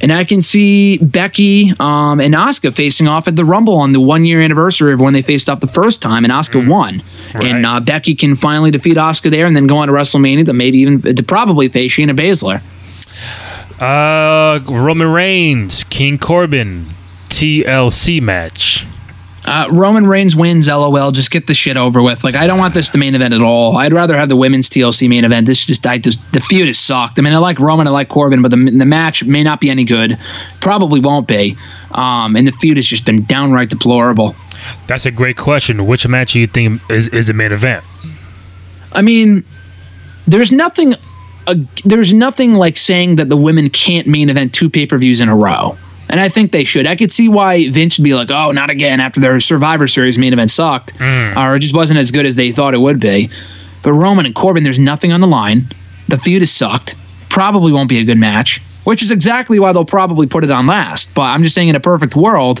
[0.00, 4.00] And I can see Becky um, and Asuka facing off at the Rumble on the
[4.00, 7.02] one year anniversary of when they faced off the first time, and Asuka won.
[7.34, 10.52] And uh, Becky can finally defeat Asuka there, and then go on to WrestleMania to
[10.52, 12.62] maybe even to probably face Shayna Baszler.
[13.80, 16.86] Uh, Roman Reigns, King Corbin,
[17.28, 18.86] TLC match.
[19.44, 20.68] Uh, Roman Reigns wins.
[20.68, 21.12] LOL.
[21.12, 22.22] Just get the shit over with.
[22.24, 23.76] Like I don't want this the main event at all.
[23.76, 25.46] I'd rather have the women's TLC main event.
[25.46, 27.18] This just I just the feud is sucked.
[27.18, 29.70] I mean I like Roman, I like Corbin, but the the match may not be
[29.70, 30.18] any good.
[30.60, 31.56] Probably won't be.
[31.92, 34.36] Um, and the feud has just been downright deplorable.
[34.86, 35.86] That's a great question.
[35.86, 37.84] Which match do you think is, is the main event?
[38.92, 39.44] I mean,
[40.26, 40.94] there's nothing.
[41.46, 41.54] Uh,
[41.84, 45.28] there's nothing like saying that the women can't main event two pay per views in
[45.28, 45.78] a row.
[46.10, 46.86] And I think they should.
[46.86, 50.18] I could see why Vince would be like, "Oh, not again!" After their Survivor Series
[50.18, 51.36] main event sucked, mm.
[51.36, 53.30] or it just wasn't as good as they thought it would be.
[53.82, 55.66] But Roman and Corbin, there's nothing on the line.
[56.08, 56.96] The feud is sucked.
[57.28, 60.66] Probably won't be a good match, which is exactly why they'll probably put it on
[60.66, 61.14] last.
[61.14, 62.60] But I'm just saying, in a perfect world,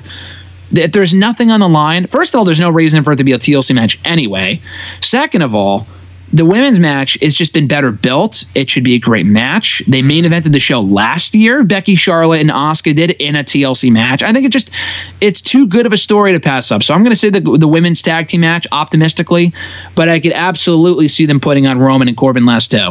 [0.72, 3.24] if there's nothing on the line, first of all, there's no reason for it to
[3.24, 4.60] be a TLC match anyway.
[5.00, 5.86] Second of all,
[6.32, 8.44] the women's match has just been better built.
[8.54, 9.82] It should be a great match.
[9.88, 11.64] They main evented the show last year.
[11.64, 14.22] Becky, Charlotte, and Asuka did in a TLC match.
[14.22, 14.70] I think it just
[15.20, 16.82] it's too good of a story to pass up.
[16.82, 19.52] So I'm going to say the the women's tag team match optimistically,
[19.94, 22.90] but I could absolutely see them putting on Roman and Corbin last two.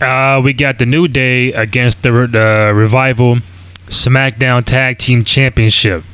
[0.00, 3.36] Uh, we got the New Day against the uh, Revival
[3.86, 6.04] SmackDown Tag Team Championship.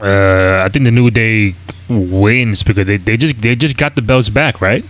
[0.00, 1.54] Uh, I think the New Day
[1.88, 4.84] wins because they, they just they just got the belts back, right?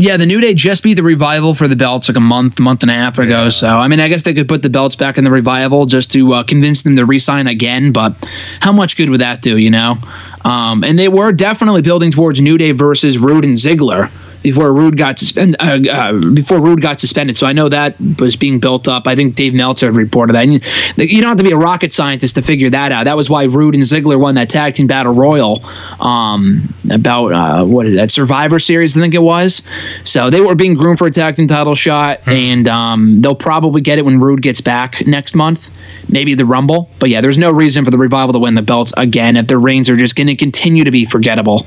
[0.00, 2.82] Yeah, the New Day just beat the Revival for the belts like a month, month
[2.82, 3.48] and a half ago.
[3.48, 6.12] So, I mean, I guess they could put the belts back in the Revival just
[6.12, 7.90] to uh, convince them to re-sign again.
[7.90, 8.14] But
[8.60, 9.98] how much good would that do, you know?
[10.44, 14.08] Um, and they were definitely building towards New Day versus Roode and Ziggler
[14.42, 15.60] before Roode got suspended.
[15.60, 19.06] Uh, uh, before Roode got suspended, so I know that was being built up.
[19.06, 20.46] I think Dave Meltzer reported that.
[20.46, 20.60] You,
[20.96, 23.04] you don't have to be a rocket scientist to figure that out.
[23.04, 25.64] That was why Roode and Ziggler won that tag team battle royal
[26.00, 28.96] um, about uh, what is that Survivor Series?
[28.96, 29.62] I think it was.
[30.04, 33.80] So they were being groomed for a tag team title shot, and um, they'll probably
[33.80, 35.76] get it when Roode gets back next month,
[36.08, 36.90] maybe the Rumble.
[36.98, 39.58] But yeah, there's no reason for the Revival to win the belts again if their
[39.58, 41.66] reigns are just going to continue to be forgettable.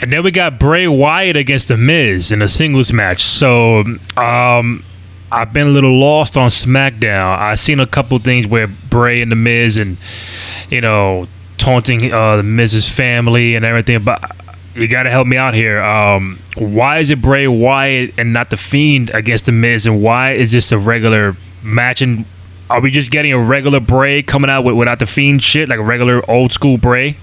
[0.00, 3.22] And then we got Bray Wyatt against The Miz in a singles match.
[3.24, 3.84] So
[4.16, 4.84] um,
[5.30, 7.38] I've been a little lost on SmackDown.
[7.38, 9.98] I've seen a couple things where Bray and The Miz and,
[10.70, 11.28] you know,
[11.58, 14.02] taunting uh, The Miz's family and everything.
[14.04, 14.36] But
[14.74, 15.82] you got to help me out here.
[15.82, 19.86] Um, why is it Bray Wyatt and not The Fiend against The Miz?
[19.86, 22.00] And why is this a regular match?
[22.00, 22.24] And
[22.70, 25.78] are we just getting a regular Bray coming out with, without The Fiend shit, like
[25.78, 27.16] a regular old school Bray?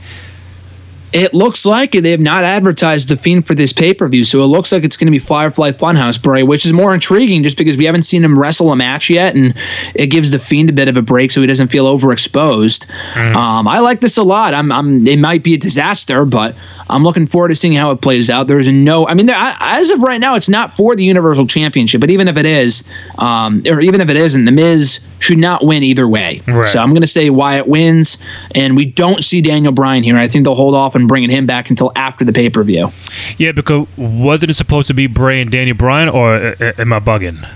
[1.16, 4.42] It looks like they have not advertised the Fiend for this pay per view, so
[4.42, 7.58] it looks like it's going to be Firefly Funhouse Bray, which is more intriguing just
[7.58, 9.54] because we haven't seen him wrestle a match yet, and
[9.96, 12.86] it gives the Fiend a bit of a break so he doesn't feel overexposed.
[13.34, 14.54] Um, I like this a lot.
[14.54, 16.54] I'm, I'm, it might be a disaster, but
[16.90, 18.48] I'm looking forward to seeing how it plays out.
[18.48, 21.48] There's no, I mean, there, I- as of right now, it's not for the Universal
[21.48, 22.84] Championship, but even if it is,
[23.18, 26.42] um, or even if it isn't, The Miz should not win either way.
[26.48, 26.68] Right.
[26.68, 28.18] So I'm going to say Wyatt wins,
[28.54, 30.18] and we don't see Daniel Bryan here.
[30.18, 32.92] I think they'll hold off on bringing him back until after the pay per view.
[33.38, 36.94] Yeah, because wasn't it supposed to be Bray and Daniel Bryan, or uh, uh, am
[36.94, 37.48] I bugging?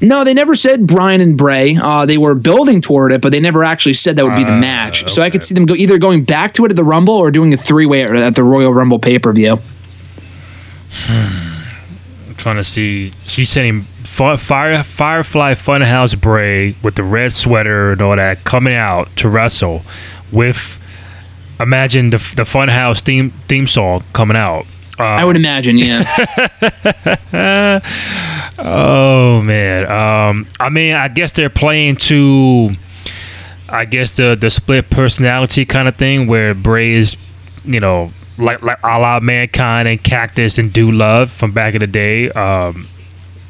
[0.00, 1.74] No, they never said Bryan and Bray.
[1.76, 4.52] Uh, they were building toward it, but they never actually said that would be the
[4.52, 5.08] Ah, match.
[5.08, 7.30] So I could see them go either going back to it at the Rumble or
[7.30, 9.58] doing a three way at the Royal Rumble pay per view.
[11.08, 13.12] I'm trying to see.
[13.26, 18.74] She's sending Fi- Fire Firefly Funhouse Bray with the red sweater and all that coming
[18.74, 19.82] out to wrestle
[20.32, 20.82] with.
[21.58, 24.66] Imagine the the Funhouse theme theme song coming out.
[24.98, 26.04] Uh, I would imagine, yeah.
[28.58, 29.84] Oh man.
[29.90, 32.70] Um, I mean, I guess they're playing to,
[33.68, 37.16] I guess the the split personality kind of thing where Bray is,
[37.64, 41.80] you know, like like a la mankind and Cactus and Dude Love from back in
[41.80, 42.30] the day.
[42.30, 42.88] Um,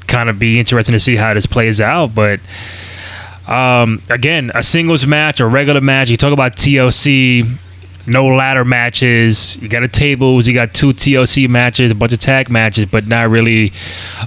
[0.09, 2.41] kind of be interesting to see how this plays out, but.
[3.49, 6.11] Um, again, a singles match, a regular match.
[6.11, 7.49] You talk about TLC.
[8.07, 9.57] No ladder matches.
[9.61, 10.47] You got a tables.
[10.47, 13.73] You got two TLC matches, a bunch of tag matches, but not really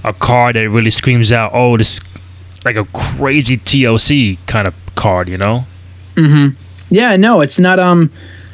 [0.04, 2.00] a card that really screams out, "Oh, this
[2.64, 5.64] like a crazy TLC kind of card." You know?
[6.90, 8.10] Yeah, no, it's not um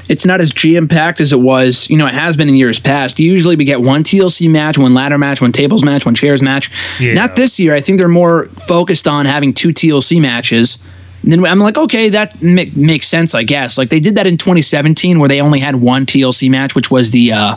[0.08, 2.78] it's not as jam packed as it was, you know, it has been in years
[2.78, 3.18] past.
[3.18, 6.70] Usually we get one TLC match, one ladder match, one tables match, one chairs match.
[7.00, 7.14] Yeah.
[7.14, 7.74] Not this year.
[7.74, 10.78] I think they're more focused on having two TLC matches.
[11.26, 13.76] And then I'm like, okay, that ma- makes sense, I guess.
[13.76, 17.10] Like they did that in 2017, where they only had one TLC match, which was
[17.10, 17.56] the uh,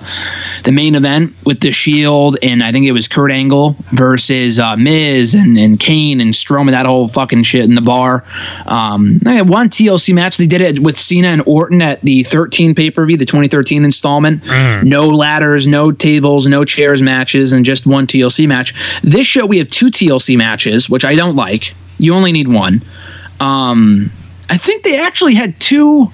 [0.63, 4.75] the main event with the Shield, and I think it was Kurt Angle versus uh,
[4.75, 8.23] Miz and, and Kane and Strowman, that whole fucking shit in the bar.
[8.65, 10.37] Um, they had one TLC match.
[10.37, 13.85] They did it with Cena and Orton at the 13 pay per view, the 2013
[13.85, 14.43] installment.
[14.83, 18.73] No ladders, no tables, no chairs matches, and just one TLC match.
[19.03, 21.75] This show we have two TLC matches, which I don't like.
[21.99, 22.81] You only need one.
[23.39, 24.11] Um,
[24.49, 26.11] I think they actually had two.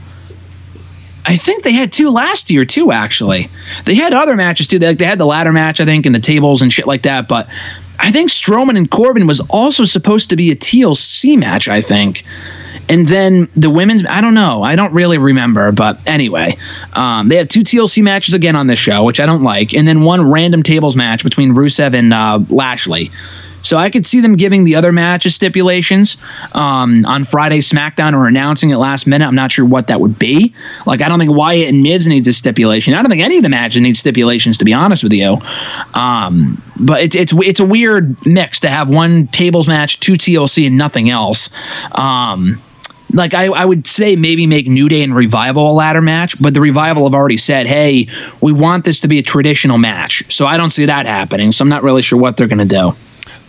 [1.28, 2.92] I think they had two last year too.
[2.92, 3.50] Actually,
[3.86, 4.80] they had other matches too.
[4.80, 7.04] They, like they had the ladder match, I think, and the tables and shit like
[7.04, 7.28] that.
[7.28, 7.50] But
[8.00, 11.68] I think Strowman and Corbin was also supposed to be a TLC match.
[11.68, 12.24] I think.
[12.88, 14.62] And then the women's, I don't know.
[14.62, 15.72] I don't really remember.
[15.72, 16.58] But anyway,
[16.94, 19.74] um, they have two TLC matches again on this show, which I don't like.
[19.74, 23.12] And then one random tables match between Rusev and uh, Lashley.
[23.66, 26.18] So I could see them giving the other matches stipulations
[26.54, 29.26] um, on Friday SmackDown or announcing it last minute.
[29.26, 30.54] I'm not sure what that would be.
[30.86, 32.94] Like I don't think Wyatt and Miz needs a stipulation.
[32.94, 34.58] I don't think any of the matches need stipulations.
[34.60, 35.38] To be honest with you,
[35.94, 40.68] um, but it's it's it's a weird mix to have one tables match, two TLC,
[40.68, 41.50] and nothing else.
[41.94, 42.62] Um,
[43.14, 46.54] like I, I would say maybe make New Day and Revival a ladder match, but
[46.54, 48.08] the Revival have already said, hey,
[48.42, 50.24] we want this to be a traditional match.
[50.32, 51.52] So I don't see that happening.
[51.52, 52.96] So I'm not really sure what they're going to do.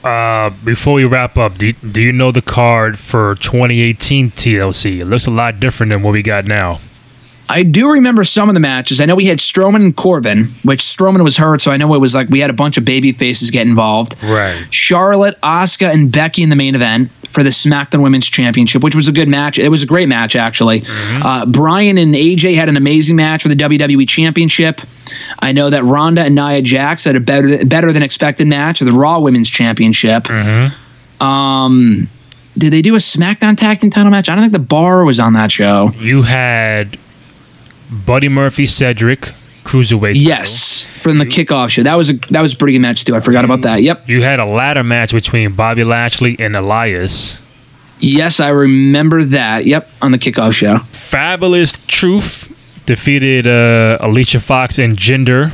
[0.06, 5.00] Uh, before we wrap up, do, do you know the card for 2018 TLC?
[5.00, 6.78] It looks a lot different than what we got now.
[7.48, 9.00] I do remember some of the matches.
[9.00, 12.00] I know we had Strowman and Corbin, which Strowman was hurt, so I know it
[12.00, 14.16] was like we had a bunch of baby faces get involved.
[14.22, 14.66] Right.
[14.70, 19.06] Charlotte, Asuka, and Becky in the main event for the SmackDown Women's Championship, which was
[19.06, 19.58] a good match.
[19.58, 20.82] It was a great match, actually.
[20.88, 24.80] Uh, Bryan and AJ had an amazing match for the WWE Championship.
[25.38, 28.86] I know that Ronda and Nia Jax had a better better than expected match for
[28.86, 30.28] the Raw Women's Championship.
[31.20, 32.08] Um,
[32.58, 34.28] did they do a SmackDown Tag Team Title match?
[34.28, 35.90] I don't think the Bar was on that show.
[35.96, 36.98] You had
[37.90, 39.32] Buddy Murphy, Cedric,
[39.64, 40.14] cruiserweight.
[40.14, 40.22] title.
[40.22, 41.82] Yes, from the kickoff show.
[41.82, 43.14] That was a that was a pretty good match too.
[43.14, 43.82] I forgot about that.
[43.82, 44.08] Yep.
[44.08, 47.38] You had a ladder match between Bobby Lashley and Elias.
[47.98, 49.64] Yes, I remember that.
[49.64, 50.78] Yep, on the kickoff show.
[50.90, 52.52] Fabulous Truth
[52.86, 55.52] defeated uh, Alicia Fox and Jinder.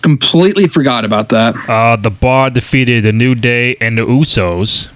[0.00, 1.54] Completely forgot about that.
[1.68, 4.88] Uh, the Bar defeated the New Day and the Usos.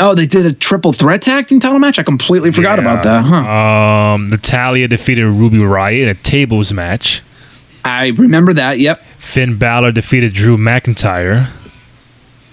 [0.00, 1.98] Oh, they did a triple threat tag team title match.
[1.98, 2.84] I completely forgot Yeah.
[2.90, 3.22] about that.
[3.22, 3.36] Huh.
[4.14, 7.22] Um, Natalya defeated Ruby Riott in a tables match.
[7.84, 8.78] I remember that.
[8.78, 9.04] Yep.
[9.18, 11.48] Finn Balor defeated Drew McIntyre.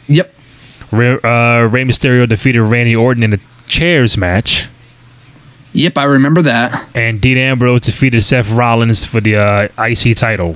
[0.08, 0.34] Yep.
[0.92, 4.66] Rey, uh, Rey Mysterio defeated Randy Orton in a chairs match.
[5.74, 5.98] Yep.
[5.98, 6.86] I remember that.
[6.96, 10.56] And Dean Ambrose defeated Seth Rollins for the uh, IC title.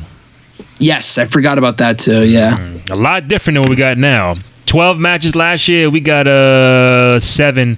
[0.80, 2.24] Yes, I forgot about that too.
[2.26, 2.58] Yeah.
[2.90, 4.36] A lot different than what we got now.
[4.66, 5.90] 12 matches last year.
[5.90, 7.78] We got uh, seven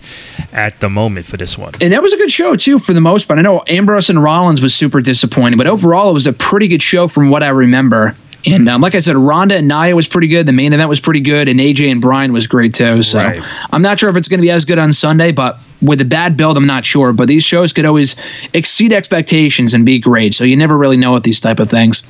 [0.52, 1.74] at the moment for this one.
[1.82, 3.40] And that was a good show too, for the most part.
[3.40, 6.82] I know Ambrose and Rollins was super disappointing, but overall, it was a pretty good
[6.82, 8.16] show from what I remember.
[8.46, 10.46] And um, like I said, Ronda and Nia was pretty good.
[10.46, 13.02] The main event was pretty good, and AJ and Bryan was great too.
[13.04, 13.42] So Right.
[13.72, 16.06] I'm not sure if it's going to be as good on Sunday, but with a
[16.06, 17.14] bad build, I'm not sure.
[17.14, 18.16] But these shows could always
[18.54, 20.34] exceed expectations and be great.
[20.34, 22.04] So you never really know with these type of things.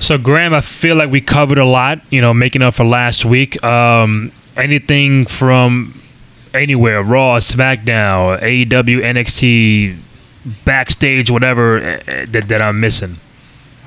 [0.00, 3.24] So, Graham, I feel like we covered a lot, you know, making up for last
[3.24, 3.62] week.
[3.62, 6.00] Um, anything from
[6.52, 9.96] anywhere, Raw, SmackDown, AEW, NXT,
[10.64, 13.16] backstage, whatever eh, eh, that, that I'm missing.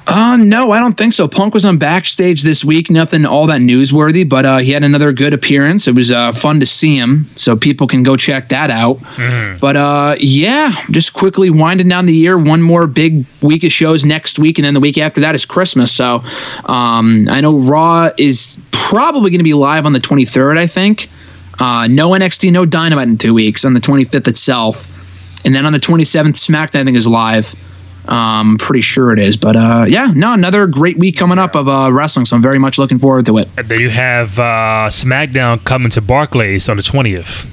[0.08, 1.28] Uh, no, I don't think so.
[1.28, 2.92] Punk was on backstage this week.
[2.92, 5.88] Nothing all that newsworthy, but uh, he had another good appearance.
[5.88, 9.00] It was uh, fun to see him, so people can go check that out.
[9.60, 12.38] But uh, yeah, just quickly winding down the year.
[12.38, 15.44] One more big week of shows next week, and then the week after that is
[15.46, 15.92] Christmas.
[15.92, 16.24] So
[16.66, 21.10] um, I know Raw is probably going to be live on the 23rd, I think.
[21.58, 24.92] Uh, no NXT, no Dynamite in two weeks on the 25th itself.
[25.46, 27.56] And then on the 27th, SmackDown, I think, is live.
[28.08, 31.68] Um, pretty sure it is, but uh, yeah, no, another great week coming up of
[31.68, 33.50] uh, wrestling, so I'm very much looking forward to it.
[33.58, 37.48] And then you have uh, SmackDown coming to Barclays on the 20th.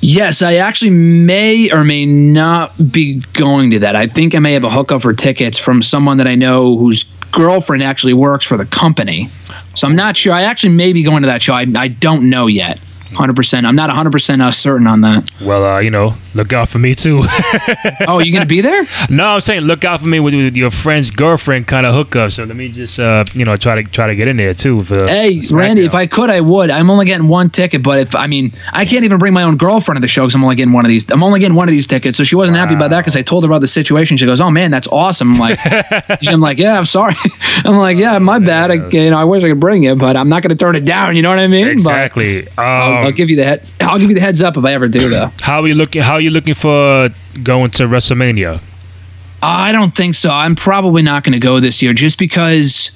[0.00, 3.94] Yes, I actually may or may not be going to that.
[3.94, 7.04] I think I may have a hookup for tickets from someone that I know whose
[7.30, 9.30] girlfriend actually works for the company.
[9.74, 10.32] So I'm not sure.
[10.32, 11.54] I actually may be going to that show.
[11.54, 12.80] I, I don't know yet.
[13.14, 13.66] Hundred percent.
[13.66, 15.30] I'm not hundred percent uh, certain on that.
[15.40, 17.22] Well, uh, you know, look out for me too.
[18.08, 18.84] Oh, you gonna be there?
[19.10, 22.32] no, I'm saying look out for me with, with your friend's girlfriend kind of hookup.
[22.32, 24.82] So let me just, uh, you know, try to try to get in there too.
[24.82, 25.56] For Hey, SmackDown.
[25.58, 26.70] Randy, if I could, I would.
[26.70, 29.56] I'm only getting one ticket, but if I mean, I can't even bring my own
[29.56, 31.10] girlfriend to the show because I'm only getting one of these.
[31.10, 33.22] I'm only getting one of these tickets, so she wasn't happy about that because I
[33.22, 34.16] told her about the situation.
[34.16, 35.58] She goes, "Oh man, that's awesome!" I'm like,
[36.28, 37.14] I'm like, yeah, I'm sorry.
[37.64, 38.70] I'm like, yeah, my bad.
[38.70, 40.74] I, you know, I wish I could bring you, but I'm not going to turn
[40.76, 41.14] it down.
[41.16, 41.66] You know what I mean?
[41.68, 42.44] Exactly.
[42.58, 43.70] I'll, Um, I'll give you the head.
[43.80, 45.30] I'll give you the heads up if I ever do though.
[45.40, 46.02] how are you looking?
[46.02, 47.10] How are you looking for
[47.42, 48.60] going to WrestleMania?
[49.42, 50.30] I don't think so.
[50.30, 52.92] I'm probably not going to go this year just because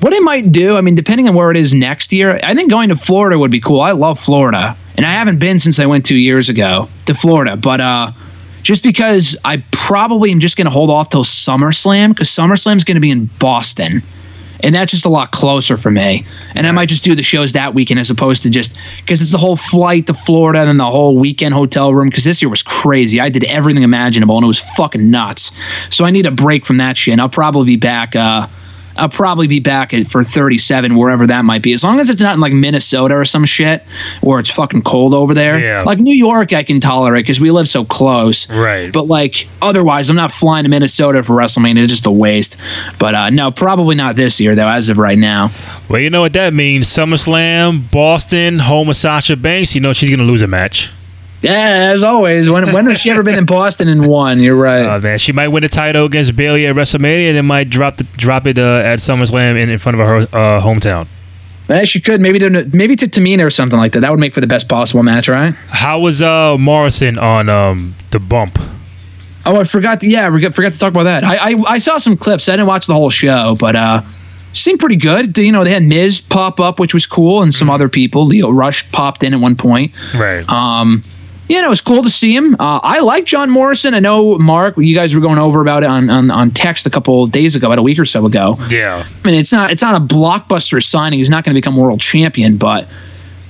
[0.00, 2.68] what I might do, I mean, depending on where it is next year, I think
[2.68, 3.80] going to Florida would be cool.
[3.80, 4.76] I love Florida.
[4.96, 7.56] And I haven't been since I went two years ago to Florida.
[7.56, 8.10] But uh,
[8.64, 12.96] just because I probably am just going to hold off till SummerSlam because SummerSlam's going
[12.96, 14.02] to be in Boston.
[14.62, 16.24] And that's just a lot closer for me.
[16.54, 19.32] And I might just do the shows that weekend as opposed to just because it's
[19.32, 22.08] the whole flight to Florida and then the whole weekend hotel room.
[22.08, 23.20] Because this year was crazy.
[23.20, 25.52] I did everything imaginable and it was fucking nuts.
[25.90, 27.12] So I need a break from that shit.
[27.12, 28.14] And I'll probably be back.
[28.14, 28.46] Uh,
[28.96, 31.72] I'll probably be back at, for 37, wherever that might be.
[31.72, 33.82] As long as it's not in like Minnesota or some shit
[34.20, 35.58] where it's fucking cold over there.
[35.58, 35.82] Yeah.
[35.82, 38.48] Like New York, I can tolerate because we live so close.
[38.50, 38.92] Right.
[38.92, 41.78] But like otherwise, I'm not flying to Minnesota for WrestleMania.
[41.82, 42.56] It's just a waste.
[42.98, 44.68] But uh, no, probably not this year though.
[44.68, 45.50] As of right now,
[45.88, 46.88] Well, you know what that means.
[46.88, 49.74] SummerSlam, Boston, home of Sasha Banks.
[49.74, 50.90] You know she's gonna lose a match.
[51.42, 51.92] Yeah.
[51.92, 54.40] As always, when when has she ever been in Boston and won?
[54.40, 54.86] You're right.
[54.86, 57.96] Oh man, she might win the title against Bayley at WrestleMania, and then might drop
[57.96, 61.06] the drop it uh, at SummerSlam in, in front of her uh, hometown.
[61.68, 64.00] Eh, she could maybe to maybe to Tamina or something like that.
[64.00, 65.54] That would make for the best possible match, right?
[65.68, 68.58] How was uh, Morrison on um, the bump?
[69.44, 70.00] Oh, I forgot.
[70.00, 71.24] To, yeah, I forgot, forgot to talk about that.
[71.24, 72.48] I, I I saw some clips.
[72.48, 74.02] I didn't watch the whole show, but uh,
[74.52, 75.36] seemed pretty good.
[75.36, 78.26] You know, they had Miz pop up, which was cool, and some other people.
[78.26, 79.92] Lio Rush popped in at one point.
[80.14, 80.48] Right.
[80.48, 81.02] Um,
[81.52, 82.54] yeah, no, it was cool to see him.
[82.54, 83.92] Uh, I like John Morrison.
[83.92, 86.90] I know Mark, you guys were going over about it on, on, on text a
[86.90, 88.56] couple days ago, about a week or so ago.
[88.70, 89.06] yeah.
[89.22, 91.18] I mean, it's not it's not a blockbuster signing.
[91.18, 92.88] He's not going to become world champion, but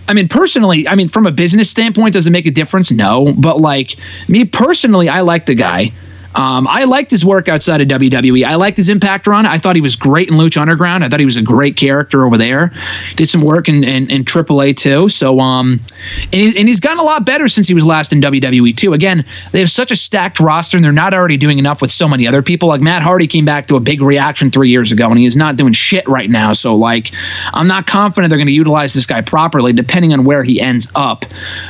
[0.08, 2.90] I mean, personally, I mean, from a business standpoint, does it make a difference?
[2.90, 3.94] No, but like
[4.26, 5.92] me personally, I like the guy.
[6.34, 8.44] Um, I liked his work outside of WWE.
[8.44, 9.46] I liked his Impact run.
[9.46, 11.04] I thought he was great in Lucha Underground.
[11.04, 12.72] I thought he was a great character over there.
[13.16, 15.08] Did some work in, in, in AAA too.
[15.08, 15.80] So, um,
[16.24, 18.92] and, he, and he's gotten a lot better since he was last in WWE too.
[18.92, 22.08] Again, they have such a stacked roster, and they're not already doing enough with so
[22.08, 22.68] many other people.
[22.68, 25.36] Like Matt Hardy came back to a big reaction three years ago, and he is
[25.36, 26.52] not doing shit right now.
[26.52, 27.10] So, like,
[27.52, 30.90] I'm not confident they're going to utilize this guy properly, depending on where he ends
[30.94, 31.24] up.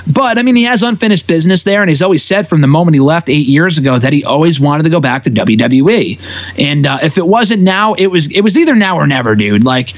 [0.06, 2.94] But I mean, he has unfinished business there, and he's always said from the moment
[2.94, 6.20] he left eight years ago that he always wanted to go back to WWE.
[6.58, 9.64] And uh, if it wasn't now, it was it was either now or never, dude.
[9.64, 9.90] Like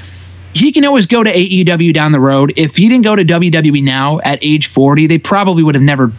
[0.53, 2.53] he can always go to AEW down the road.
[2.55, 6.13] If he didn't go to WWE now at age 40, they probably would have never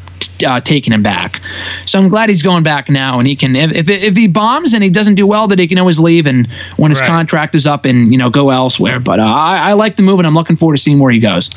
[0.46, 1.40] uh, taken him back.
[1.86, 3.56] So I'm glad he's going back now, and he can.
[3.56, 6.26] If, if, if he bombs and he doesn't do well, that he can always leave
[6.26, 6.46] and
[6.76, 7.06] when his Right.
[7.08, 9.00] contract is up and you know go elsewhere.
[9.00, 11.18] But uh, I, I like the move, and I'm looking forward to seeing where he
[11.18, 11.48] goes.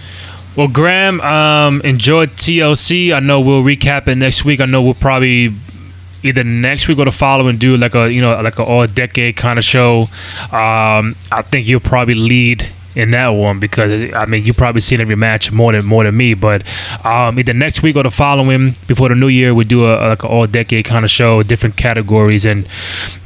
[0.55, 3.13] Well, Graham, um, enjoyed TLC.
[3.13, 4.59] I know we'll recap it next week.
[4.61, 5.53] I know we'll probably
[6.23, 9.37] either next week or the following do like a you know like a all decade
[9.37, 10.09] kind of show.
[10.51, 14.99] Um, I think you'll probably lead in that one because I mean you probably seen
[14.99, 16.33] every match more than more than me.
[16.33, 16.63] But
[17.05, 20.23] um, either next week or the following before the new year, we do a, like
[20.23, 22.67] an all decade kind of show, different categories and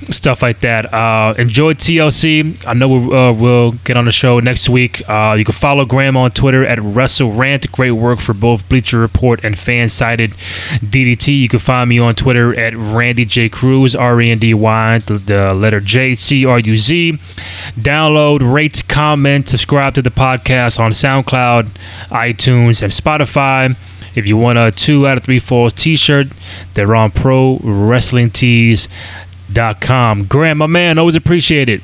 [0.10, 0.94] stuff like that.
[0.94, 2.66] Uh, enjoy TLC.
[2.68, 5.08] I know we'll, uh, we'll get on the show next week.
[5.08, 7.72] Uh, you can follow Graham on Twitter at WrestleRant.
[7.72, 10.34] Great work for both Bleacher Report and FanSided
[10.80, 11.40] DDT.
[11.40, 14.98] You can find me on Twitter at Randy J Cruz, R E N D Y,
[15.00, 17.14] the, the letter J C R U Z.
[17.76, 21.68] Download, rate, comment, subscribe to the podcast on SoundCloud,
[22.10, 23.78] iTunes, and Spotify.
[24.16, 26.30] If you want a two out of three falls t-shirt,
[26.74, 28.32] they're on pro wrestling
[29.80, 30.26] com.
[30.26, 31.82] Graham, my man, always appreciate it.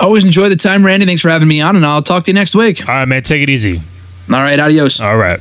[0.00, 1.06] Always enjoy the time, Randy.
[1.06, 2.80] Thanks for having me on, and I'll talk to you next week.
[2.88, 3.80] All right, man, take it easy.
[4.32, 5.00] All right, adios.
[5.00, 5.40] All right.